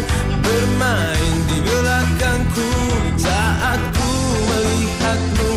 Bermain 0.45 1.37
di 1.51 1.59
belakangku. 1.59 2.71
Saat 3.19 3.81
ku 3.99 4.13
melihatmu 4.47 5.51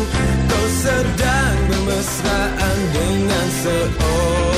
Kau 0.50 0.66
sedang 0.82 1.56
bermesraan 1.70 2.78
dengan 2.90 3.46
seorang 3.62 4.57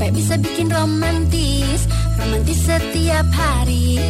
Gope 0.00 0.16
bisa 0.16 0.32
bikin 0.40 0.72
romantis. 0.72 1.84
Romantis 2.16 2.56
setiap 2.64 3.28
hari. 3.36 4.00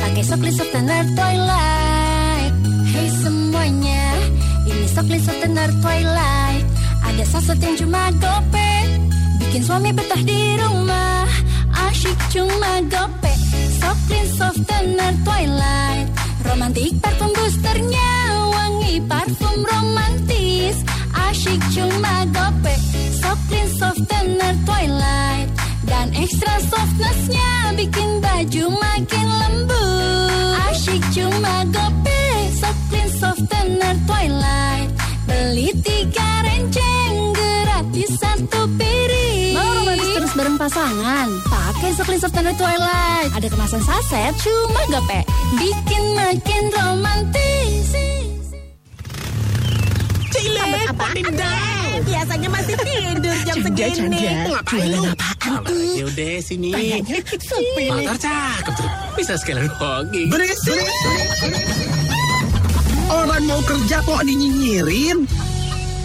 Pakai 0.00 0.24
soklis 0.24 0.56
softener 0.56 1.04
Twilight 1.12 2.54
Hey 2.88 3.12
semuanya 3.12 4.08
Ini 4.64 4.88
soklis 4.88 5.20
softener 5.28 5.68
Twilight 5.84 6.64
Ada 7.04 7.24
saset 7.28 7.60
yang 7.60 7.76
cuma 7.76 8.08
gope 8.16 8.72
Bikin 9.44 9.60
suami 9.68 9.92
betah 9.92 10.22
di 10.24 10.56
rumah. 10.64 11.28
Asyik 11.92 12.16
cuma 12.32 12.80
gope 12.88 13.32
Soklin 13.84 14.26
softener 14.40 15.12
Twilight 15.28 16.08
Romantik 16.40 16.96
parfum 17.04 17.28
boosternya 17.36 18.12
Wangi 18.48 18.96
parfum 19.04 19.60
romantis. 19.60 20.80
Asyik 21.12 21.60
cuma 21.76 22.24
gope 22.32 22.72
Soklin 23.34 23.66
softener 23.74 24.54
Twilight. 24.62 25.50
Dan 25.90 26.14
ekstra 26.14 26.54
softnessnya 26.70 27.74
Bikin 27.74 28.22
baju 28.22 28.64
makin 28.78 29.26
lembut. 29.26 30.54
Asyik 30.70 31.02
cuma 31.10 31.66
gope 31.74 32.22
Soklin 32.54 33.08
softener 33.18 33.98
Twilight. 34.06 34.86
Beli 35.26 35.74
tiga 35.82 36.46
renceng 36.46 37.34
Gratis 37.34 38.14
satu 38.22 38.70
piring. 38.78 39.58
Mau 39.58 39.82
romantis 39.82 40.10
terus 40.14 40.32
bareng 40.38 40.54
pasangan? 40.54 41.26
Pakai 41.50 41.90
Soklin 41.98 42.22
Softener 42.22 42.54
Twilight. 42.54 43.34
Ada 43.34 43.50
kemasan 43.50 43.82
saset 43.82 44.30
cuma 44.46 44.82
gope 44.94 45.26
Bikin 45.58 46.04
makin 46.14 46.62
romantis. 46.70 47.90
Cilek, 50.30 50.94
Biasanya 52.02 52.48
masih 52.50 52.74
tidur 52.82 53.36
jam 53.46 53.56
segini. 53.62 54.18
Jualan 54.66 55.14
apaan 55.14 55.62
tuh? 55.62 55.94
Yaudah 56.02 56.34
sini. 56.42 56.70
Motor 56.74 58.16
cakep 58.18 58.74
tuh. 58.74 58.90
Bisa 59.14 59.38
sekalian 59.38 59.70
hoki. 59.70 60.26
Berisik. 60.26 60.82
Orang 63.06 63.46
mau 63.46 63.60
kerja 63.62 64.02
kok 64.02 64.22
dinyinyirin. 64.26 65.28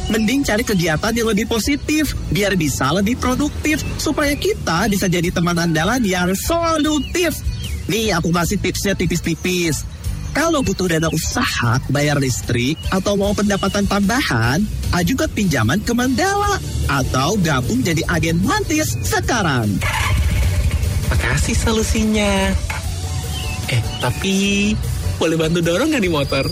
Mending 0.09 0.41
cari 0.41 0.65
kegiatan 0.65 1.13
yang 1.13 1.29
lebih 1.29 1.45
positif 1.45 2.17
biar 2.33 2.57
bisa 2.57 2.89
lebih 2.89 3.13
produktif 3.21 3.81
supaya 4.01 4.33
kita 4.33 4.89
bisa 4.89 5.05
jadi 5.05 5.29
teman 5.29 5.53
andalan 5.57 6.01
yang 6.01 6.33
solutif. 6.33 7.37
Nih 7.85 8.13
aku 8.13 8.33
kasih 8.33 8.57
tipsnya 8.61 8.93
tipis-tipis. 8.97 9.85
Kalau 10.31 10.61
butuh 10.61 10.85
dana 10.85 11.09
usaha, 11.09 11.81
bayar 11.89 12.21
listrik, 12.21 12.77
atau 12.93 13.17
mau 13.17 13.33
pendapatan 13.33 13.85
tambahan, 13.89 14.61
ajukan 14.93 15.29
pinjaman 15.33 15.81
ke 15.81 15.93
Mandala. 15.93 16.61
Atau 16.85 17.37
gabung 17.41 17.81
jadi 17.81 18.05
agen 18.09 18.37
mantis 18.45 18.93
sekarang. 19.01 19.67
Makasih 21.09 21.57
solusinya. 21.57 22.53
Eh, 23.69 23.81
tapi 24.01 24.73
boleh 25.17 25.37
bantu 25.37 25.59
dorong 25.61 25.89
nggak 25.93 26.03
di 26.05 26.11
motor? 26.11 26.45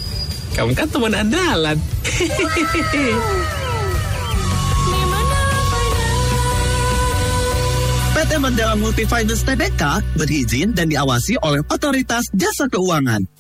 Kamu 0.58 0.74
kan 0.74 0.90
teman 0.90 1.14
andalan. 1.14 1.78
PT 8.18 8.42
Mandala 8.42 8.74
Multifinance 8.74 9.46
Tbk 9.46 10.02
berizin 10.18 10.74
dan 10.74 10.90
diawasi 10.90 11.38
oleh 11.38 11.62
Otoritas 11.70 12.26
Jasa 12.34 12.66
Keuangan. 12.66 13.37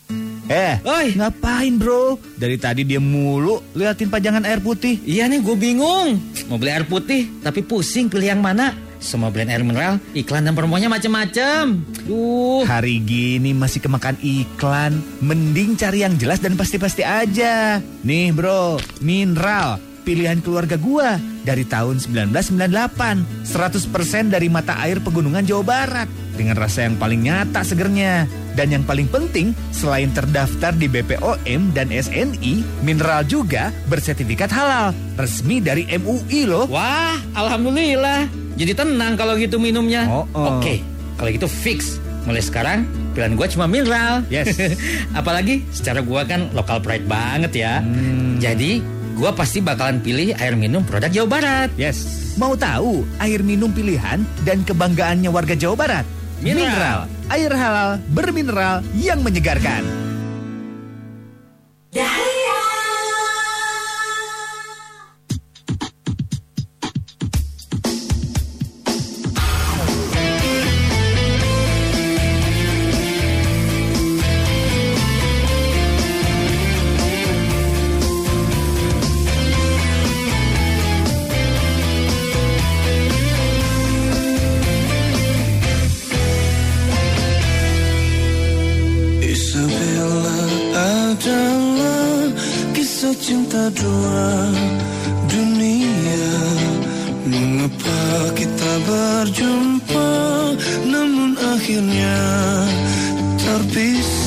Eh, 0.47 0.79
Oi. 0.87 1.19
ngapain 1.19 1.75
bro? 1.75 2.15
Dari 2.39 2.55
tadi 2.55 2.87
dia 2.87 3.03
mulu 3.03 3.59
liatin 3.75 4.07
pajangan 4.07 4.47
air 4.47 4.63
putih. 4.63 4.95
Iya 5.03 5.27
nih, 5.27 5.43
gue 5.43 5.55
bingung. 5.59 6.15
Mau 6.47 6.55
beli 6.55 6.71
air 6.71 6.87
putih, 6.87 7.27
tapi 7.43 7.59
pusing 7.67 8.07
pilih 8.07 8.31
yang 8.31 8.39
mana. 8.39 8.71
Semua 8.97 9.29
brand 9.29 9.45
air 9.45 9.61
mineral, 9.61 10.01
iklan 10.17 10.41
dan 10.41 10.57
promonya 10.57 10.89
macem-macem. 10.89 11.85
Uh. 12.09 12.65
Hari 12.65 12.97
gini 13.05 13.53
masih 13.53 13.83
kemakan 13.83 14.17
iklan. 14.23 15.03
Mending 15.21 15.77
cari 15.77 16.01
yang 16.01 16.17
jelas 16.17 16.41
dan 16.41 16.57
pasti-pasti 16.57 17.05
aja. 17.05 17.77
Nih 18.01 18.33
bro, 18.33 18.81
mineral. 19.03 19.86
Pilihan 20.07 20.39
keluarga 20.39 20.79
gua 20.79 21.19
dari 21.43 21.67
tahun 21.67 21.99
1998. 21.99 23.43
100% 23.43 24.31
dari 24.31 24.47
mata 24.47 24.79
air 24.79 25.03
pegunungan 25.03 25.43
Jawa 25.43 25.67
Barat. 25.67 26.07
Dengan 26.31 26.55
rasa 26.55 26.87
yang 26.87 26.95
paling 26.95 27.27
nyata 27.27 27.59
segernya. 27.59 28.23
Dan 28.55 28.71
yang 28.71 28.87
paling 28.87 29.11
penting, 29.11 29.51
selain 29.75 30.07
terdaftar 30.15 30.71
di 30.79 30.87
BPOM 30.87 31.75
dan 31.75 31.91
SNI, 31.91 32.63
mineral 32.87 33.27
juga 33.27 33.75
bersertifikat 33.91 34.47
halal. 34.47 34.95
Resmi 35.19 35.59
dari 35.59 35.83
MUI 35.91 36.47
loh. 36.47 36.71
Wah, 36.71 37.19
alhamdulillah. 37.35 38.31
Jadi 38.55 38.79
tenang 38.79 39.19
kalau 39.19 39.35
gitu 39.35 39.59
minumnya. 39.59 40.07
Oh, 40.07 40.23
oh. 40.31 40.55
Oke, 40.63 40.79
kalau 41.19 41.35
gitu 41.35 41.51
fix. 41.51 41.99
Mulai 42.23 42.43
sekarang 42.47 42.87
pilihan 43.11 43.33
gue 43.35 43.47
cuma 43.59 43.65
mineral. 43.67 44.23
Yes. 44.31 44.55
Apalagi 45.19 45.67
secara 45.73 45.99
gue 45.99 46.21
kan 46.29 46.47
lokal 46.55 46.79
pride 46.79 47.09
banget 47.09 47.51
ya. 47.59 47.83
Hmm. 47.83 48.37
Jadi 48.37 48.96
gue 49.17 49.31
pasti 49.33 49.59
bakalan 49.65 49.97
pilih 49.97 50.37
air 50.37 50.53
minum 50.53 50.85
produk 50.85 51.09
Jawa 51.09 51.41
Barat. 51.41 51.69
Yes. 51.73 52.05
Mau 52.37 52.53
tahu 52.53 53.01
air 53.17 53.41
minum 53.41 53.73
pilihan 53.73 54.21
dan 54.45 54.61
kebanggaannya 54.61 55.33
warga 55.33 55.57
Jawa 55.57 55.73
Barat? 55.73 56.05
Mineral. 56.37 57.09
Air 57.33 57.49
halal 57.49 57.97
bermineral 58.13 58.85
yang 58.93 59.25
menyegarkan. 59.25 59.81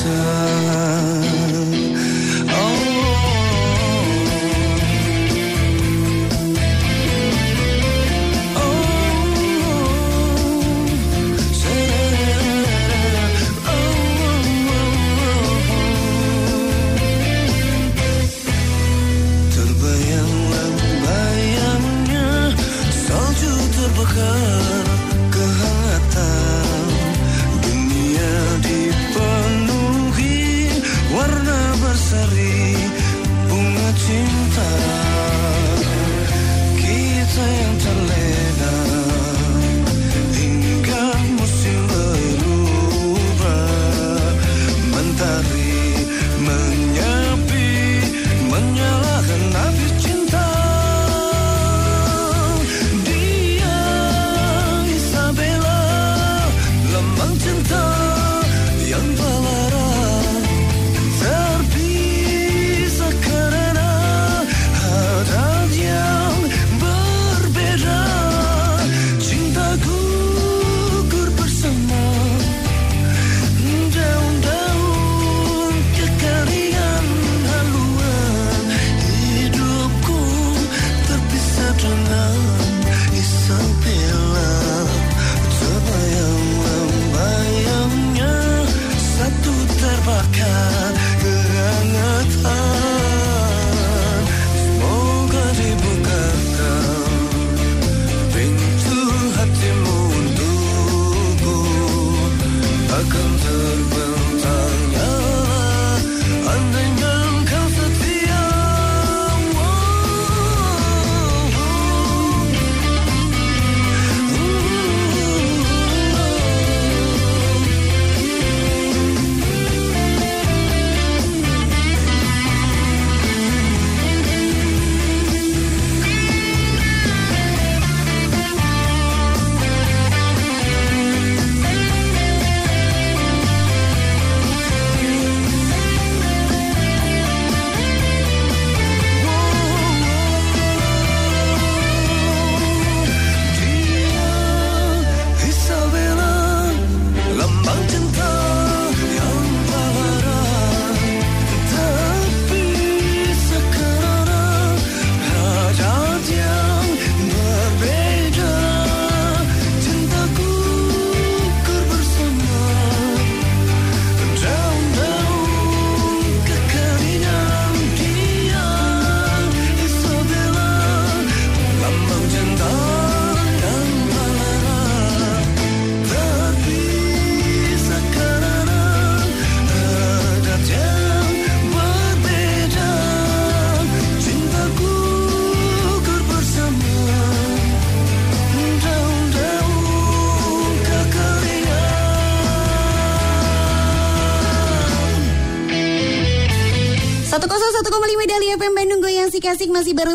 sun 0.01 0.40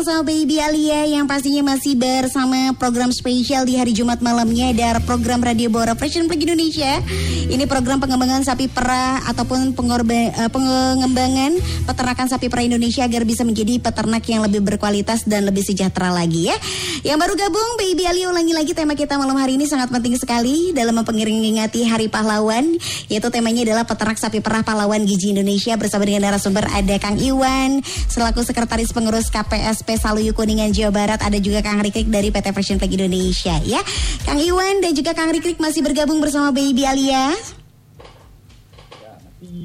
Sama 0.07 0.23
Baby 0.23 0.63
Alia 0.63 1.03
yang 1.03 1.27
pastinya 1.27 1.75
masih 1.75 1.99
bersama 1.99 2.71
program 2.79 3.11
spesial 3.11 3.67
di 3.67 3.75
hari 3.75 3.91
Jumat 3.91 4.23
malamnya 4.23 4.71
ada 4.71 5.03
program 5.03 5.43
Radio 5.43 5.67
Bora 5.67 5.99
Fashion 5.99 6.31
Flag 6.31 6.47
Indonesia. 6.47 7.03
Ini 7.51 7.67
program 7.67 7.99
pengembangan 7.99 8.39
sapi 8.47 8.71
perah 8.71 9.19
ataupun 9.27 9.75
eh, 9.75 10.47
pengembangan 10.47 11.59
peternakan 11.91 12.27
sapi 12.31 12.47
perah 12.47 12.63
Indonesia 12.63 13.03
agar 13.03 13.27
bisa 13.27 13.43
menjadi 13.43 13.83
peternak 13.83 14.23
yang 14.31 14.47
lebih 14.47 14.63
berkualitas 14.63 15.27
dan 15.27 15.43
lebih 15.43 15.67
sejahtera 15.67 16.07
lagi 16.15 16.47
ya. 16.47 16.55
Yang 17.03 17.27
baru 17.27 17.33
gabung 17.35 17.69
Baby 17.75 18.07
Alia 18.07 18.31
ulangi 18.31 18.55
lagi 18.55 18.71
tema 18.71 18.95
kita 18.95 19.19
malam 19.19 19.35
hari 19.35 19.59
ini 19.59 19.67
sangat 19.67 19.91
penting 19.91 20.15
sekali 20.15 20.71
dalam 20.71 20.95
memperingati 21.03 21.83
Hari 21.83 22.07
Pahlawan 22.07 22.79
yaitu 23.11 23.27
temanya 23.27 23.67
adalah 23.67 23.83
peternak 23.83 24.15
sapi 24.15 24.39
perah 24.39 24.63
pahlawan 24.63 25.03
gizi 25.03 25.35
Indonesia 25.35 25.75
bersama 25.75 26.07
dengan 26.07 26.31
narasumber 26.31 26.63
ada 26.71 26.95
Kang 26.95 27.19
Iwan 27.19 27.83
selaku 28.07 28.47
sekretaris 28.47 28.95
pengurus 28.95 29.27
KPSP 29.27 29.96
Saluyu 29.97 30.31
Kuningan 30.31 30.71
Jawa 30.71 30.93
Barat 30.93 31.19
ada 31.19 31.35
juga 31.41 31.59
Kang 31.65 31.81
Rikrik 31.81 32.07
dari 32.07 32.29
PT 32.29 32.53
Fashion 32.53 32.77
Flag 32.77 32.93
Indonesia 32.93 33.57
ya. 33.65 33.81
Kang 34.23 34.39
Iwan 34.39 34.79
dan 34.79 34.93
juga 34.93 35.11
Kang 35.17 35.33
Rikrik 35.33 35.57
masih 35.57 35.81
bergabung 35.83 36.21
bersama 36.21 36.53
Baby 36.53 36.85
Alia. 36.85 37.33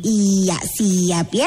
Iya 0.03 0.59
siap 0.59 1.31
ya. 1.31 1.47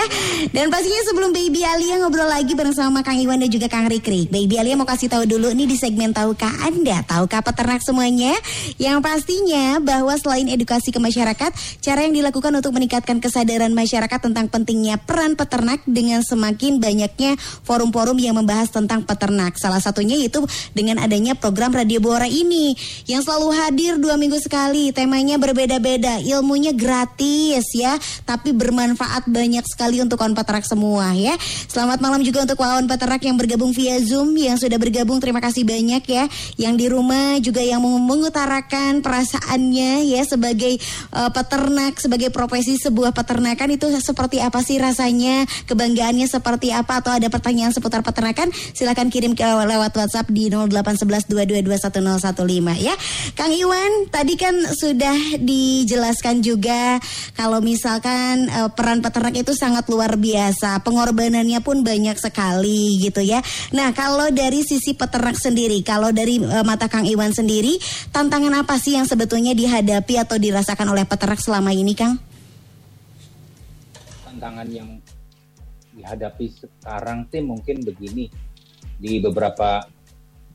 Dan 0.55 0.71
pastinya 0.71 1.03
sebelum 1.03 1.35
Baby 1.35 1.67
Alia 1.67 1.99
ngobrol 1.99 2.27
lagi 2.27 2.55
bareng 2.55 2.71
sama 2.71 3.03
Kang 3.03 3.19
Iwan 3.19 3.43
dan 3.43 3.51
juga 3.51 3.67
Kang 3.67 3.91
Rikrik 3.91 4.31
Baby 4.31 4.55
Alia 4.55 4.79
mau 4.79 4.87
kasih 4.87 5.11
tahu 5.11 5.27
dulu 5.27 5.51
nih 5.51 5.67
di 5.67 5.75
segmen 5.75 6.15
Tahukah 6.15 6.63
Anda 6.63 7.03
Tahukah 7.03 7.43
peternak 7.43 7.83
semuanya? 7.83 8.31
Yang 8.79 9.03
pastinya 9.03 9.83
bahwa 9.83 10.15
selain 10.15 10.47
edukasi 10.47 10.95
ke 10.95 10.99
masyarakat 11.03 11.51
Cara 11.83 12.07
yang 12.07 12.15
dilakukan 12.15 12.55
untuk 12.55 12.71
meningkatkan 12.79 13.19
kesadaran 13.19 13.75
masyarakat 13.75 14.19
tentang 14.23 14.47
pentingnya 14.47 15.03
peran 15.03 15.35
peternak 15.35 15.83
Dengan 15.83 16.23
semakin 16.23 16.79
banyaknya 16.79 17.35
forum-forum 17.67 18.15
yang 18.23 18.39
membahas 18.39 18.71
tentang 18.71 19.03
peternak. 19.03 19.59
Salah 19.59 19.83
satunya 19.83 20.15
yaitu 20.15 20.43
dengan 20.71 21.03
adanya 21.03 21.35
program 21.35 21.75
Radio 21.75 21.99
Bora 21.99 22.29
ini 22.29 22.71
Yang 23.03 23.27
selalu 23.27 23.47
hadir 23.51 23.93
dua 23.99 24.15
minggu 24.15 24.39
sekali. 24.39 24.95
Temanya 24.95 25.35
berbeda-beda 25.35 26.23
Ilmunya 26.23 26.71
gratis 26.71 27.67
ya. 27.75 27.99
Tapi 28.23 28.44
tapi 28.45 28.61
bermanfaat 28.61 29.25
banyak 29.25 29.65
sekali 29.65 30.05
untuk 30.05 30.21
kawan 30.21 30.37
peternak 30.37 30.69
semua 30.69 31.17
ya. 31.17 31.33
Selamat 31.65 31.97
malam 31.97 32.21
juga 32.21 32.45
untuk 32.45 32.61
kawan 32.61 32.85
peternak 32.85 33.25
yang 33.25 33.41
bergabung 33.41 33.73
via 33.73 33.97
Zoom 34.05 34.37
yang 34.37 34.53
sudah 34.53 34.77
bergabung 34.77 35.17
terima 35.17 35.41
kasih 35.41 35.65
banyak 35.65 36.05
ya. 36.05 36.29
Yang 36.53 36.73
di 36.77 36.85
rumah 36.93 37.41
juga 37.41 37.65
yang 37.65 37.81
meng- 37.81 38.05
mengutarakan 38.05 39.01
perasaannya 39.01 40.13
ya 40.13 40.21
sebagai 40.29 40.77
eh, 40.77 41.29
peternak 41.33 41.97
sebagai 41.97 42.29
profesi 42.29 42.77
sebuah 42.77 43.17
peternakan 43.17 43.81
itu 43.81 43.89
seperti 43.97 44.37
apa 44.37 44.61
sih 44.61 44.77
rasanya, 44.77 45.49
kebanggaannya 45.65 46.29
seperti 46.29 46.69
apa 46.69 47.01
atau 47.01 47.17
ada 47.17 47.25
pertanyaan 47.33 47.73
seputar 47.73 48.05
peternakan 48.05 48.53
silakan 48.77 49.09
kirim 49.09 49.33
ke 49.33 49.41
lewat 49.41 49.97
WhatsApp 49.97 50.29
di 50.29 50.53
081122211015 50.53 52.77
ya. 52.77 52.93
Kang 53.33 53.49
Iwan, 53.49 54.05
tadi 54.13 54.37
kan 54.37 54.53
sudah 54.77 55.41
dijelaskan 55.41 56.45
juga 56.45 57.01
kalau 57.33 57.55
misalkan 57.63 58.34
eh, 58.45 58.69
peran 58.75 58.99
peternak 58.99 59.35
itu 59.39 59.55
sangat 59.55 59.87
luar 59.87 60.19
biasa, 60.19 60.83
pengorbanannya 60.83 61.59
pun 61.63 61.81
banyak 61.81 62.19
sekali 62.19 62.99
gitu 62.99 63.23
ya. 63.23 63.39
Nah, 63.71 63.95
kalau 63.95 64.27
dari 64.35 64.61
sisi 64.67 64.91
peternak 64.93 65.39
sendiri, 65.39 65.79
kalau 65.81 66.11
dari 66.11 66.43
eh, 66.43 66.65
mata 66.67 66.91
Kang 66.91 67.07
Iwan 67.07 67.31
sendiri, 67.31 67.79
tantangan 68.11 68.51
apa 68.67 68.75
sih 68.75 68.99
yang 68.99 69.07
sebetulnya 69.07 69.55
dihadapi 69.55 70.19
atau 70.19 70.35
dirasakan 70.35 70.91
oleh 70.91 71.07
peternak 71.07 71.39
selama 71.39 71.71
ini, 71.71 71.95
Kang? 71.95 72.35
tantangan 74.35 74.67
yang 74.67 74.99
dihadapi 75.95 76.51
sekarang 76.51 77.23
sih 77.31 77.39
mungkin 77.39 77.81
begini 77.87 78.27
di 78.99 79.23
beberapa 79.23 79.81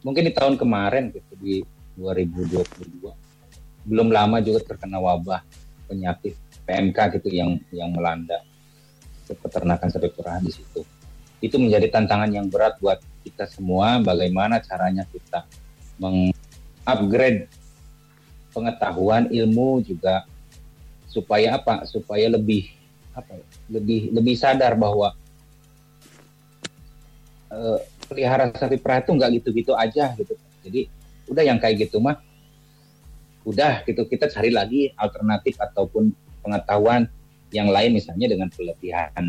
mungkin 0.04 0.28
di 0.28 0.32
tahun 0.36 0.60
kemarin 0.60 1.08
gitu 1.16 1.32
di 1.40 1.64
2022 1.96 3.88
belum 3.88 4.08
lama 4.12 4.38
juga 4.44 4.60
terkena 4.68 5.00
wabah 5.00 5.40
penyakit 5.88 6.36
PMK 6.70 7.18
gitu 7.18 7.28
yang 7.34 7.58
yang 7.74 7.90
melanda. 7.90 8.38
Peternakan 9.26 9.90
sapi 9.90 10.10
perah 10.14 10.38
di 10.38 10.54
situ. 10.54 10.86
Itu 11.42 11.58
menjadi 11.58 11.90
tantangan 11.90 12.30
yang 12.30 12.46
berat 12.46 12.78
buat 12.78 13.02
kita 13.26 13.50
semua 13.50 13.98
bagaimana 13.98 14.62
caranya 14.62 15.02
kita 15.10 15.46
mengupgrade 15.98 17.50
pengetahuan 18.54 19.26
ilmu 19.30 19.82
juga 19.82 20.26
supaya 21.10 21.58
apa? 21.58 21.82
Supaya 21.90 22.30
lebih 22.30 22.70
apa 23.14 23.34
ya, 23.34 23.46
lebih 23.70 24.14
lebih 24.14 24.34
sadar 24.38 24.78
bahwa 24.78 25.10
eh, 27.50 27.78
pelihara 28.06 28.50
sapi 28.54 28.78
perah 28.78 29.02
itu 29.02 29.10
nggak 29.10 29.30
gitu-gitu 29.42 29.74
aja 29.74 30.14
gitu. 30.14 30.38
Jadi 30.62 30.86
udah 31.30 31.42
yang 31.46 31.58
kayak 31.62 31.86
gitu 31.86 32.02
mah 32.02 32.18
udah 33.46 33.86
gitu 33.86 34.04
kita 34.04 34.26
cari 34.28 34.50
lagi 34.52 34.90
alternatif 34.98 35.56
ataupun 35.56 36.12
pengetahuan 36.40 37.08
yang 37.50 37.68
lain 37.70 37.98
misalnya 37.98 38.30
dengan 38.30 38.48
pelatihan 38.52 39.24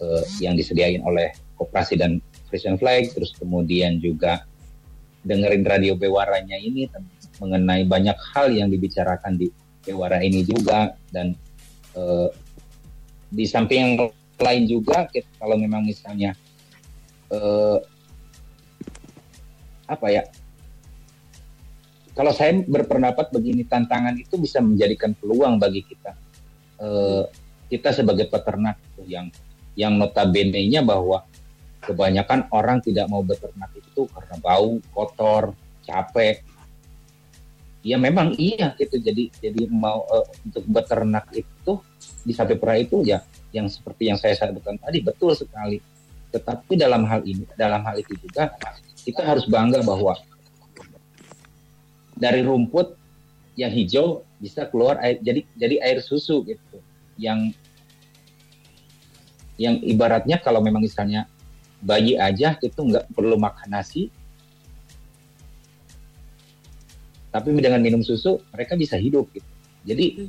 eh, 0.00 0.24
yang 0.40 0.54
disediain 0.56 1.00
oleh 1.04 1.32
koperasi 1.56 1.96
dan 1.96 2.20
Frisian 2.52 2.76
Flag 2.76 3.08
terus 3.12 3.32
kemudian 3.36 3.98
juga 4.02 4.44
dengerin 5.22 5.64
radio 5.64 5.94
Bewaranya 5.94 6.58
ini 6.58 6.90
mengenai 7.38 7.86
banyak 7.86 8.18
hal 8.34 8.52
yang 8.52 8.68
dibicarakan 8.68 9.38
di 9.38 9.48
Bewara 9.82 10.22
ini 10.22 10.46
juga 10.46 10.94
dan 11.10 11.34
eh, 11.98 12.28
di 13.32 13.44
samping 13.48 13.80
yang 13.82 13.94
lain 14.38 14.64
juga 14.70 15.10
kalau 15.42 15.58
memang 15.58 15.82
misalnya 15.82 16.38
eh, 17.32 17.78
apa 19.90 20.06
ya 20.08 20.22
kalau 22.12 22.32
saya 22.32 22.52
berpendapat 22.60 23.32
begini 23.32 23.64
tantangan 23.64 24.12
itu 24.20 24.36
bisa 24.36 24.60
menjadikan 24.60 25.16
peluang 25.16 25.56
bagi 25.56 25.80
kita. 25.80 26.12
Eh, 26.76 27.24
kita 27.72 27.88
sebagai 27.88 28.28
peternak 28.28 28.76
yang 29.08 29.32
yang 29.72 29.96
notabene-nya 29.96 30.84
bahwa 30.84 31.24
kebanyakan 31.80 32.52
orang 32.52 32.84
tidak 32.84 33.08
mau 33.08 33.24
beternak 33.24 33.72
itu 33.72 34.04
karena 34.12 34.36
bau 34.44 34.76
kotor 34.92 35.56
capek. 35.88 36.44
Ya 37.80 37.96
memang 37.96 38.36
iya 38.36 38.76
gitu. 38.76 39.00
Jadi 39.00 39.32
jadi 39.40 39.64
mau 39.72 40.04
eh, 40.12 40.26
untuk 40.44 40.68
beternak 40.68 41.32
itu 41.32 41.80
di 42.28 42.36
sapi 42.36 42.60
perah 42.60 42.76
itu 42.76 43.00
ya 43.08 43.24
yang 43.56 43.72
seperti 43.72 44.12
yang 44.12 44.20
saya 44.20 44.36
sebutkan 44.36 44.76
tadi 44.76 45.00
betul 45.00 45.32
sekali. 45.32 45.80
Tetapi 46.28 46.76
dalam 46.76 47.08
hal 47.08 47.24
ini 47.24 47.48
dalam 47.56 47.80
hal 47.88 47.96
itu 47.96 48.20
juga 48.20 48.52
kita 49.00 49.24
harus 49.24 49.48
bangga 49.48 49.80
bahwa 49.80 50.12
dari 52.16 52.44
rumput 52.44 52.94
yang 53.56 53.72
hijau 53.72 54.24
bisa 54.40 54.64
keluar 54.68 54.96
air 55.04 55.20
jadi 55.20 55.44
jadi 55.56 55.76
air 55.84 55.98
susu 56.00 56.44
gitu. 56.44 56.78
Yang 57.20 57.56
yang 59.60 59.78
ibaratnya 59.84 60.40
kalau 60.40 60.64
memang 60.64 60.80
misalnya 60.82 61.28
bayi 61.82 62.16
aja 62.16 62.56
itu 62.62 62.78
nggak 62.78 63.10
perlu 63.12 63.36
makan 63.36 63.68
nasi 63.74 64.08
tapi 67.32 67.48
dengan 67.58 67.80
minum 67.80 68.04
susu 68.04 68.44
mereka 68.52 68.76
bisa 68.76 69.00
hidup 69.00 69.28
gitu. 69.32 69.48
Jadi 69.82 70.28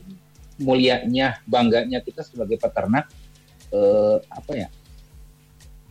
mulianya 0.63 1.43
bangganya 1.43 1.99
kita 1.99 2.23
sebagai 2.23 2.55
peternak 2.57 3.11
eh, 3.75 4.17
apa 4.31 4.53
ya 4.55 4.67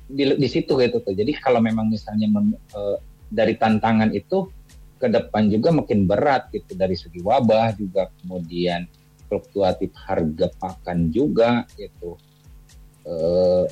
di, 0.08 0.24
di 0.40 0.48
situ 0.48 0.72
gitu 0.80 0.98
tuh. 1.04 1.14
Jadi 1.14 1.36
kalau 1.36 1.60
memang 1.60 1.92
misalnya 1.92 2.26
men- 2.32 2.56
eh, 2.56 2.96
dari 3.28 3.56
tantangan 3.60 4.12
itu 4.12 4.48
ke 5.02 5.10
depan 5.10 5.50
juga 5.50 5.74
makin 5.74 6.06
berat 6.06 6.46
gitu 6.54 6.78
dari 6.78 6.94
segi 6.94 7.18
wabah 7.18 7.74
juga 7.74 8.06
kemudian 8.22 8.86
fluktuatif 9.26 9.90
harga 9.98 10.46
pakan 10.62 11.10
juga 11.10 11.66
gitu. 11.74 12.14
Eh, 13.02 13.66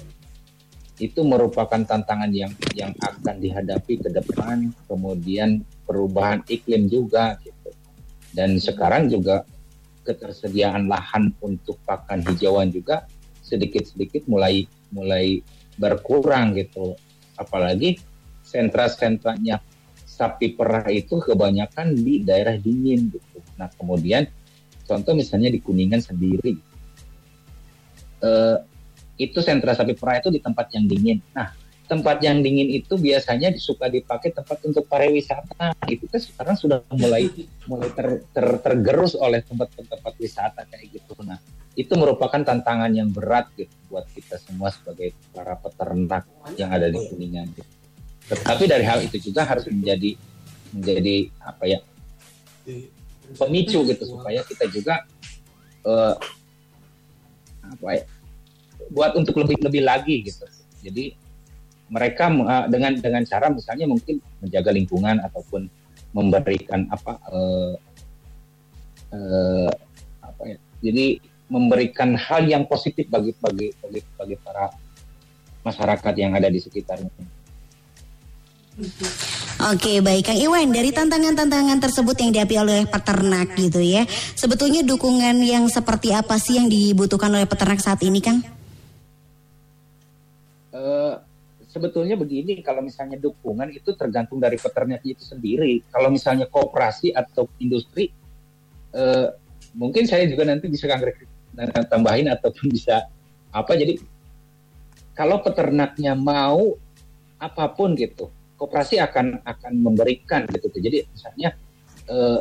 itu 0.98 1.22
merupakan 1.22 1.78
tantangan 1.86 2.34
yang 2.34 2.50
yang 2.74 2.90
akan 2.98 3.38
dihadapi 3.38 4.02
ke 4.02 4.08
depan 4.10 4.74
kemudian 4.90 5.62
perubahan 5.86 6.42
iklim 6.50 6.90
juga 6.90 7.38
gitu. 7.46 7.70
Dan 8.34 8.58
sekarang 8.58 9.06
juga 9.06 9.46
ketersediaan 10.02 10.90
lahan 10.90 11.30
untuk 11.38 11.78
pakan 11.86 12.26
hijauan 12.26 12.74
juga 12.74 13.06
sedikit-sedikit 13.46 14.26
mulai 14.26 14.66
mulai 14.90 15.38
berkurang 15.78 16.58
gitu. 16.58 16.98
Apalagi 17.38 18.02
sentra-sentranya 18.42 19.62
sapi 20.20 20.52
perah 20.52 20.84
itu 20.92 21.16
kebanyakan 21.16 21.96
di 21.96 22.20
daerah 22.20 22.60
dingin 22.60 23.08
gitu 23.08 23.40
nah 23.56 23.72
kemudian 23.72 24.28
contoh 24.84 25.16
misalnya 25.16 25.48
di 25.48 25.64
kuningan 25.64 26.04
sendiri 26.04 26.60
eh, 28.20 28.56
itu 29.20 29.38
sentra 29.44 29.76
sapi 29.76 29.92
perah 29.92 30.16
itu 30.24 30.32
di 30.32 30.40
tempat 30.40 30.72
yang 30.72 30.88
dingin. 30.88 31.20
Nah, 31.36 31.52
tempat 31.84 32.24
yang 32.24 32.40
dingin 32.40 32.72
itu 32.72 32.96
biasanya 32.96 33.52
suka 33.60 33.92
dipakai 33.92 34.32
tempat 34.32 34.64
untuk 34.64 34.88
pariwisata. 34.88 35.76
Itu 35.84 36.08
kan 36.08 36.20
sekarang 36.24 36.56
sudah 36.56 36.80
mulai 36.96 37.28
mulai 37.68 37.92
ter- 37.92 38.24
ter- 38.32 38.60
tergerus 38.64 39.12
oleh 39.12 39.44
tempat-tempat 39.44 40.14
wisata 40.16 40.64
kayak 40.64 40.88
gitu. 40.96 41.12
Nah, 41.20 41.36
itu 41.76 41.92
merupakan 42.00 42.40
tantangan 42.40 42.88
yang 42.96 43.12
berat 43.12 43.52
gitu 43.60 43.76
buat 43.92 44.08
kita 44.08 44.40
semua 44.40 44.72
sebagai 44.72 45.12
para 45.36 45.52
peternak 45.60 46.24
yang 46.56 46.72
ada 46.72 46.88
di 46.88 46.96
kuningan. 46.96 47.52
Gitu. 47.52 47.79
Tetapi 48.30 48.64
dari 48.70 48.86
hal 48.86 49.02
itu 49.02 49.18
juga 49.18 49.42
harus 49.42 49.66
menjadi 49.66 50.14
menjadi 50.70 51.16
apa 51.42 51.64
ya 51.66 51.78
pemicu 53.34 53.82
gitu 53.82 54.04
supaya 54.06 54.46
kita 54.46 54.70
juga 54.70 55.02
eh, 55.82 56.14
apa 57.70 57.88
ya 57.98 58.04
buat 58.90 59.14
untuk 59.18 59.38
lebih 59.44 59.60
lebih 59.62 59.82
lagi 59.86 60.24
gitu. 60.26 60.46
Jadi 60.80 61.14
mereka 61.90 62.30
uh, 62.30 62.66
dengan 62.70 62.96
dengan 62.98 63.22
cara 63.26 63.50
misalnya 63.50 63.86
mungkin 63.90 64.22
menjaga 64.40 64.70
lingkungan 64.70 65.18
ataupun 65.26 65.66
memberikan 66.10 66.90
apa 66.90 67.18
eh, 67.30 67.74
eh, 69.14 69.70
apa 70.22 70.42
ya. 70.46 70.58
Jadi 70.82 71.06
memberikan 71.50 72.14
hal 72.14 72.46
yang 72.46 72.66
positif 72.66 73.06
bagi 73.10 73.34
bagi 73.38 73.70
bagi, 73.78 74.00
bagi 74.18 74.36
para 74.38 74.70
masyarakat 75.66 76.14
yang 76.18 76.34
ada 76.34 76.50
di 76.50 76.58
sekitarnya. 76.62 77.10
Oke 79.60 80.00
baik 80.00 80.32
Kang 80.32 80.40
Iwan 80.40 80.72
dari 80.72 80.88
tantangan-tantangan 80.88 81.78
tersebut 81.84 82.16
yang 82.16 82.32
dihadapi 82.32 82.56
oleh 82.56 82.80
peternak 82.88 83.52
gitu 83.60 83.84
ya 83.84 84.08
Sebetulnya 84.32 84.80
dukungan 84.80 85.36
yang 85.44 85.68
seperti 85.68 86.16
apa 86.16 86.40
sih 86.40 86.56
yang 86.56 86.72
dibutuhkan 86.72 87.28
oleh 87.28 87.44
peternak 87.44 87.76
saat 87.76 88.00
ini 88.00 88.24
Kang? 88.24 88.40
Eh, 90.70 91.14
sebetulnya 91.68 92.18
begini, 92.18 92.62
kalau 92.64 92.82
misalnya 92.82 93.18
dukungan 93.18 93.70
itu 93.74 93.94
tergantung 93.94 94.40
dari 94.42 94.58
peternak 94.58 95.02
itu 95.04 95.22
sendiri. 95.22 95.82
Kalau 95.92 96.10
misalnya 96.10 96.48
kooperasi 96.48 97.14
atau 97.14 97.46
industri, 97.62 98.10
eh, 98.94 99.28
mungkin 99.76 100.06
saya 100.08 100.26
juga 100.26 100.48
nanti 100.48 100.66
bisa 100.66 100.90
tambahin 101.90 102.32
ataupun 102.32 102.70
bisa 102.70 103.06
apa. 103.52 103.72
Jadi 103.76 103.98
kalau 105.14 105.42
peternaknya 105.42 106.14
mau 106.16 106.74
apa 107.36 107.64
pun 107.70 107.92
gitu, 107.98 108.30
kooperasi 108.60 109.00
akan 109.00 109.40
akan 109.40 109.72
memberikan 109.80 110.44
gitu. 110.52 110.68
Jadi 110.76 111.08
misalnya 111.08 111.56
eh, 112.12 112.40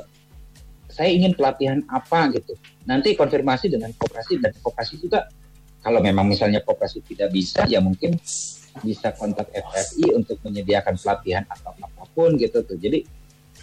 saya 0.91 1.09
ingin 1.15 1.31
pelatihan 1.31 1.79
apa 1.87 2.27
gitu. 2.35 2.59
Nanti 2.83 3.15
konfirmasi 3.15 3.71
dengan 3.71 3.95
koperasi 3.95 4.43
dan 4.43 4.51
koperasi 4.59 4.99
juga 4.99 5.31
kalau 5.79 6.03
memang 6.03 6.27
misalnya 6.27 6.59
koperasi 6.59 6.99
tidak 7.07 7.31
bisa 7.31 7.63
ya 7.71 7.79
mungkin 7.79 8.19
bisa 8.83 9.15
kontak 9.15 9.47
FFI 9.55 10.11
untuk 10.11 10.43
menyediakan 10.43 10.99
pelatihan 10.99 11.47
atau 11.47 11.71
apa 11.79 12.03
pun 12.11 12.35
gitu 12.35 12.59
tuh. 12.67 12.75
Jadi 12.75 12.99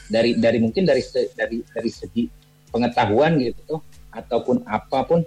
dari 0.09 0.40
dari 0.40 0.59
mungkin 0.64 0.88
dari 0.88 1.04
dari 1.36 1.61
dari 1.61 1.90
segi 1.92 2.24
pengetahuan 2.72 3.36
gitu 3.36 3.84
ataupun 4.16 4.64
apa 4.64 5.04
pun 5.04 5.20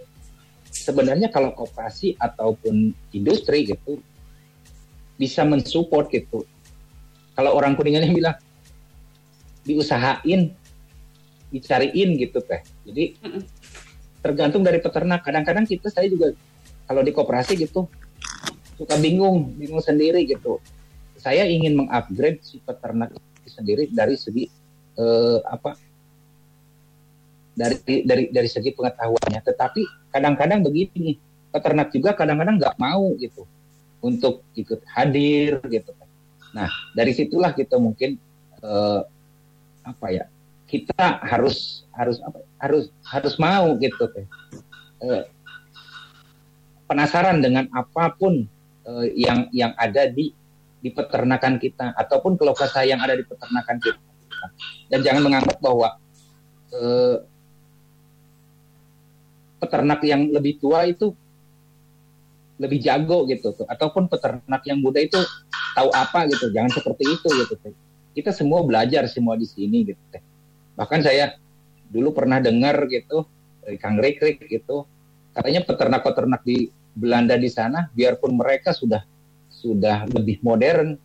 sebenarnya 0.65 1.30
kalau 1.30 1.53
koperasi 1.53 2.17
ataupun 2.17 2.89
industri 3.13 3.69
gitu 3.69 4.01
bisa 5.13 5.45
mensupport 5.45 6.09
gitu. 6.09 6.41
Kalau 7.40 7.56
orang 7.56 7.80
kuningannya 7.80 8.12
bilang 8.12 8.36
diusahain, 9.64 10.52
dicariin 11.56 12.20
gitu 12.20 12.44
teh. 12.44 12.60
Jadi 12.84 13.16
tergantung 14.20 14.60
dari 14.60 14.84
peternak. 14.84 15.24
Kadang-kadang 15.24 15.64
kita 15.64 15.88
saya 15.88 16.12
juga 16.12 16.36
kalau 16.84 17.00
di 17.00 17.16
koperasi 17.16 17.56
gitu 17.56 17.88
suka 18.76 19.00
bingung, 19.00 19.56
bingung 19.56 19.80
sendiri 19.80 20.28
gitu. 20.28 20.60
Saya 21.16 21.48
ingin 21.48 21.80
mengupgrade 21.80 22.44
si 22.44 22.60
peternak 22.60 23.16
sendiri 23.48 23.88
dari 23.88 24.20
segi 24.20 24.44
eh, 25.00 25.40
apa? 25.48 25.80
Dari 27.56 28.04
dari 28.04 28.36
dari 28.36 28.50
segi 28.52 28.76
pengetahuannya. 28.76 29.40
Tetapi 29.48 30.12
kadang-kadang 30.12 30.60
begini, 30.60 31.16
peternak 31.56 31.88
juga 31.96 32.20
kadang-kadang 32.20 32.60
nggak 32.60 32.76
mau 32.76 33.16
gitu 33.16 33.48
untuk 34.04 34.44
ikut 34.60 34.84
hadir 34.92 35.64
gitu. 35.72 35.96
Nah 36.56 36.70
dari 36.93 37.12
situlah 37.14 37.54
kita 37.54 37.78
mungkin 37.78 38.18
eh, 38.62 39.02
apa 39.86 40.08
ya 40.14 40.26
kita 40.70 41.26
harus 41.26 41.89
harus 41.97 42.22
apa 42.22 42.45
harus 42.62 42.93
harus 43.10 43.34
mau 43.41 43.74
gitu 43.82 44.06
teh. 44.14 44.26
Eh, 45.02 45.24
penasaran 46.86 47.41
dengan 47.41 47.66
apa 47.74 48.14
pun 48.14 48.45
eh, 48.86 49.08
yang 49.18 49.50
yang 49.50 49.74
ada 49.76 50.06
di 50.10 50.34
di 50.80 50.89
peternakan 50.93 51.60
kita 51.60 51.91
ataupun 51.97 52.39
keluh 52.39 52.56
kesah 52.56 52.86
yang 52.88 53.02
ada 53.02 53.18
di 53.18 53.26
peternakan 53.26 53.78
kita. 53.82 54.02
Dan 54.88 55.00
jangan 55.04 55.22
menganggap 55.26 55.58
bahwa 55.60 55.97
eh, 56.72 57.18
peternak 59.60 60.00
yang 60.08 60.32
lebih 60.32 60.62
tua 60.62 60.88
itu 60.88 61.12
lebih 62.60 62.84
jago 62.84 63.24
gitu 63.26 63.55
tuh. 63.55 63.66
Ataupun 63.66 64.12
peternak 64.12 64.62
yang 64.68 64.84
muda 64.84 64.99
itu 64.99 65.18
tahu 65.74 65.89
apa 65.95 66.28
gitu. 66.28 66.51
Jangan 66.51 66.70
seperti 66.76 67.03
itu 67.07 67.28
gitu 67.32 67.55
teh. 67.55 67.74
Kita 68.14 68.36
semua 68.36 68.62
belajar 68.68 69.07
semua 69.07 69.39
di 69.39 69.47
sini 69.47 69.88
gitu 69.88 70.03
teh. 70.12 70.20
Bahkan 70.76 70.99
saya 70.99 71.39
dulu 71.89 72.12
pernah 72.12 72.43
dengar 72.43 72.86
gitu 72.91 73.26
dari 73.64 73.80
Kang 73.80 73.97
Rikrik 73.97 74.45
gitu 74.45 74.86
katanya 75.34 75.66
peternak-peternak 75.66 76.41
di 76.45 76.70
Belanda 76.93 77.34
di 77.39 77.49
sana 77.49 77.89
biarpun 77.95 78.38
mereka 78.38 78.76
sudah 78.76 79.01
sudah 79.49 80.05
lebih 80.12 80.38
modern 80.45 80.99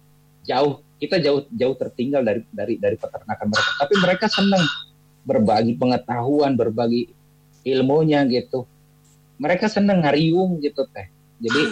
jauh 0.44 0.84
kita 1.00 1.22
jauh 1.22 1.48
jauh 1.55 1.76
tertinggal 1.78 2.20
dari 2.20 2.42
dari 2.50 2.76
dari 2.76 2.98
peternakan 2.98 3.46
mereka. 3.48 3.70
Tapi 3.78 3.94
mereka 4.02 4.26
senang 4.26 4.64
berbagi 5.24 5.78
pengetahuan 5.78 6.59
berbagi 6.59 7.14
ilmunya 7.64 8.26
gitu. 8.26 8.66
Mereka 9.38 9.66
senang 9.70 10.02
ngariung 10.02 10.59
gitu 10.62 10.86
teh 10.90 11.13
jadi 11.41 11.62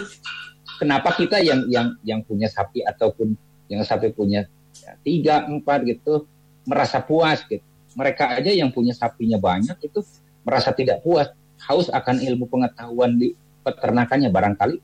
kenapa 0.79 1.15
kita 1.15 1.39
yang 1.39 1.67
yang 1.71 1.87
yang 2.03 2.19
punya 2.23 2.47
sapi 2.51 2.83
ataupun 2.83 3.35
yang 3.71 3.83
sapi 3.83 4.11
punya 4.11 4.47
ya, 4.83 4.93
tiga 5.03 5.35
empat 5.47 5.87
gitu 5.87 6.27
merasa 6.67 7.03
puas 7.03 7.43
gitu 7.47 7.63
mereka 7.93 8.33
aja 8.33 8.49
yang 8.49 8.73
punya 8.73 8.91
sapinya 8.91 9.37
banyak 9.37 9.77
itu 9.83 10.01
merasa 10.43 10.73
tidak 10.73 11.05
puas 11.05 11.29
haus 11.69 11.87
akan 11.87 12.19
ilmu 12.19 12.49
pengetahuan 12.49 13.15
di 13.15 13.37
peternakannya 13.63 14.27
barangkali 14.33 14.77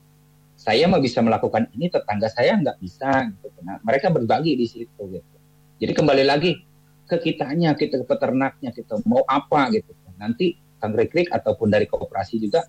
saya 0.60 0.92
mah 0.92 1.00
bisa 1.00 1.24
melakukan 1.24 1.72
ini 1.72 1.88
tetangga 1.88 2.28
saya 2.28 2.60
nggak 2.60 2.84
bisa 2.84 3.32
gitu. 3.32 3.48
Nah, 3.64 3.80
mereka 3.80 4.12
berbagi 4.12 4.60
di 4.60 4.68
situ 4.68 5.02
gitu. 5.08 5.36
Jadi 5.80 5.96
kembali 5.96 6.28
lagi 6.28 6.60
ke 7.08 7.16
kitanya, 7.16 7.72
kita 7.80 8.04
ke 8.04 8.06
peternaknya, 8.06 8.76
kita 8.76 9.00
mau 9.08 9.24
apa 9.24 9.72
gitu. 9.72 9.96
Nanti 10.20 10.60
Kang 10.84 10.92
Rikrik 10.92 11.32
ataupun 11.32 11.72
dari 11.72 11.88
kooperasi 11.88 12.44
juga 12.44 12.68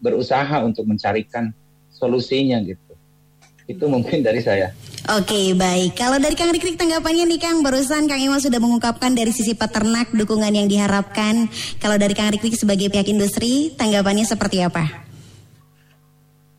berusaha 0.00 0.64
untuk 0.64 0.88
mencarikan 0.88 1.52
solusinya 1.92 2.58
gitu. 2.64 2.92
Itu 3.68 3.86
mungkin 3.86 4.24
dari 4.26 4.42
saya. 4.42 4.74
Oke 5.08 5.56
baik, 5.56 5.96
kalau 5.96 6.20
dari 6.20 6.36
Kang 6.36 6.52
Rikrik 6.52 6.76
tanggapannya 6.76 7.24
nih 7.24 7.40
Kang, 7.40 7.64
barusan 7.64 8.04
Kang 8.04 8.20
Iwan 8.20 8.36
sudah 8.36 8.60
mengungkapkan 8.60 9.16
dari 9.16 9.32
sisi 9.32 9.56
peternak 9.56 10.12
dukungan 10.12 10.52
yang 10.52 10.68
diharapkan. 10.68 11.48
Kalau 11.80 11.96
dari 11.96 12.12
Kang 12.12 12.28
Rikrik 12.28 12.52
sebagai 12.54 12.92
pihak 12.92 13.08
industri, 13.08 13.72
tanggapannya 13.74 14.28
seperti 14.28 14.60
apa? 14.60 15.08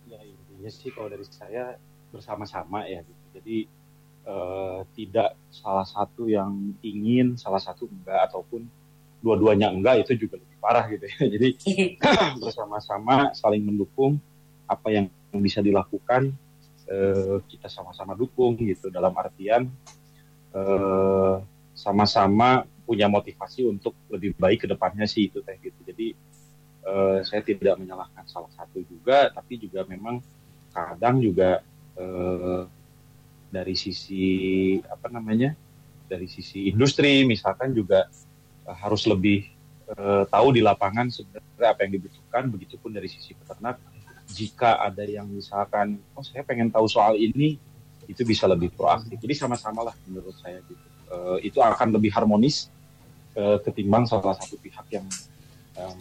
ya 0.10 0.20
intinya 0.20 0.72
sih 0.72 0.90
kalau 0.92 1.08
dari 1.08 1.26
saya 1.26 1.78
bersama-sama 2.12 2.84
ya 2.84 3.00
gitu. 3.06 3.24
jadi 3.40 3.58
eh, 4.28 4.80
tidak 5.00 5.30
salah 5.54 5.88
satu 5.88 6.28
yang 6.28 6.76
ingin 6.84 7.40
salah 7.40 7.62
satu 7.62 7.88
enggak 7.88 8.28
ataupun 8.28 8.68
dua-duanya 9.22 9.70
enggak 9.70 10.04
itu 10.04 10.26
juga 10.28 10.42
lebih 10.42 10.58
parah 10.58 10.86
gitu 10.90 11.06
ya. 11.06 11.16
Jadi 11.38 11.48
bersama-sama 12.44 13.32
saling 13.38 13.64
mendukung 13.64 14.18
apa 14.66 14.88
yang 14.90 15.06
bisa 15.38 15.62
dilakukan 15.62 16.34
eh, 16.90 17.38
kita 17.48 17.70
sama-sama 17.70 18.18
dukung 18.18 18.58
gitu. 18.60 18.90
Dalam 18.90 19.14
artian 19.16 19.70
eh, 20.52 21.36
sama-sama 21.72 22.66
punya 22.84 23.08
motivasi 23.08 23.64
untuk 23.70 23.96
lebih 24.12 24.36
baik 24.36 24.66
ke 24.66 24.68
depannya 24.68 25.08
sih 25.08 25.32
itu 25.32 25.40
teh 25.46 25.56
gitu. 25.62 25.80
Jadi 25.86 26.08
eh, 26.86 27.20
saya 27.24 27.42
tidak 27.46 27.78
menyalahkan 27.78 28.26
salah 28.26 28.52
satu 28.58 28.82
juga 28.84 29.30
tapi 29.32 29.62
juga 29.62 29.86
memang 29.86 30.20
kadang 30.74 31.22
juga 31.22 31.62
eh, 31.96 32.64
dari 33.52 33.76
sisi 33.76 34.24
apa 34.88 35.12
namanya 35.12 35.52
dari 36.08 36.28
sisi 36.28 36.72
industri 36.72 37.28
misalkan 37.28 37.76
juga 37.76 38.08
harus 38.78 39.04
lebih 39.08 39.50
eh, 39.92 40.24
tahu 40.28 40.48
di 40.56 40.62
lapangan 40.64 41.12
sebenarnya 41.12 41.68
apa 41.68 41.80
yang 41.86 41.94
dibutuhkan 42.00 42.44
begitupun 42.48 42.92
dari 42.96 43.08
sisi 43.12 43.36
peternak. 43.36 43.80
Jika 44.32 44.80
ada 44.80 45.04
yang 45.04 45.28
misalkan 45.28 46.00
oh 46.16 46.24
saya 46.24 46.48
pengen 46.48 46.72
tahu 46.72 46.88
soal 46.88 47.20
ini 47.20 47.60
itu 48.08 48.22
bisa 48.24 48.48
lebih 48.48 48.72
proaktif. 48.72 49.20
Jadi 49.20 49.34
sama-sama 49.36 49.92
lah 49.92 49.96
menurut 50.08 50.36
saya 50.40 50.64
gitu. 50.64 50.86
Eh, 51.12 51.52
itu 51.52 51.60
akan 51.60 51.96
lebih 51.96 52.12
harmonis 52.16 52.72
eh, 53.36 53.58
ketimbang 53.64 54.08
salah 54.08 54.36
satu 54.36 54.56
pihak 54.60 54.88
yang 54.92 55.08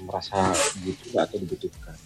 merasa 0.04 0.52
butuh 0.82 1.24
atau 1.24 1.40
dibutuhkan 1.40 1.96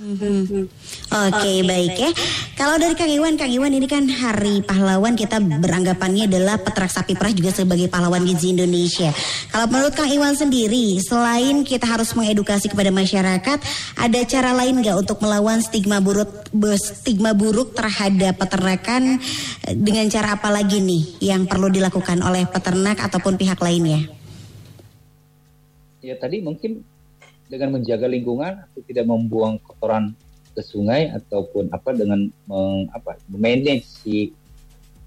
Mhm. 0.00 0.72
Oke 1.12 1.52
baik 1.68 1.94
ya. 2.00 2.10
Kalau 2.56 2.80
dari 2.80 2.96
Kang 2.96 3.12
Iwan, 3.12 3.36
Kang 3.36 3.52
Iwan 3.52 3.76
ini 3.76 3.84
kan 3.84 4.08
Hari 4.08 4.64
Pahlawan 4.64 5.12
kita 5.12 5.36
beranggapannya 5.36 6.32
adalah 6.32 6.56
peternak 6.56 6.88
sapi 6.88 7.12
perah 7.12 7.28
juga 7.36 7.52
sebagai 7.52 7.92
pahlawan 7.92 8.24
gizi 8.24 8.56
Indonesia. 8.56 9.12
Kalau 9.52 9.68
menurut 9.68 9.92
Kang 9.92 10.08
Iwan 10.08 10.32
sendiri, 10.32 10.96
selain 11.04 11.60
kita 11.60 11.84
harus 11.84 12.16
mengedukasi 12.16 12.72
kepada 12.72 12.88
masyarakat, 12.88 13.58
ada 14.00 14.20
cara 14.24 14.50
lain 14.56 14.80
nggak 14.80 14.96
untuk 14.96 15.20
melawan 15.20 15.60
stigma 15.60 16.00
buruk 16.00 16.48
stigma 16.80 17.36
buruk 17.36 17.76
terhadap 17.76 18.40
peternakan 18.40 19.20
dengan 19.76 20.08
cara 20.08 20.40
apa 20.40 20.48
lagi 20.48 20.80
nih 20.80 21.20
yang 21.20 21.44
perlu 21.44 21.68
dilakukan 21.68 22.24
oleh 22.24 22.48
peternak 22.48 22.96
ataupun 22.96 23.36
pihak 23.36 23.60
lainnya? 23.60 24.08
ya 26.02 26.18
tadi 26.18 26.42
mungkin 26.42 26.82
dengan 27.52 27.76
menjaga 27.76 28.08
lingkungan 28.08 28.64
atau 28.64 28.80
tidak 28.88 29.04
membuang 29.04 29.60
kotoran 29.60 30.16
ke 30.56 30.64
sungai 30.64 31.12
ataupun 31.12 31.68
apa 31.68 31.92
dengan 31.92 32.32
meng, 32.48 32.88
apa 32.96 33.20
manage 33.28 33.84
si 33.84 34.32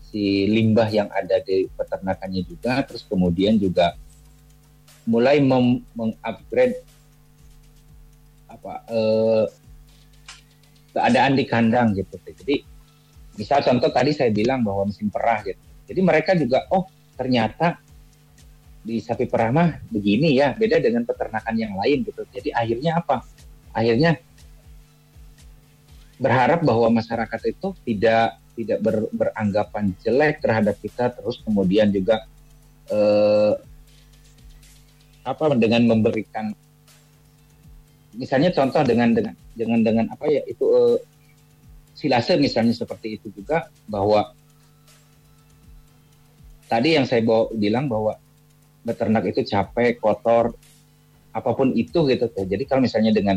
si 0.05 0.45
limbah 0.45 0.85
yang 0.93 1.09
ada 1.09 1.41
di 1.41 1.65
peternakannya 1.73 2.45
juga 2.45 2.85
terus 2.85 3.01
kemudian 3.09 3.57
juga 3.57 3.97
mulai 5.09 5.41
mengupgrade 5.41 6.85
apa 8.45 8.73
eh, 8.93 9.45
keadaan 10.93 11.33
di 11.33 11.43
kandang 11.49 11.97
gitu. 11.97 12.13
Jadi 12.21 12.61
misal 13.41 13.65
contoh 13.65 13.89
tadi 13.89 14.13
saya 14.13 14.29
bilang 14.29 14.61
bahwa 14.61 14.85
mesin 14.89 15.09
perah 15.09 15.41
gitu. 15.41 15.61
Jadi 15.89 15.99
mereka 16.01 16.37
juga 16.37 16.65
oh 16.69 16.85
ternyata 17.17 17.81
di 18.85 19.01
sapi 19.01 19.25
perah 19.25 19.49
mah 19.49 19.69
begini 19.89 20.37
ya, 20.37 20.53
beda 20.53 20.77
dengan 20.77 21.01
peternakan 21.09 21.55
yang 21.57 21.73
lain 21.73 22.05
gitu. 22.05 22.21
Jadi 22.29 22.53
akhirnya 22.53 23.01
apa? 23.01 23.25
Akhirnya 23.73 24.21
berharap 26.21 26.61
bahwa 26.61 27.01
masyarakat 27.01 27.41
itu 27.49 27.73
tidak 27.81 28.37
tidak 28.55 28.79
ber- 28.79 29.11
beranggapan 29.11 29.91
jelek 30.05 30.39
terhadap 30.39 30.77
kita, 30.79 31.11
terus 31.11 31.41
kemudian 31.41 31.89
juga 31.89 32.23
eh, 32.93 33.53
apa 35.25 35.57
dengan 35.57 35.89
memberikan 35.89 36.53
misalnya 38.15 38.53
contoh 38.53 38.85
dengan 38.85 39.11
dengan 39.11 39.33
dengan 39.57 39.79
dengan 39.81 40.05
apa 40.13 40.29
ya 40.29 40.45
itu 40.45 40.63
eh, 40.63 40.97
silase 41.97 42.37
misalnya 42.37 42.71
seperti 42.71 43.19
itu 43.19 43.27
juga 43.33 43.67
bahwa 43.89 44.31
tadi 46.69 46.95
yang 46.97 47.07
saya 47.07 47.23
bawa, 47.25 47.51
bilang 47.55 47.89
bahwa 47.89 48.19
beternak 48.85 49.25
itu 49.25 49.41
capek, 49.41 49.97
kotor, 49.97 50.53
apa 51.33 51.49
pun 51.57 51.73
itu 51.73 52.05
gitu. 52.07 52.29
Jadi 52.31 52.63
kalau 52.69 52.85
misalnya 52.85 53.11
dengan 53.11 53.35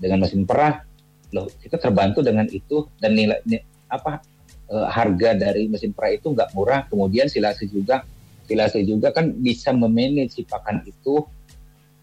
dengan 0.00 0.24
mesin 0.24 0.48
perah, 0.48 0.82
loh 1.30 1.46
kita 1.60 1.76
terbantu 1.76 2.24
dengan 2.24 2.48
itu 2.48 2.88
dan 2.98 3.12
nilai 3.14 3.38
ni- 3.44 3.62
apa 3.86 4.24
eh, 4.72 4.86
harga 4.90 5.36
dari 5.36 5.68
mesin 5.68 5.92
perah 5.92 6.16
itu 6.16 6.32
nggak 6.32 6.56
murah. 6.56 6.88
Kemudian 6.88 7.28
silase 7.28 7.68
juga, 7.68 8.02
silase 8.48 8.82
juga 8.82 9.12
kan 9.12 9.30
bisa 9.36 9.70
memanage 9.76 10.40
si 10.40 10.42
pakan 10.42 10.82
itu. 10.88 11.22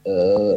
eh, 0.04 0.56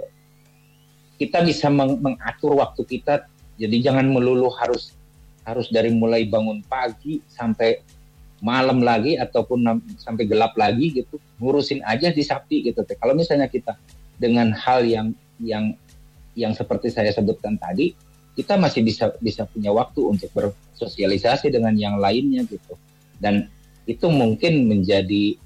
kita 1.17 1.41
bisa 1.47 1.73
meng- 1.73 2.03
mengatur 2.03 2.59
waktu 2.61 2.83
kita. 2.85 3.25
Jadi 3.57 3.81
jangan 3.81 4.05
melulu 4.11 4.53
harus 4.53 4.93
harus 5.47 5.71
dari 5.71 5.95
mulai 5.95 6.27
bangun 6.27 6.61
pagi 6.67 7.23
sampai 7.31 7.81
malam 8.45 8.85
lagi 8.85 9.17
ataupun 9.17 9.81
sampai 9.97 10.29
gelap 10.29 10.53
lagi 10.61 10.93
gitu 10.93 11.17
ngurusin 11.41 11.81
aja 11.85 12.13
di 12.13 12.21
sapi 12.21 12.69
gitu 12.69 12.85
teh. 12.85 12.97
Kalau 12.97 13.17
misalnya 13.17 13.49
kita 13.49 13.77
dengan 14.21 14.53
hal 14.53 14.85
yang 14.85 15.13
yang 15.41 15.77
yang 16.37 16.53
seperti 16.53 16.93
saya 16.93 17.13
sebutkan 17.13 17.57
tadi 17.57 17.97
kita 18.37 18.61
masih 18.61 18.85
bisa 18.85 19.17
bisa 19.25 19.49
punya 19.49 19.73
waktu 19.73 20.01
untuk 20.05 20.29
bersosialisasi 20.37 21.49
dengan 21.49 21.73
yang 21.77 21.97
lainnya 21.97 22.45
gitu. 22.45 22.77
Dan 23.17 23.49
itu 23.89 24.13
mungkin 24.13 24.69
menjadi 24.69 25.41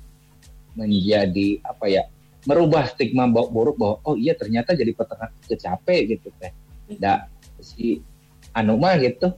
menjadi 0.74 1.62
apa 1.62 1.86
ya 1.86 2.02
merubah 2.48 2.88
stigma 2.90 3.30
buruk 3.30 3.78
bahwa 3.78 3.96
oh 4.02 4.16
iya 4.18 4.34
ternyata 4.34 4.74
jadi 4.74 4.90
peternak 4.90 5.30
kecapek 5.46 6.18
gitu 6.18 6.34
teh. 6.42 6.50
Da 6.98 7.30
si 7.62 8.02
anu 8.50 8.74
mah 8.74 8.98
gitu 8.98 9.30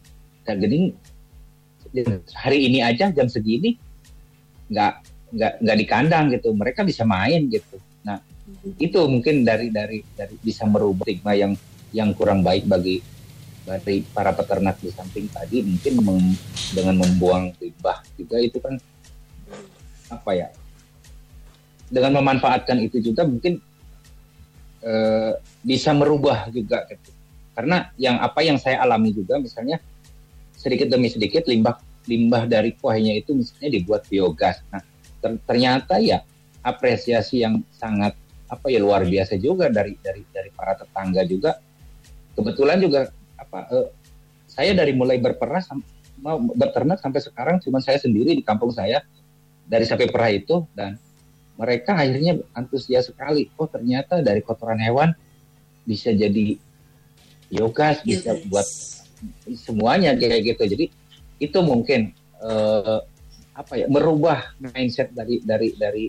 gini 0.42 0.96
hari 2.32 2.58
ini 2.68 2.80
aja 2.80 3.12
jam 3.12 3.28
segini 3.28 3.76
nggak 4.72 4.92
nggak 5.32 5.52
nggak 5.60 5.76
di 5.76 5.86
kandang 5.86 6.24
gitu. 6.32 6.52
Mereka 6.56 6.84
bisa 6.84 7.04
main 7.04 7.48
gitu. 7.52 7.76
Nah 8.04 8.20
itu 8.80 9.00
mungkin 9.08 9.44
dari 9.44 9.68
dari 9.68 10.00
dari 10.16 10.34
bisa 10.40 10.64
merubah 10.64 11.04
stigma 11.04 11.36
yang 11.36 11.52
yang 11.92 12.16
kurang 12.16 12.40
baik 12.40 12.64
bagi 12.64 13.04
dari 13.62 14.02
para 14.10 14.32
peternak 14.32 14.80
di 14.80 14.88
samping 14.88 15.28
tadi. 15.28 15.60
Mungkin 15.60 15.92
mem- 16.00 16.38
dengan 16.72 16.96
membuang 17.04 17.52
limbah 17.60 18.00
juga 18.16 18.36
itu 18.40 18.58
kan 18.58 18.74
apa 20.12 20.30
ya 20.36 20.48
dengan 21.92 22.20
memanfaatkan 22.20 22.80
itu 22.80 23.04
juga 23.04 23.28
mungkin 23.28 23.60
eh, 24.80 25.32
bisa 25.60 25.92
merubah 25.92 26.48
juga 26.48 26.88
gitu. 26.88 27.12
Karena 27.52 27.92
yang 28.00 28.16
apa 28.16 28.40
yang 28.40 28.56
saya 28.56 28.80
alami 28.80 29.12
juga 29.12 29.36
misalnya 29.36 29.76
sedikit 30.62 30.86
demi 30.94 31.10
sedikit 31.10 31.50
limbah 31.50 31.74
limbah 32.06 32.46
dari 32.46 32.78
kuahnya 32.78 33.18
itu 33.18 33.34
misalnya 33.34 33.70
dibuat 33.74 34.06
biogas. 34.06 34.62
Nah, 34.70 34.82
ter- 35.18 35.42
ternyata 35.42 35.98
ya 35.98 36.22
apresiasi 36.62 37.42
yang 37.42 37.66
sangat 37.74 38.14
apa 38.46 38.70
ya 38.70 38.78
luar 38.78 39.02
biasa 39.02 39.34
juga 39.42 39.66
dari 39.66 39.98
dari 39.98 40.22
dari 40.30 40.50
para 40.54 40.78
tetangga 40.78 41.26
juga. 41.26 41.58
Kebetulan 42.38 42.78
juga 42.78 43.10
apa 43.34 43.58
eh, 43.74 43.88
saya 44.46 44.70
dari 44.78 44.94
mulai 44.94 45.18
berperah 45.18 45.62
sam- 45.66 45.84
mau 46.22 46.38
beternak 46.38 47.02
sampai 47.02 47.18
sekarang 47.18 47.56
cuma 47.58 47.82
saya 47.82 47.98
sendiri 47.98 48.38
di 48.38 48.46
kampung 48.46 48.70
saya 48.70 49.02
dari 49.66 49.82
sapi 49.82 50.06
perah 50.06 50.30
itu 50.30 50.62
dan 50.78 50.94
mereka 51.58 51.98
akhirnya 51.98 52.38
antusias 52.54 53.10
sekali. 53.10 53.50
Oh, 53.58 53.66
ternyata 53.66 54.22
dari 54.22 54.38
kotoran 54.42 54.78
hewan 54.78 55.10
bisa 55.82 56.14
jadi 56.14 56.56
biogas, 57.50 58.06
bisa 58.06 58.38
buat 58.46 58.64
semuanya 59.58 60.14
kayak 60.16 60.54
gitu. 60.54 60.62
Jadi 60.66 60.86
itu 61.42 61.58
mungkin 61.62 62.14
eh, 62.42 62.98
apa 63.52 63.74
ya 63.76 63.86
merubah 63.86 64.56
mindset 64.58 65.12
dari 65.12 65.44
dari 65.44 65.76
dari 65.76 66.04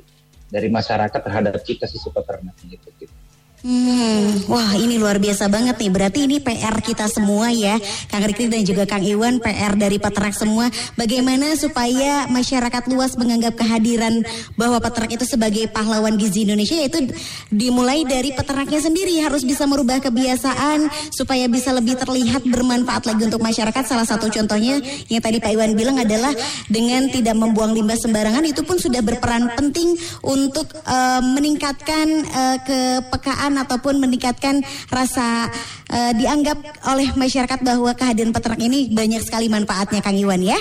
dari 0.47 0.67
masyarakat 0.69 1.19
terhadap 1.19 1.59
kita 1.65 1.89
sisi 1.89 2.07
peternak 2.13 2.55
gitu. 2.65 2.87
gitu. 3.01 3.15
Hmm, 3.63 4.43
wah 4.51 4.75
ini 4.75 4.99
luar 4.99 5.23
biasa 5.23 5.47
banget 5.47 5.79
nih. 5.79 5.87
Berarti 5.87 6.19
ini 6.27 6.43
PR 6.43 6.83
kita 6.83 7.07
semua 7.07 7.47
ya, 7.47 7.79
Kang 8.11 8.19
Rikri 8.27 8.51
dan 8.51 8.59
juga 8.67 8.83
Kang 8.83 8.99
Iwan, 8.99 9.39
PR 9.39 9.79
dari 9.79 10.03
peternak 10.03 10.35
semua. 10.35 10.67
Bagaimana 10.99 11.55
supaya 11.55 12.27
masyarakat 12.27 12.91
luas 12.91 13.15
menganggap 13.15 13.55
kehadiran 13.55 14.19
bahwa 14.59 14.83
peternak 14.83 15.15
itu 15.15 15.23
sebagai 15.23 15.71
pahlawan 15.71 16.19
gizi 16.19 16.43
Indonesia 16.43 16.75
yaitu 16.75 17.07
dimulai 17.55 18.03
dari 18.03 18.35
peternaknya 18.35 18.83
sendiri 18.83 19.23
harus 19.23 19.47
bisa 19.47 19.63
merubah 19.63 20.03
kebiasaan 20.03 20.91
supaya 21.15 21.47
bisa 21.47 21.71
lebih 21.71 21.95
terlihat 21.95 22.43
bermanfaat 22.43 23.07
lagi 23.07 23.31
untuk 23.31 23.39
masyarakat. 23.39 23.83
Salah 23.87 24.03
satu 24.03 24.27
contohnya 24.27 24.83
yang 25.07 25.23
tadi 25.23 25.39
Pak 25.39 25.55
Iwan 25.55 25.71
bilang 25.71 25.95
adalah 26.03 26.35
dengan 26.67 27.07
tidak 27.07 27.39
membuang 27.39 27.71
limbah 27.71 27.95
sembarangan 27.95 28.43
itu 28.43 28.59
pun 28.67 28.75
sudah 28.75 28.99
berperan 28.99 29.55
penting 29.55 29.95
untuk 30.19 30.67
eh, 30.83 31.21
meningkatkan 31.23 32.07
eh, 32.27 32.57
kepekaan 32.67 33.52
ataupun 33.57 33.99
meningkatkan 34.01 34.61
rasa 34.89 35.49
eh, 35.91 36.11
dianggap 36.17 36.57
oleh 36.89 37.11
masyarakat 37.13 37.59
bahwa 37.61 37.91
kehadiran 37.97 38.33
peternak 38.33 38.61
ini 38.61 38.89
banyak 38.93 39.21
sekali 39.25 39.49
manfaatnya 39.49 40.01
Kang 40.01 40.17
Iwan 40.17 40.41
ya. 40.41 40.57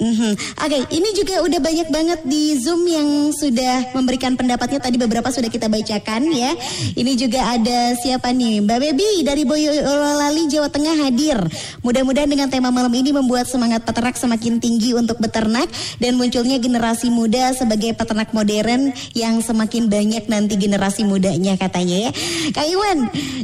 Mhm. 0.00 0.32
Oke, 0.64 0.78
ini 0.96 1.12
juga 1.12 1.44
udah 1.44 1.60
banyak 1.60 1.88
banget 1.92 2.20
di 2.24 2.56
Zoom 2.56 2.88
yang 2.88 3.36
sudah 3.36 3.92
memberikan 3.92 4.32
pendapatnya 4.32 4.80
tadi 4.80 4.96
beberapa 4.96 5.28
sudah 5.28 5.52
kita 5.52 5.68
bacakan 5.68 6.32
ya. 6.32 6.56
Ini 6.96 7.12
juga 7.20 7.52
ada 7.52 7.92
siapa 8.00 8.32
nih? 8.32 8.64
Mbak 8.64 8.78
Baby 8.80 9.20
dari 9.20 9.44
Boyolali 9.44 10.48
Jawa 10.48 10.72
Tengah 10.72 11.04
hadir. 11.04 11.36
Mudah-mudahan 11.84 12.32
dengan 12.32 12.48
tema 12.48 12.72
malam 12.72 12.88
ini 12.96 13.12
membuat 13.12 13.44
semangat 13.44 13.84
peternak 13.84 14.16
semakin 14.16 14.56
tinggi 14.56 14.96
untuk 14.96 15.20
beternak 15.20 15.68
dan 16.00 16.16
munculnya 16.16 16.56
generasi 16.56 17.12
muda 17.12 17.52
sebagai 17.52 17.92
peternak 17.92 18.32
modern 18.32 18.96
yang 19.12 19.44
semakin 19.44 19.92
banyak 19.92 20.24
nanti 20.32 20.56
generasi 20.56 21.04
mudanya 21.04 21.60
katanya 21.60 22.08
ya. 22.08 22.10
Kang 22.56 22.72
Iwan, 22.72 22.98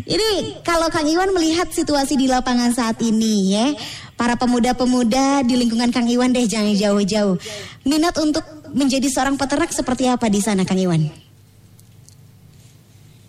ini 0.08 0.56
kalau 0.64 0.88
Kang 0.88 1.04
Iwan 1.04 1.36
melihat 1.36 1.68
situasi 1.68 2.16
di 2.16 2.32
lapangan 2.32 2.72
saat 2.72 2.96
ini 3.04 3.52
ya, 3.52 3.66
para 4.16 4.34
pemuda-pemuda 4.34 5.44
di 5.44 5.54
lingkungan 5.54 5.92
Kang 5.92 6.08
Iwan 6.08 6.32
deh 6.32 6.48
jangan 6.48 6.72
jauh-jauh. 6.72 7.36
Minat 7.84 8.16
untuk 8.16 8.42
menjadi 8.72 9.06
seorang 9.12 9.36
peternak 9.36 9.70
seperti 9.70 10.08
apa 10.08 10.26
di 10.32 10.40
sana 10.40 10.64
Kang 10.64 10.80
Iwan? 10.80 11.06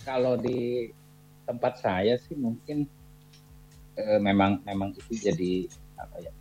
Kalau 0.08 0.40
di 0.40 0.88
tempat 1.44 1.80
saya 1.84 2.16
sih 2.20 2.36
mungkin 2.36 2.88
eh, 3.96 4.20
memang 4.20 4.64
memang 4.64 4.96
itu 4.96 5.32
jadi 5.32 5.68
apa 5.96 6.16
ya 6.24 6.32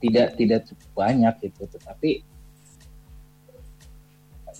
tidak 0.00 0.28
tidak 0.36 0.60
cukup 0.68 0.90
banyak 0.92 1.34
gitu 1.40 1.64
tetapi 1.64 2.20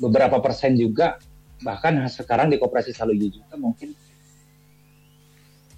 beberapa 0.01 0.41
persen 0.41 0.80
juga 0.80 1.20
bahkan 1.61 1.97
sekarang 2.09 2.53
di 2.53 2.57
koperasi 2.57 2.93
Saluyu 2.93 3.32
juga 3.32 3.55
mungkin 3.57 3.93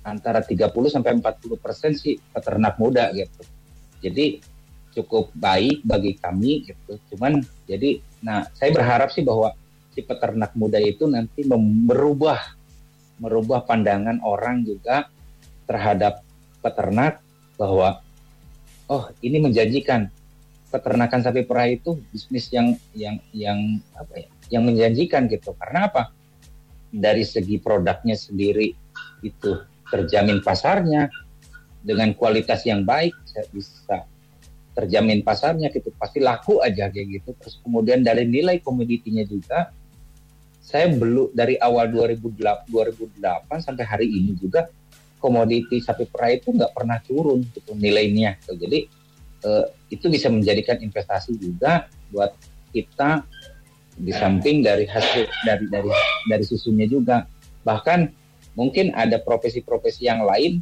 antara 0.09 0.41
30 0.41 0.73
sampai 0.89 1.21
40 1.21 1.59
persen 1.61 1.93
sih 1.95 2.17
peternak 2.33 2.81
muda 2.81 3.13
gitu. 3.13 3.43
Jadi 4.01 4.41
cukup 4.97 5.31
baik 5.37 5.85
bagi 5.85 6.17
kami 6.19 6.67
gitu. 6.67 6.99
Cuman 7.15 7.45
jadi, 7.69 8.01
nah 8.25 8.49
saya 8.57 8.75
berharap 8.75 9.13
sih 9.13 9.23
bahwa 9.23 9.55
si 9.95 10.01
peternak 10.03 10.55
muda 10.55 10.79
itu 10.81 11.07
nanti 11.07 11.43
merubah 11.47 12.59
merubah 13.19 13.67
pandangan 13.67 14.23
orang 14.23 14.63
juga 14.63 15.11
terhadap 15.67 16.23
peternak 16.63 17.19
bahwa 17.59 18.01
oh 18.87 19.11
ini 19.21 19.43
menjanjikan 19.43 20.07
peternakan 20.71 21.21
sapi 21.27 21.43
perah 21.43 21.67
itu 21.67 21.99
bisnis 22.15 22.47
yang 22.55 22.79
yang 22.95 23.17
yang 23.35 23.59
apa 23.99 24.23
ya 24.23 24.29
yang 24.55 24.63
menjanjikan 24.65 25.27
gitu 25.27 25.53
karena 25.59 25.91
apa 25.91 26.15
dari 26.89 27.27
segi 27.27 27.61
produknya 27.61 28.17
sendiri 28.17 28.73
itu 29.21 29.53
terjamin 29.91 30.41
pasarnya. 30.45 31.09
Dengan 31.79 32.11
kualitas 32.13 32.67
yang 32.67 32.83
baik 32.83 33.15
saya 33.25 33.47
bisa 33.55 34.05
terjamin 34.75 35.23
pasarnya 35.23 35.73
gitu. 35.73 35.95
Pasti 35.97 36.19
laku 36.23 36.61
aja 36.61 36.91
kayak 36.91 37.23
gitu. 37.23 37.31
Terus 37.39 37.59
kemudian 37.63 38.03
dari 38.03 38.27
nilai 38.27 38.61
komoditinya 38.61 39.23
juga 39.25 39.73
saya 40.69 40.93
belum 40.93 41.33
dari 41.33 41.57
awal 41.57 41.89
2008 41.89 42.69
2008 42.69 43.65
sampai 43.65 43.85
hari 43.89 44.05
ini 44.05 44.37
juga 44.37 44.69
komoditi 45.17 45.81
sapi 45.81 46.05
perah 46.05 46.37
itu 46.37 46.53
nggak 46.53 46.77
pernah 46.77 47.01
turun 47.01 47.41
gitu 47.57 47.73
nilainya. 47.73 48.37
Gitu. 48.45 48.69
jadi 48.69 48.79
eh, 49.49 49.65
itu 49.89 50.07
bisa 50.13 50.29
menjadikan 50.29 50.77
investasi 50.77 51.41
juga 51.41 51.89
buat 52.13 52.37
kita 52.77 53.25
di 53.99 54.13
samping 54.15 54.63
dari 54.63 54.87
hasil 54.87 55.27
dari 55.43 55.65
dari 55.73 55.91
dari 56.29 56.45
susunya 56.45 56.87
juga. 56.87 57.27
Bahkan 57.65 58.28
mungkin 58.59 58.91
ada 58.91 59.23
profesi-profesi 59.23 60.11
yang 60.11 60.27
lain 60.27 60.59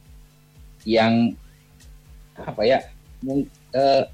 yang 0.84 1.32
apa 2.36 2.62
ya 2.68 2.78
mung- 3.24 3.48
eh, 3.72 4.04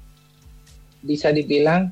bisa 1.03 1.35
dibilang 1.35 1.91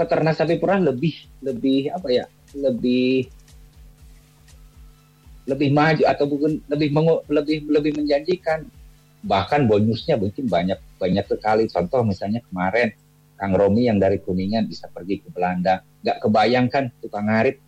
peternak 0.00 0.32
sapi 0.32 0.56
perah 0.56 0.80
lebih 0.80 1.12
lebih 1.44 1.92
apa 1.92 2.08
ya 2.08 2.24
lebih 2.56 3.28
lebih 5.44 5.76
maju 5.76 6.02
atau 6.08 6.24
bukan 6.24 6.56
lebih 6.72 6.88
mengu- 6.88 7.24
lebih 7.28 7.68
lebih 7.68 7.92
menjanjikan. 8.00 8.64
Bahkan 9.24 9.68
bonusnya 9.68 10.16
mungkin 10.16 10.48
banyak 10.48 10.80
banyak 10.96 11.24
sekali. 11.28 11.68
Contoh 11.68 12.00
misalnya 12.04 12.40
kemarin 12.44 12.92
Kang 13.36 13.52
Romi 13.52 13.88
yang 13.88 14.00
dari 14.00 14.20
Kuningan 14.20 14.64
bisa 14.68 14.88
pergi 14.88 15.20
ke 15.20 15.28
Belanda. 15.28 15.84
Nggak 16.00 16.16
kebayangkan 16.24 16.84
tukang 17.04 17.28
ngarit 17.28 17.60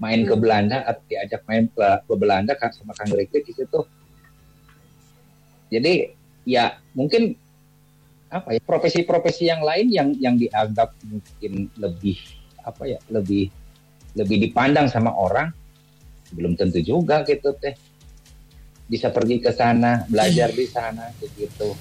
main 0.00 0.24
ke 0.24 0.34
Belanda 0.34 0.82
atau 0.88 1.04
diajak 1.06 1.44
main 1.44 1.68
ke, 1.68 1.86
ke 2.08 2.14
Belanda 2.16 2.56
kan 2.56 2.72
sama 2.72 2.96
Kang 2.96 3.12
Rikrik 3.12 3.44
di 3.44 3.52
situ. 3.52 3.80
Jadi 5.70 6.10
ya 6.48 6.80
mungkin 6.96 7.36
apa 8.30 8.56
ya 8.56 8.60
profesi-profesi 8.62 9.46
yang 9.46 9.62
lain 9.62 9.86
yang 9.92 10.08
yang 10.16 10.34
dianggap 10.38 10.94
mungkin 11.04 11.68
lebih 11.78 12.16
apa 12.62 12.86
ya 12.86 12.98
lebih 13.10 13.50
lebih 14.18 14.50
dipandang 14.50 14.88
sama 14.90 15.14
orang 15.14 15.50
belum 16.34 16.54
tentu 16.54 16.78
juga 16.82 17.26
gitu 17.26 17.54
teh 17.58 17.74
bisa 18.86 19.10
pergi 19.10 19.42
ke 19.42 19.50
sana 19.50 20.06
belajar 20.06 20.50
di 20.54 20.66
sana 20.66 21.10
begitu 21.18 21.74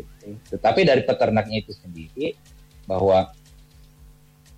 Gitu. 0.00 0.38
tetapi 0.56 0.86
dari 0.86 1.02
peternaknya 1.02 1.66
itu 1.66 1.72
sendiri 1.74 2.36
bahwa 2.86 3.30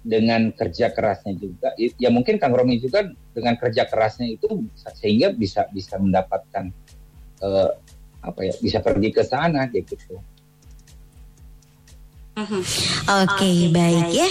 dengan 0.02 0.50
kerja 0.50 0.90
kerasnya 0.90 1.38
juga 1.38 1.70
ya 1.78 2.10
mungkin 2.10 2.42
Kang 2.42 2.54
Romi 2.58 2.82
juga 2.82 3.06
dengan 3.30 3.54
kerja 3.54 3.86
kerasnya 3.86 4.34
itu 4.34 4.66
sehingga 4.98 5.30
bisa 5.30 5.70
bisa 5.70 5.94
mendapatkan 6.02 6.74
eh, 7.38 7.70
apa 8.22 8.40
ya 8.42 8.54
bisa 8.58 8.78
pergi 8.82 9.14
ke 9.14 9.22
sana 9.22 9.70
gitu 9.70 9.94
Oke, 12.32 13.68
baik 13.68 14.08
ya. 14.08 14.24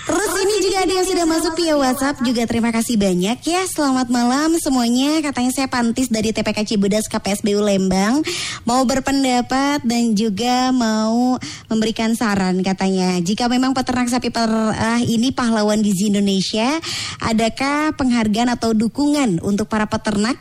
Terus 0.00 0.32
ini 0.44 0.56
juga 0.60 0.78
ada 0.84 0.92
yang 0.92 1.06
sudah 1.08 1.24
masuk 1.24 1.52
via 1.56 1.72
WhatsApp 1.78 2.20
juga 2.20 2.44
terima 2.44 2.68
kasih 2.68 3.00
banyak 3.00 3.40
ya. 3.40 3.62
Selamat 3.64 4.12
malam 4.12 4.60
semuanya. 4.60 5.24
Katanya 5.24 5.48
saya 5.48 5.68
Pantis 5.70 6.12
dari 6.12 6.36
TPK 6.36 6.68
Cibodas 6.68 7.08
KPSBU 7.08 7.64
Lembang 7.64 8.20
mau 8.68 8.84
berpendapat 8.84 9.80
dan 9.88 10.12
juga 10.12 10.68
mau 10.68 11.40
memberikan 11.72 12.12
saran 12.12 12.60
katanya. 12.60 13.16
Jika 13.24 13.48
memang 13.48 13.72
peternak 13.72 14.12
sapi 14.12 14.28
perah 14.28 15.00
ini 15.00 15.32
pahlawan 15.32 15.80
gizi 15.80 16.12
Indonesia, 16.12 16.76
adakah 17.24 17.96
penghargaan 17.96 18.52
atau 18.52 18.76
dukungan 18.76 19.40
untuk 19.40 19.64
para 19.64 19.88
peternak 19.88 20.36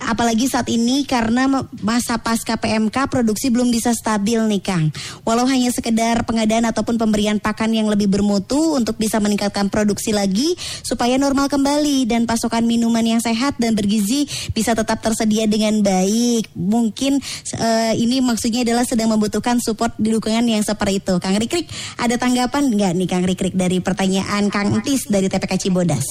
Apalagi 0.00 0.48
saat 0.48 0.66
ini 0.72 1.04
karena 1.04 1.46
masa 1.84 2.16
pasca 2.16 2.56
PMK 2.56 3.06
produksi 3.12 3.52
belum 3.52 3.68
bisa 3.68 3.92
stabil 3.92 4.40
nih 4.48 4.62
Kang. 4.64 4.86
Walau 5.22 5.44
hanya 5.44 5.68
sekedar 5.70 6.24
pengadaan 6.24 6.64
ataupun 6.68 6.96
pemberian 6.96 7.36
pakan 7.36 7.76
yang 7.76 7.86
lebih 7.86 8.08
bermutu 8.08 8.76
untuk 8.76 8.96
bisa 8.96 9.20
meningkatkan 9.20 9.68
produksi 9.68 10.16
lagi 10.16 10.56
supaya 10.82 11.20
normal 11.20 11.52
kembali 11.52 12.08
dan 12.08 12.24
pasokan 12.24 12.64
minuman 12.64 13.04
yang 13.04 13.20
sehat 13.20 13.60
dan 13.60 13.76
bergizi 13.76 14.24
bisa 14.56 14.72
tetap 14.72 15.04
tersedia 15.04 15.44
dengan 15.44 15.84
baik. 15.84 16.50
Mungkin 16.56 17.20
eh, 17.60 17.92
ini 18.00 18.24
maksudnya 18.24 18.64
adalah 18.64 18.88
sedang 18.88 19.12
membutuhkan 19.12 19.60
support 19.60 19.92
di 20.00 20.10
dukungan 20.10 20.48
yang 20.48 20.64
seperti 20.64 21.04
itu. 21.04 21.14
Kang 21.20 21.36
Rikrik, 21.36 21.68
ada 22.00 22.16
tanggapan 22.16 22.72
nggak 22.72 22.92
nih 22.96 23.08
Kang 23.08 23.24
Rikrik 23.28 23.54
dari 23.54 23.78
pertanyaan 23.84 24.48
Kang 24.48 24.72
Entis 24.72 25.06
dari 25.06 25.28
TPK 25.28 25.68
Cibodas? 25.68 26.08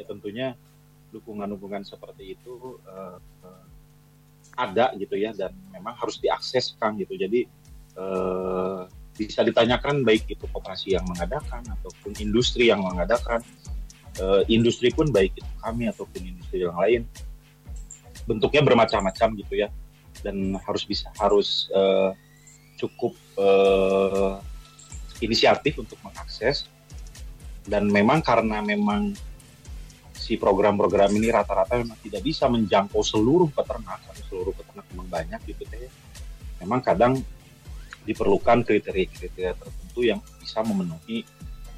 ya 0.00 0.08
tentunya 0.08 0.56
dukungan-dukungan 1.10 1.82
seperti 1.86 2.38
itu 2.38 2.78
eh, 2.86 3.18
ada 4.58 4.92
gitu 4.98 5.14
ya 5.14 5.30
dan 5.32 5.54
memang 5.70 5.94
harus 5.96 6.18
diakses 6.18 6.74
Kang 6.76 6.98
gitu. 6.98 7.14
Jadi 7.14 7.46
eh, 7.96 8.80
bisa 9.14 9.44
ditanyakan 9.44 10.00
baik 10.00 10.24
itu 10.32 10.48
koperasi 10.48 10.96
yang 10.96 11.04
mengadakan 11.04 11.60
ataupun 11.80 12.16
industri 12.18 12.72
yang 12.72 12.80
mengadakan. 12.80 13.44
Eh, 14.18 14.42
industri 14.50 14.90
pun 14.90 15.08
baik 15.12 15.38
itu 15.38 15.52
kami 15.62 15.86
ataupun 15.92 16.20
industri 16.24 16.64
yang 16.64 16.76
lain. 16.76 17.04
Bentuknya 18.26 18.64
bermacam-macam 18.64 19.28
gitu 19.38 19.54
ya. 19.60 19.68
Dan 20.20 20.56
harus 20.60 20.84
bisa 20.84 21.08
harus 21.20 21.70
eh, 21.72 22.10
cukup 22.80 23.12
eh, 23.38 24.34
inisiatif 25.20 25.78
untuk 25.78 26.00
mengakses. 26.00 26.66
Dan 27.68 27.92
memang 27.92 28.24
karena 28.24 28.64
memang 28.64 29.14
si 30.20 30.36
program-program 30.36 31.08
ini 31.16 31.32
rata-rata 31.32 31.80
memang 31.80 31.96
tidak 32.04 32.20
bisa 32.20 32.44
menjangkau 32.44 33.00
seluruh 33.00 33.48
peternak 33.48 34.04
atau 34.04 34.22
seluruh 34.28 34.52
peternak 34.52 34.84
memang 34.92 35.08
banyak 35.08 35.40
gitu 35.48 35.64
teh. 35.64 35.88
Memang 36.60 36.84
kadang 36.84 37.16
diperlukan 38.04 38.68
kriteria-kriteria 38.68 39.56
tertentu 39.56 40.00
yang 40.04 40.20
bisa 40.36 40.60
memenuhi 40.60 41.24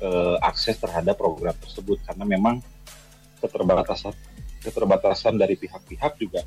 eh, 0.03 0.36
akses 0.43 0.74
terhadap 0.82 1.14
program 1.14 1.55
tersebut 1.62 2.03
karena 2.03 2.26
memang 2.26 2.59
keterbatasan 3.38 4.14
keterbatasan 4.62 5.34
dari 5.38 5.55
pihak-pihak 5.59 6.18
juga 6.18 6.43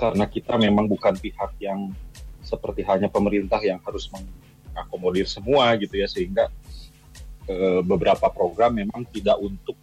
karena 0.00 0.24
kita 0.24 0.56
memang 0.56 0.88
bukan 0.88 1.16
pihak 1.16 1.60
yang 1.60 1.92
seperti 2.40 2.80
hanya 2.88 3.12
pemerintah 3.12 3.60
yang 3.60 3.80
harus 3.84 4.08
mengakomodir 4.08 5.28
semua 5.28 5.76
gitu 5.76 6.00
ya 6.00 6.08
sehingga 6.08 6.48
eh, 7.48 7.80
beberapa 7.84 8.28
program 8.32 8.80
memang 8.80 9.04
tidak 9.12 9.36
untuk 9.40 9.76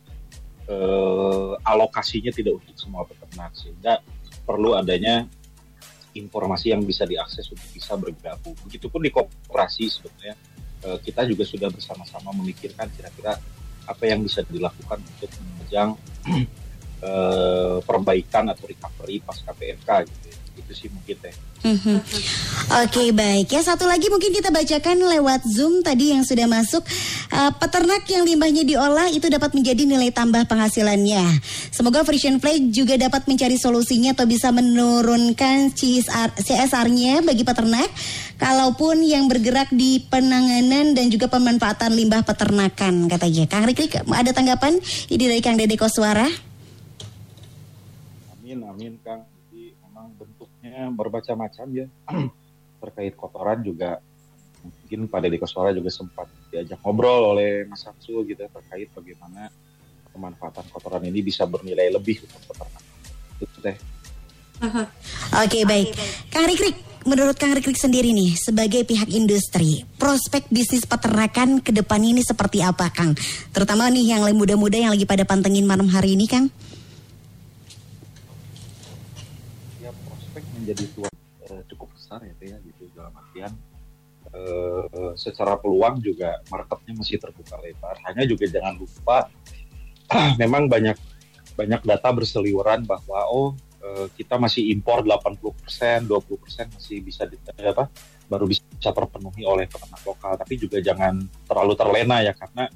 eh, 0.67 1.53
alokasinya 1.63 2.31
tidak 2.31 2.59
untuk 2.59 2.75
semua 2.75 3.07
peternak 3.07 3.55
sehingga 3.55 4.03
perlu 4.43 4.75
adanya 4.75 5.27
informasi 6.15 6.73
yang 6.73 6.81
bisa 6.83 7.03
diakses 7.05 7.47
untuk 7.51 7.67
bisa 7.71 7.93
bergabung. 7.95 8.55
Begitupun 8.65 9.01
di 9.05 9.11
koperasi 9.11 9.87
sebetulnya 9.87 10.35
eh, 10.83 10.97
kita 11.01 11.23
juga 11.27 11.43
sudah 11.47 11.69
bersama-sama 11.71 12.35
memikirkan 12.35 12.91
kira-kira 12.93 13.39
apa 13.87 14.03
yang 14.03 14.19
bisa 14.19 14.43
dilakukan 14.43 14.99
untuk 14.99 15.31
menunjang 15.39 15.95
eh, 17.01 17.77
perbaikan 17.83 18.49
atau 18.49 18.65
recovery 18.65 19.21
pasca 19.21 19.51
PMK 19.53 19.89
gitu. 20.05 20.27
ya. 20.31 20.37
Itu 20.57 20.71
sih 20.73 20.89
mungkin 20.89 21.15
teh. 21.21 21.35
Mhm. 21.57 21.97
Oke 22.85 23.09
baik 23.17 23.49
ya 23.49 23.65
satu 23.65 23.89
lagi 23.89 24.13
mungkin 24.13 24.29
kita 24.29 24.53
bacakan 24.53 25.01
lewat 25.09 25.41
zoom 25.49 25.81
tadi 25.81 26.13
yang 26.13 26.21
sudah 26.21 26.45
masuk 26.45 26.85
Eh, 27.27 27.51
peternak 27.59 28.07
yang 28.07 28.23
limbahnya 28.23 28.63
diolah 28.63 29.11
itu 29.11 29.27
dapat 29.27 29.51
menjadi 29.51 29.83
nilai 29.83 30.15
tambah 30.15 30.47
penghasilannya. 30.47 31.43
Semoga 31.75 32.07
Frisian 32.07 32.39
Flag 32.39 32.71
juga 32.71 32.95
dapat 32.95 33.27
mencari 33.27 33.59
solusinya 33.59 34.15
atau 34.15 34.23
bisa 34.23 34.47
menurunkan 34.55 35.75
CSR 35.75 36.39
CSR-nya 36.39 37.27
bagi 37.27 37.43
peternak. 37.43 37.91
Kalaupun 38.39 39.03
yang 39.03 39.27
bergerak 39.27 39.67
di 39.75 39.99
penanganan 40.07 40.95
dan 40.95 41.11
juga 41.11 41.27
pemanfaatan 41.27 41.91
limbah 41.91 42.23
peternakan 42.23 43.11
katanya. 43.11 43.43
Kang 43.49 43.67
Rikrik 43.67 44.07
ada 44.07 44.31
tanggapan 44.31 44.79
ini 45.11 45.23
dari 45.27 45.41
Kang 45.43 45.59
Dede 45.59 45.75
Koswara? 45.75 46.46
Amin, 48.47 48.63
amin 48.63 48.95
Kang. 49.03 49.27
Jadi 49.27 49.75
memang 49.83 50.07
bentuknya 50.15 50.87
bermacam-macam 50.95 51.67
ya. 51.83 51.85
Terkait 52.79 53.11
kotoran 53.19 53.59
juga 53.59 53.99
mungkin 54.63 55.11
Pak 55.11 55.19
Deddy 55.19 55.35
Koswara 55.35 55.75
juga 55.75 55.91
sempat 55.91 56.31
diajak 56.47 56.79
ngobrol 56.79 57.35
oleh 57.35 57.67
Mas 57.67 57.83
Samsul 57.83 58.23
gitu 58.23 58.39
ya, 58.39 58.47
terkait 58.47 58.87
bagaimana 58.95 59.51
pemanfaatan 60.15 60.63
kotoran 60.71 61.03
ini 61.11 61.19
bisa 61.19 61.43
bernilai 61.43 61.91
lebih 61.91 62.23
untuk 62.23 62.39
peternak. 62.47 62.83
Itu 63.43 63.57
teh. 63.59 63.75
Oke 65.43 65.67
baik. 65.67 65.91
Kang 66.31 66.47
Rikrik, 66.47 67.03
menurut 67.03 67.35
Kang 67.35 67.51
Rikrik 67.51 67.75
sendiri 67.75 68.15
nih 68.15 68.31
sebagai 68.39 68.87
pihak 68.87 69.11
industri, 69.11 69.83
prospek 69.99 70.47
bisnis 70.47 70.87
peternakan 70.87 71.59
ke 71.59 71.75
depan 71.75 71.99
ini 71.99 72.23
seperti 72.23 72.63
apa 72.63 72.95
Kang? 72.95 73.11
Terutama 73.51 73.91
nih 73.91 74.15
yang 74.15 74.23
muda-muda 74.31 74.79
yang 74.79 74.95
lagi 74.95 75.03
pada 75.03 75.27
pantengin 75.27 75.67
malam 75.67 75.91
hari 75.91 76.15
ini 76.15 76.31
Kang. 76.31 76.47
ya 79.87 79.95
prospek 80.03 80.43
menjadi 80.67 80.83
tuan 80.99 81.13
eh, 81.47 81.63
cukup 81.71 81.87
besar 81.95 82.19
ya 82.27 82.35
ya 82.43 82.59
gitu 82.59 82.91
dalam 82.91 83.15
artian 83.15 83.55
eh, 84.35 85.15
secara 85.15 85.55
peluang 85.55 86.03
juga 86.03 86.43
marketnya 86.51 86.91
masih 86.99 87.15
terbuka 87.23 87.55
lebar. 87.63 87.95
Hanya 88.03 88.27
juga 88.27 88.51
jangan 88.51 88.75
lupa 88.75 89.31
memang 90.43 90.67
banyak 90.67 90.99
banyak 91.55 91.81
data 91.87 92.11
berseliweran 92.11 92.83
bahwa 92.83 93.31
oh 93.31 93.55
eh, 93.79 94.11
kita 94.19 94.35
masih 94.35 94.67
impor 94.75 95.07
80% 95.07 96.03
20% 96.03 96.75
masih 96.75 96.99
bisa 96.99 97.23
di, 97.23 97.39
eh, 97.55 97.71
apa 97.71 97.87
baru 98.27 98.43
bisa 98.43 98.91
terpenuhi 98.91 99.47
oleh 99.47 99.71
peternak 99.71 100.03
lokal. 100.03 100.35
Tapi 100.35 100.59
juga 100.59 100.83
jangan 100.83 101.15
terlalu 101.47 101.79
terlena 101.79 102.19
ya 102.27 102.35
karena 102.35 102.67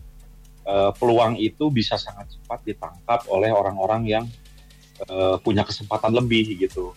eh, 0.64 0.92
peluang 0.96 1.36
itu 1.36 1.68
bisa 1.68 2.00
sangat 2.00 2.40
cepat 2.40 2.64
ditangkap 2.64 3.28
oleh 3.28 3.52
orang-orang 3.52 4.08
yang 4.08 4.26
eh, 5.12 5.36
punya 5.44 5.68
kesempatan 5.68 6.16
lebih 6.16 6.56
gitu 6.56 6.96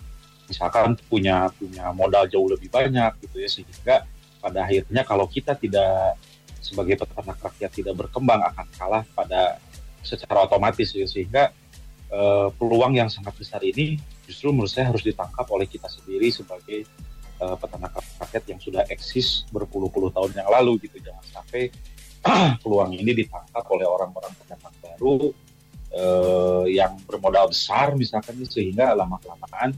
misalkan 0.49 0.97
punya 1.09 1.49
punya 1.57 1.91
modal 1.93 2.29
jauh 2.29 2.49
lebih 2.49 2.69
banyak 2.69 3.17
gitu 3.25 3.37
ya 3.41 3.49
sehingga 3.49 3.97
pada 4.45 4.69
akhirnya 4.69 5.03
kalau 5.09 5.25
kita 5.25 5.57
tidak 5.57 6.21
sebagai 6.61 7.01
peternak 7.01 7.37
rakyat 7.41 7.71
tidak 7.73 7.95
berkembang 7.97 8.41
akan 8.41 8.67
kalah 8.77 9.05
pada 9.13 9.61
secara 10.05 10.45
otomatis 10.45 10.93
ya 10.93 11.09
sehingga 11.09 11.53
eh, 12.13 12.49
peluang 12.57 12.97
yang 12.97 13.09
sangat 13.09 13.37
besar 13.37 13.61
ini 13.65 13.97
justru 14.25 14.53
menurut 14.53 14.73
saya 14.73 14.93
harus 14.93 15.05
ditangkap 15.05 15.45
oleh 15.49 15.69
kita 15.69 15.89
sendiri 15.89 16.29
sebagai 16.29 16.85
eh, 17.41 17.57
peternak 17.57 17.97
rakyat 18.21 18.45
yang 18.49 18.61
sudah 18.61 18.83
eksis 18.89 19.49
berpuluh-puluh 19.53 20.13
tahun 20.13 20.33
yang 20.37 20.49
lalu 20.49 20.81
gitu. 20.85 21.01
Jangan 21.01 21.25
sampai 21.29 21.73
peluang 22.65 22.93
ini 22.97 23.13
ditangkap 23.13 23.65
oleh 23.69 23.85
orang-orang 23.85 24.33
peternak 24.41 24.75
baru 24.81 25.33
eh, 25.93 26.65
yang 26.73 26.97
bermodal 27.05 27.53
besar 27.53 27.93
misalkan 27.97 28.41
sehingga 28.45 28.97
lama-kelamaan 28.97 29.73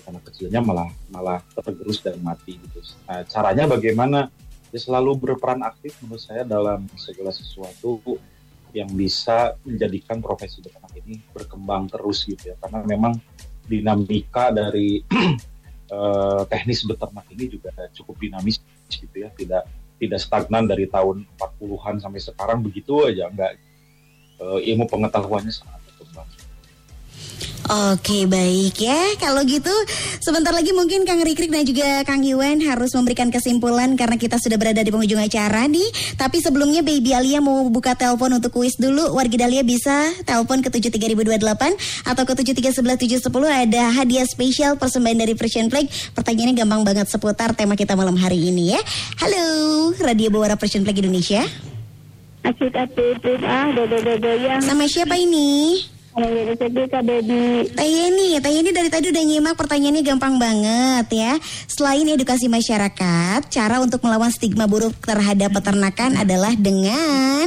peternak 0.00 0.24
kecilnya 0.24 0.64
malah 0.64 0.88
malah 1.12 1.44
tergerus 1.52 2.00
dan 2.00 2.16
mati 2.24 2.56
gitu. 2.56 2.80
Nah, 3.04 3.20
caranya 3.28 3.68
bagaimana? 3.68 4.32
Ya 4.70 4.78
selalu 4.78 5.18
berperan 5.18 5.66
aktif 5.66 5.98
menurut 5.98 6.22
saya 6.22 6.46
dalam 6.46 6.86
segala 6.94 7.34
sesuatu 7.34 7.98
yang 8.70 8.86
bisa 8.94 9.58
menjadikan 9.66 10.22
profesi 10.22 10.62
beternak 10.62 10.94
ini 10.94 11.18
berkembang 11.34 11.90
terus 11.90 12.22
gitu 12.22 12.54
ya. 12.54 12.56
Karena 12.56 12.86
memang 12.86 13.18
dinamika 13.66 14.54
dari 14.54 15.02
eh, 15.94 16.42
teknis 16.46 16.86
beternak 16.86 17.26
ini 17.34 17.50
juga 17.50 17.74
cukup 17.92 18.14
dinamis 18.22 18.62
gitu 18.88 19.26
ya. 19.26 19.28
Tidak 19.34 19.62
tidak 20.00 20.20
stagnan 20.22 20.64
dari 20.70 20.86
tahun 20.86 21.26
40-an 21.36 22.00
sampai 22.00 22.20
sekarang 22.22 22.62
begitu 22.62 23.10
aja. 23.10 23.26
Enggak 23.26 23.58
Eh, 24.40 24.72
ilmu 24.72 24.88
pengetahuannya 24.88 25.52
sangat 25.52 25.79
Oke 27.70 28.26
baik 28.26 28.82
ya. 28.82 29.14
Kalau 29.22 29.46
gitu 29.46 29.70
sebentar 30.18 30.50
lagi 30.50 30.74
mungkin 30.74 31.06
Kang 31.06 31.22
Rikrik 31.22 31.54
dan 31.54 31.62
juga 31.62 32.02
Kang 32.02 32.18
Iwan 32.18 32.58
harus 32.66 32.90
memberikan 32.98 33.30
kesimpulan 33.30 33.94
Karena 33.94 34.18
kita 34.18 34.42
sudah 34.42 34.58
berada 34.58 34.82
di 34.82 34.90
penghujung 34.90 35.22
acara 35.22 35.70
nih. 35.70 35.86
Tapi 36.18 36.42
sebelumnya 36.42 36.82
Baby 36.82 37.14
Alia 37.14 37.38
mau 37.38 37.62
buka 37.70 37.94
telepon 37.94 38.34
untuk 38.34 38.58
kuis 38.58 38.74
dulu. 38.74 39.14
Wargi 39.14 39.38
Dahlia 39.38 39.62
bisa 39.62 40.10
telepon 40.26 40.66
ke 40.66 40.72
73028 40.74 42.10
Atau 42.10 42.22
ke 42.26 42.32
7311710 42.42 43.30
Ada 43.46 43.82
hadiah 44.02 44.26
spesial 44.26 44.74
persembahan 44.74 45.22
dari 45.22 45.38
Persian 45.38 45.70
Flag. 45.70 45.86
Pertanyaannya 46.18 46.58
gampang 46.58 46.82
banget 46.82 47.06
seputar 47.06 47.54
tema 47.54 47.78
kita 47.78 47.94
malam 47.94 48.18
hari 48.18 48.50
ini 48.50 48.74
ya. 48.74 48.80
Halo 49.22 49.94
Radio 50.02 50.34
Bawara 50.34 50.58
Persian 50.58 50.82
Flag 50.82 50.98
Indonesia. 50.98 51.46
Asik 52.40 52.74
asik 52.74 53.20
ah 53.46 53.68
dodo 53.70 54.00
dodo 54.00 54.32
yang 54.32 54.58
Sama 54.64 54.88
siapa 54.90 55.14
ini? 55.14 55.99
Kak 56.10 57.02
baby. 57.06 57.70
Tayeni, 57.70 58.42
Tayeni 58.42 58.70
dari 58.74 58.90
tadi 58.90 59.14
udah 59.14 59.22
nyimak 59.22 59.54
pertanyaannya 59.54 60.02
gampang 60.02 60.42
banget 60.42 61.06
ya. 61.14 61.32
Selain 61.70 62.02
edukasi 62.02 62.50
masyarakat, 62.50 63.46
cara 63.46 63.78
untuk 63.78 64.02
melawan 64.02 64.34
stigma 64.34 64.66
buruk 64.66 64.98
terhadap 65.06 65.54
peternakan 65.54 66.18
adalah 66.18 66.50
dengan 66.58 67.46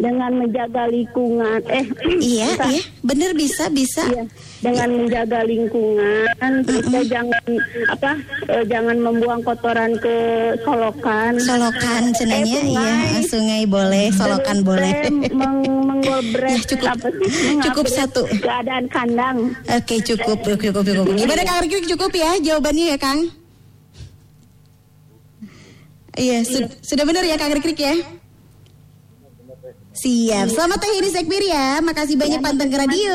dengan 0.00 0.32
menjaga 0.32 0.88
lingkungan 0.88 1.60
eh 1.68 1.84
Iya, 2.22 2.56
bukan. 2.56 2.70
iya, 2.72 2.82
bener 3.04 3.30
bisa, 3.36 3.68
bisa. 3.68 4.06
Iya, 4.06 4.24
dengan 4.60 4.88
menjaga 4.94 5.40
lingkungan 5.42 6.52
ya 6.86 7.00
jangan 7.02 7.44
apa 7.88 8.12
eh, 8.46 8.64
jangan 8.66 8.96
membuang 8.98 9.40
kotoran 9.40 9.96
ke 9.96 10.16
solokan 10.60 11.32
Solokan 11.36 12.12
cenanya, 12.12 12.60
Eh, 12.60 12.68
iya, 12.68 13.20
sungai. 13.24 13.62
boleh, 13.64 14.12
solokan 14.12 14.60
boleh. 14.60 14.92
Eh, 15.02 15.12
meng 15.30 15.58
Ya, 16.00 16.56
cukup. 16.58 16.88
apa 16.90 17.08
sih 17.12 17.60
Cukup 17.60 17.86
satu. 17.86 18.22
keadaan 18.34 18.84
kandang 18.88 19.52
Oke, 19.66 20.00
cukup, 20.02 20.36
cukup, 20.42 20.80
cukup. 20.80 21.04
Gimana 21.10 21.42
Kang 21.42 21.60
Rikrik 21.60 21.86
cukup 21.88 22.10
ya 22.10 22.30
jawabannya 22.40 22.84
ya 22.90 22.98
Kang? 22.98 23.20
Iya, 26.12 26.42
su- 26.42 26.72
sudah 26.82 27.04
benar 27.04 27.22
ya 27.22 27.36
Kang 27.36 27.52
Rikrik 27.52 27.78
ya? 27.78 27.94
Siap. 29.92 30.46
Selamat 30.48 30.78
Teh 30.78 30.92
ini 30.94 31.08
Sekbir 31.08 31.42
ya. 31.42 31.78
Makasih 31.80 32.16
banyak 32.16 32.40
panteng 32.40 32.68
ke 32.68 32.76
radio. 32.78 33.14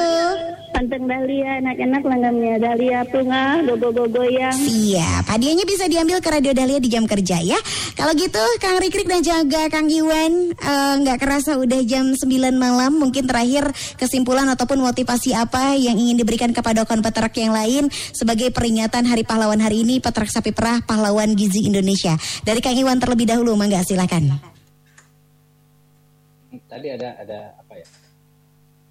Panteng 0.76 1.08
Dahlia 1.08 1.64
enak-enak 1.64 2.04
langgamnya 2.04 2.60
Dahlia 2.60 3.08
punga 3.08 3.64
gogo-gogo 3.64 4.28
yang 4.28 4.52
Siap. 4.52 5.24
Hadiahnya 5.24 5.64
bisa 5.64 5.88
diambil 5.88 6.20
ke 6.20 6.28
Radio 6.28 6.52
Dahlia 6.52 6.84
di 6.84 6.92
jam 6.92 7.08
kerja 7.08 7.40
ya. 7.40 7.56
Kalau 7.96 8.12
gitu 8.12 8.44
Kang 8.60 8.76
Rikrik 8.84 9.08
dan 9.08 9.24
juga 9.24 9.72
Kang 9.72 9.88
Iwan 9.88 10.52
eh, 10.52 10.94
nggak 11.00 11.16
kerasa 11.24 11.56
udah 11.56 11.80
jam 11.88 12.12
9 12.12 12.28
malam. 12.60 12.92
Mungkin 13.00 13.24
terakhir 13.24 13.72
kesimpulan 13.96 14.52
ataupun 14.52 14.84
motivasi 14.84 15.32
apa 15.32 15.80
yang 15.80 15.96
ingin 15.96 16.20
diberikan 16.20 16.52
kepada 16.52 16.84
kawan 16.84 17.00
peternak 17.00 17.32
yang 17.40 17.56
lain 17.56 17.88
sebagai 18.12 18.52
peringatan 18.52 19.08
Hari 19.08 19.24
Pahlawan 19.24 19.64
hari 19.64 19.88
ini 19.88 20.04
peternak 20.04 20.28
sapi 20.28 20.52
perah 20.52 20.84
pahlawan 20.84 21.40
gizi 21.40 21.72
Indonesia. 21.72 22.20
Dari 22.44 22.60
Kang 22.60 22.76
Iwan 22.76 23.00
terlebih 23.00 23.32
dahulu, 23.32 23.56
mangga 23.56 23.80
silakan. 23.80 24.44
tadi 26.66 26.88
ada 26.92 27.16
ada 27.22 27.40
apa 27.62 27.78
ya 27.78 27.88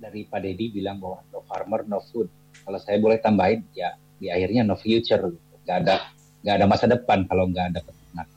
dari 0.04 0.28
Pak 0.28 0.40
Dedi 0.44 0.68
bilang 0.68 1.00
bahwa 1.00 1.24
no 1.32 1.40
farmer 1.48 1.80
no 1.88 2.04
food. 2.12 2.28
Kalau 2.60 2.76
saya 2.76 3.00
boleh 3.00 3.16
tambahin 3.24 3.64
ya 3.72 3.96
di 4.20 4.28
akhirnya 4.28 4.68
no 4.68 4.76
future. 4.76 5.32
Nggak 5.64 5.76
ada 5.80 5.96
nggak 6.44 6.54
ada 6.60 6.66
masa 6.68 6.84
depan 6.84 7.24
kalau 7.24 7.48
nggak 7.48 7.72
ada 7.72 7.80
peternak. 7.80 8.28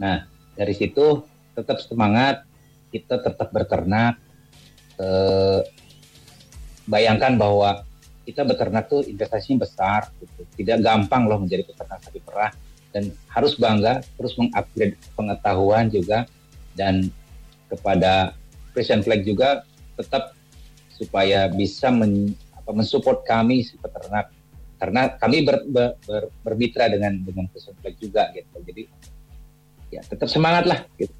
Nah 0.00 0.16
dari 0.56 0.72
situ 0.72 1.20
tetap 1.52 1.84
semangat 1.84 2.48
kita 2.88 3.20
tetap 3.20 3.52
berternak. 3.52 4.16
Eh, 4.96 5.60
bayangkan 6.88 7.36
bahwa 7.36 7.84
kita 8.24 8.44
beternak 8.44 8.88
tuh 8.88 9.04
investasinya 9.04 9.64
besar 9.64 10.08
gitu. 10.20 10.44
tidak 10.60 10.84
gampang 10.84 11.28
loh 11.28 11.40
menjadi 11.40 11.68
peternak 11.68 12.00
sapi 12.00 12.24
perah. 12.24 12.52
Dan 12.90 13.14
harus 13.30 13.54
bangga 13.54 14.02
terus 14.16 14.34
mengupgrade 14.40 14.96
pengetahuan 15.12 15.92
juga. 15.92 16.24
Dan 16.74 17.12
kepada 17.70 18.34
Christian 18.74 19.04
Flag 19.04 19.22
juga 19.22 19.62
tetap 19.94 20.39
supaya 21.00 21.48
bisa 21.48 21.88
men, 21.88 22.36
apa, 22.52 22.76
mensupport 22.76 23.24
kami 23.24 23.64
si 23.64 23.80
peternak. 23.80 24.28
Karena 24.76 25.12
kami 25.16 25.44
ber, 25.44 25.64
ber, 25.64 25.96
ber- 26.04 26.32
bermitra 26.44 26.88
dengan 26.92 27.16
dengan 27.24 27.48
Flag 27.52 27.96
juga 27.96 28.28
gitu. 28.36 28.60
Jadi 28.60 28.82
ya 29.92 30.04
tetap 30.04 30.28
semangat 30.28 30.68
lah 30.68 30.80
gitu. 31.00 31.12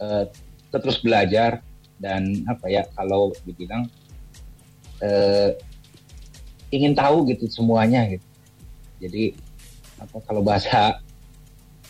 Eh, 0.00 0.24
terus 0.72 1.00
belajar 1.04 1.60
dan 2.00 2.44
apa 2.48 2.68
ya 2.72 2.88
kalau 2.96 3.36
dibilang 3.44 3.84
eh, 5.04 5.56
ingin 6.72 6.96
tahu 6.96 7.28
gitu 7.28 7.48
semuanya 7.52 8.08
gitu. 8.08 8.24
Jadi 9.00 9.36
apa 10.00 10.16
kalau 10.24 10.40
bahasa 10.40 11.00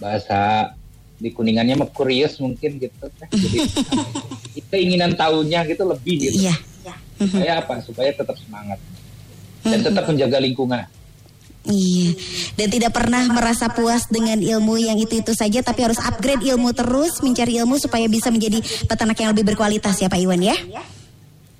bahasa 0.02 0.74
di 1.22 1.30
kuningannya 1.30 1.78
mah 1.78 1.90
curious 1.94 2.42
mungkin 2.42 2.82
gitu. 2.82 3.06
Jadi 3.30 3.58
keinginan 4.74 5.14
tahunya 5.14 5.62
gitu 5.70 5.86
lebih 5.86 6.14
gitu. 6.18 6.50
Iya. 6.50 6.71
Supaya 7.28 7.52
apa 7.62 7.74
supaya 7.82 8.10
tetap 8.14 8.36
semangat 8.38 8.78
dan 9.62 9.80
tetap 9.82 10.04
menjaga 10.08 10.38
lingkungan 10.42 10.84
Iya, 11.62 12.18
dan 12.58 12.74
tidak 12.74 12.90
pernah 12.90 13.22
merasa 13.30 13.70
puas 13.70 14.10
dengan 14.10 14.34
ilmu 14.42 14.82
yang 14.82 14.98
itu-itu 14.98 15.30
saja, 15.30 15.62
tapi 15.62 15.86
harus 15.86 15.94
upgrade 16.02 16.42
ilmu 16.42 16.74
terus, 16.74 17.22
mencari 17.22 17.54
ilmu 17.62 17.78
supaya 17.78 18.10
bisa 18.10 18.34
menjadi 18.34 18.58
peternak 18.90 19.14
yang 19.22 19.30
lebih 19.30 19.54
berkualitas 19.54 19.94
ya 20.02 20.10
Pak 20.10 20.18
Iwan 20.18 20.42
ya. 20.42 20.58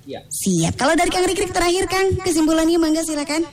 Iya. 0.03 0.27
Siap. 0.27 0.75
Kalau 0.75 0.99
dari 0.99 1.07
Kang 1.07 1.23
Rikrik 1.23 1.55
terakhir 1.55 1.87
Kang, 1.87 2.19
kesimpulannya 2.19 2.75
mangga 2.75 2.99
silakan. 3.07 3.47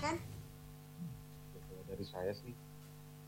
dari 1.86 2.04
saya 2.10 2.34
sih 2.34 2.50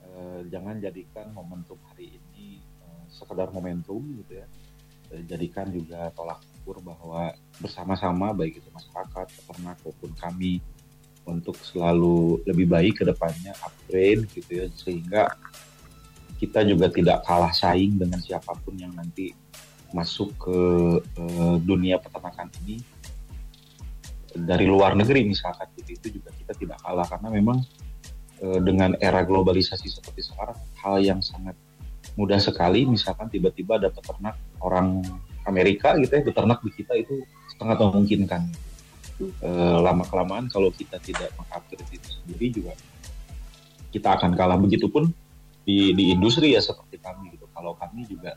eh, 0.02 0.40
jangan 0.50 0.82
jadikan 0.82 1.30
momentum 1.30 1.78
hari 1.94 2.18
ini 2.18 2.58
eh, 2.58 3.02
sekedar 3.14 3.54
momentum 3.54 4.02
gitu 4.18 4.42
ya 4.42 4.46
Eh, 5.12 5.22
jadikan 5.28 5.68
juga 5.68 6.08
tolak 6.16 6.40
ukur 6.62 6.78
bahwa 6.78 7.34
bersama-sama 7.58 8.30
baik 8.30 8.62
itu 8.62 8.68
masyarakat 8.70 9.26
peternak 9.34 9.76
maupun 9.82 10.14
kami 10.14 10.62
untuk 11.26 11.58
selalu 11.58 12.38
lebih 12.46 12.70
baik 12.70 13.02
ke 13.02 13.04
depannya 13.06 13.50
upgrade 13.66 14.30
gitu 14.30 14.50
ya 14.62 14.66
sehingga 14.78 15.22
kita 16.38 16.66
juga 16.66 16.90
tidak 16.90 17.22
kalah 17.26 17.50
saing 17.54 17.98
dengan 17.98 18.18
siapa 18.18 18.54
pun 18.62 18.74
yang 18.78 18.94
nanti 18.94 19.34
masuk 19.94 20.34
ke 20.38 20.58
eh, 21.02 21.56
dunia 21.62 21.98
peternakan 22.02 22.50
ini 22.64 22.82
dari 24.32 24.66
luar 24.66 24.98
negeri 24.98 25.22
misalkan. 25.28 25.68
Gitu 25.78 25.90
itu 25.98 26.08
juga 26.18 26.34
kita 26.34 26.52
tidak 26.58 26.78
kalah 26.82 27.06
karena 27.06 27.28
memang 27.30 27.62
eh, 28.42 28.60
dengan 28.62 28.98
era 28.98 29.22
globalisasi 29.22 29.86
seperti 29.86 30.26
sekarang 30.26 30.58
hal 30.82 30.98
yang 30.98 31.20
sangat 31.22 31.54
mudah 32.18 32.42
sekali 32.42 32.84
misalkan 32.84 33.30
tiba-tiba 33.30 33.78
ada 33.78 33.88
peternak 33.88 34.36
orang 34.60 35.00
Amerika 35.48 35.94
gitu 35.98 36.12
ya 36.12 36.22
beternak 36.22 36.62
di 36.62 36.70
kita 36.74 36.94
itu 36.98 37.22
sangat 37.58 37.78
memungkinkan 37.82 38.50
Eh, 39.22 39.78
lama 39.78 40.02
kelamaan 40.02 40.50
kalau 40.50 40.74
kita 40.74 40.98
tidak 40.98 41.30
mengupgrade 41.38 41.86
itu 41.94 42.08
sendiri 42.10 42.46
juga 42.50 42.72
kita 43.94 44.18
akan 44.18 44.34
kalah. 44.34 44.58
Begitupun 44.58 45.14
di 45.62 45.94
di 45.94 46.10
industri 46.10 46.58
ya 46.58 46.62
seperti 46.64 46.98
kami 46.98 47.30
gitu. 47.38 47.46
Kalau 47.54 47.78
kami 47.78 48.02
juga 48.10 48.34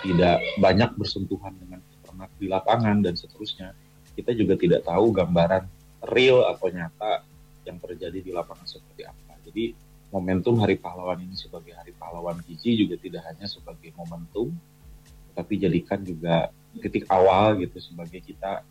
tidak 0.00 0.40
banyak 0.56 0.96
bersentuhan 0.96 1.52
dengan 1.60 1.84
peternak 1.84 2.30
di 2.40 2.46
lapangan 2.48 3.04
dan 3.04 3.14
seterusnya 3.18 3.76
kita 4.16 4.32
juga 4.32 4.56
tidak 4.56 4.80
tahu 4.88 5.12
gambaran 5.12 5.68
real 6.14 6.48
atau 6.48 6.72
nyata 6.72 7.26
yang 7.68 7.76
terjadi 7.82 8.24
di 8.24 8.30
lapangan 8.32 8.64
seperti 8.64 9.04
apa. 9.04 9.36
Jadi 9.44 9.76
momentum 10.08 10.56
Hari 10.62 10.80
Pahlawan 10.80 11.20
ini 11.20 11.36
sebagai 11.36 11.76
Hari 11.76 11.92
Pahlawan 12.00 12.40
Gizi 12.48 12.80
juga 12.80 12.96
tidak 12.96 13.28
hanya 13.28 13.44
sebagai 13.44 13.92
momentum, 13.98 14.56
tapi 15.34 15.58
jadikan 15.58 16.00
juga 16.02 16.50
titik 16.78 17.06
awal 17.10 17.58
gitu 17.62 17.78
sebagai 17.78 18.22
kita 18.22 18.62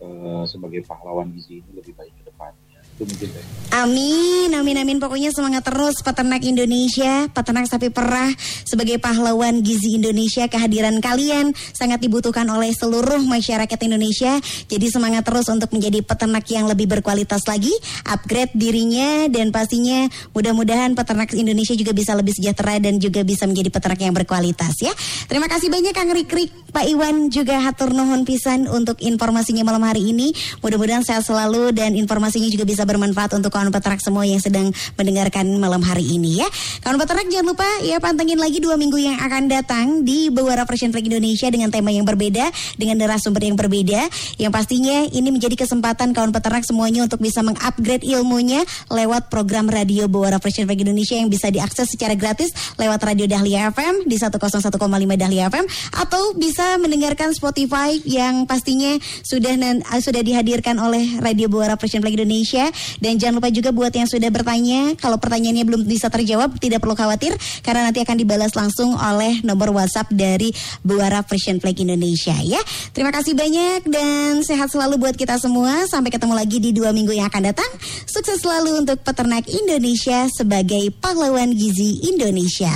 eh, 0.00 0.44
sebagai 0.48 0.84
pahlawan 0.84 1.28
gizi 1.32 1.60
ini 1.60 1.70
lebih 1.76 1.92
baik 1.96 2.12
ke 2.16 2.22
depannya. 2.28 2.71
Mungkin. 3.00 3.62
Amin, 3.72 4.52
amin, 4.52 4.76
amin. 4.84 5.00
Pokoknya 5.00 5.32
semangat 5.32 5.64
terus 5.64 6.04
peternak 6.04 6.44
Indonesia, 6.44 7.24
peternak 7.32 7.64
sapi 7.64 7.88
perah 7.88 8.28
sebagai 8.68 9.00
pahlawan 9.00 9.64
gizi 9.64 9.96
Indonesia. 9.96 10.44
Kehadiran 10.44 11.00
kalian 11.00 11.56
sangat 11.72 12.04
dibutuhkan 12.04 12.44
oleh 12.52 12.68
seluruh 12.76 13.24
masyarakat 13.24 13.80
Indonesia. 13.88 14.36
Jadi 14.68 14.86
semangat 14.92 15.24
terus 15.24 15.48
untuk 15.48 15.72
menjadi 15.72 16.04
peternak 16.04 16.44
yang 16.52 16.68
lebih 16.68 16.84
berkualitas 16.84 17.48
lagi, 17.48 17.72
upgrade 18.04 18.52
dirinya 18.52 19.24
dan 19.32 19.48
pastinya 19.48 20.04
mudah-mudahan 20.36 20.92
peternak 20.92 21.32
Indonesia 21.32 21.72
juga 21.72 21.96
bisa 21.96 22.12
lebih 22.12 22.36
sejahtera 22.36 22.76
dan 22.76 23.00
juga 23.00 23.24
bisa 23.24 23.48
menjadi 23.48 23.72
peternak 23.72 24.04
yang 24.04 24.12
berkualitas 24.12 24.84
ya. 24.84 24.92
Terima 25.32 25.48
kasih 25.48 25.72
banyak 25.72 25.96
Kang 25.96 26.12
Rikrik, 26.12 26.76
Pak 26.76 26.92
Iwan 26.92 27.32
juga 27.32 27.56
hatur 27.64 27.96
nuhun 27.96 28.28
pisan 28.28 28.68
untuk 28.68 29.00
informasinya 29.00 29.64
malam 29.64 29.80
hari 29.80 30.12
ini. 30.12 30.36
Mudah-mudahan 30.60 31.08
sehat 31.08 31.24
selalu 31.24 31.72
dan 31.72 31.96
informasinya 31.96 32.52
juga 32.52 32.68
bisa 32.68 32.81
bermanfaat 32.84 33.36
untuk 33.36 33.54
kawan 33.54 33.70
peternak 33.70 34.00
semua 34.02 34.26
yang 34.26 34.40
sedang 34.42 34.70
mendengarkan 34.98 35.46
malam 35.60 35.82
hari 35.82 36.04
ini 36.04 36.42
ya. 36.42 36.48
Kawan 36.82 36.98
peternak 36.98 37.26
jangan 37.30 37.46
lupa 37.54 37.68
ya 37.86 38.02
pantengin 38.02 38.38
lagi 38.40 38.58
dua 38.58 38.74
minggu 38.74 38.98
yang 38.98 39.16
akan 39.20 39.46
datang 39.46 39.86
di 40.02 40.32
Bewara 40.32 40.66
Fashion 40.66 40.90
Flag 40.90 41.06
Indonesia 41.06 41.46
dengan 41.48 41.70
tema 41.70 41.94
yang 41.94 42.02
berbeda, 42.08 42.50
dengan 42.74 42.98
narasumber 42.98 43.46
yang 43.46 43.54
berbeda. 43.54 44.08
Yang 44.40 44.52
pastinya 44.52 45.06
ini 45.08 45.28
menjadi 45.30 45.54
kesempatan 45.54 46.16
kawan 46.16 46.34
peternak 46.34 46.66
semuanya 46.66 47.06
untuk 47.06 47.22
bisa 47.22 47.44
mengupgrade 47.44 48.02
ilmunya 48.02 48.66
lewat 48.90 49.28
program 49.30 49.70
radio 49.70 50.10
Bewara 50.10 50.42
Fashion 50.42 50.66
Flag 50.66 50.80
Indonesia 50.80 51.14
yang 51.14 51.30
bisa 51.30 51.52
diakses 51.52 51.92
secara 51.92 52.16
gratis 52.16 52.50
lewat 52.80 52.98
radio 53.04 53.28
Dahlia 53.28 53.70
FM 53.70 54.08
di 54.08 54.16
101,5 54.16 54.72
Dahlia 55.20 55.52
FM 55.52 55.66
atau 55.94 56.32
bisa 56.34 56.80
mendengarkan 56.80 57.36
Spotify 57.36 57.94
yang 58.08 58.48
pastinya 58.48 58.96
sudah 59.22 59.54
sudah 60.00 60.22
dihadirkan 60.24 60.80
oleh 60.80 61.20
Radio 61.20 61.52
Buara 61.52 61.76
Fashion 61.76 62.00
Flag 62.00 62.16
Indonesia 62.16 62.71
dan 62.98 63.20
jangan 63.20 63.38
lupa 63.38 63.48
juga 63.52 63.70
buat 63.70 63.92
yang 63.92 64.08
sudah 64.08 64.30
bertanya 64.32 64.96
kalau 64.98 65.16
pertanyaannya 65.20 65.64
belum 65.64 65.82
bisa 65.84 66.08
terjawab 66.08 66.56
tidak 66.58 66.82
perlu 66.82 66.96
khawatir 66.96 67.34
karena 67.62 67.88
nanti 67.88 68.02
akan 68.02 68.16
dibalas 68.18 68.52
langsung 68.56 68.94
oleh 68.96 69.40
nomor 69.44 69.72
WhatsApp 69.72 70.10
dari 70.12 70.52
Buara 70.82 71.22
Fashion 71.22 71.58
Flag 71.62 71.78
Indonesia 71.78 72.34
ya. 72.42 72.60
Terima 72.92 73.14
kasih 73.14 73.36
banyak 73.36 73.86
dan 73.88 74.42
sehat 74.42 74.72
selalu 74.72 74.98
buat 74.98 75.14
kita 75.16 75.38
semua. 75.38 75.84
Sampai 75.88 76.14
ketemu 76.14 76.34
lagi 76.36 76.58
di 76.58 76.70
dua 76.74 76.90
minggu 76.94 77.12
yang 77.12 77.28
akan 77.28 77.52
datang. 77.52 77.70
Sukses 78.08 78.40
selalu 78.42 78.82
untuk 78.82 79.00
peternak 79.02 79.46
Indonesia 79.50 80.26
sebagai 80.32 80.90
pahlawan 80.98 81.52
gizi 81.54 82.02
Indonesia. 82.08 82.72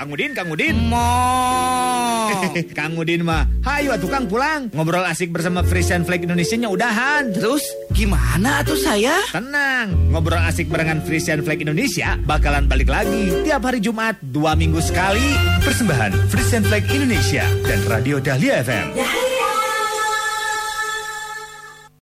Kang 0.00 0.16
Udin, 0.16 0.32
Kang 0.32 0.48
Udin. 0.48 0.76
Kang 2.78 2.96
Udin 2.96 3.20
mah, 3.20 3.44
hayu 3.68 3.92
atuh 3.92 4.08
Kang 4.08 4.24
pulang. 4.24 4.72
Ngobrol 4.72 5.04
asik 5.04 5.28
bersama 5.28 5.60
Frisian 5.60 6.08
Flag 6.08 6.24
Indonesia-nya 6.24 6.72
udahan. 6.72 7.28
Terus 7.36 7.60
gimana 7.92 8.64
tuh 8.64 8.80
saya? 8.80 9.20
Tenang, 9.28 9.92
ngobrol 10.08 10.40
asik 10.40 10.72
barengan 10.72 11.04
Frisian 11.04 11.44
Flag 11.44 11.60
Indonesia 11.60 12.16
bakalan 12.24 12.64
balik 12.64 12.88
lagi 12.88 13.28
tiap 13.44 13.60
hari 13.60 13.84
Jumat 13.84 14.16
dua 14.24 14.56
minggu 14.56 14.80
sekali. 14.80 15.36
Persembahan 15.60 16.32
Frisian 16.32 16.64
Flag 16.64 16.88
Indonesia 16.88 17.44
dan 17.68 17.84
Radio 17.84 18.16
Dahlia 18.24 18.64
FM. 18.64 18.96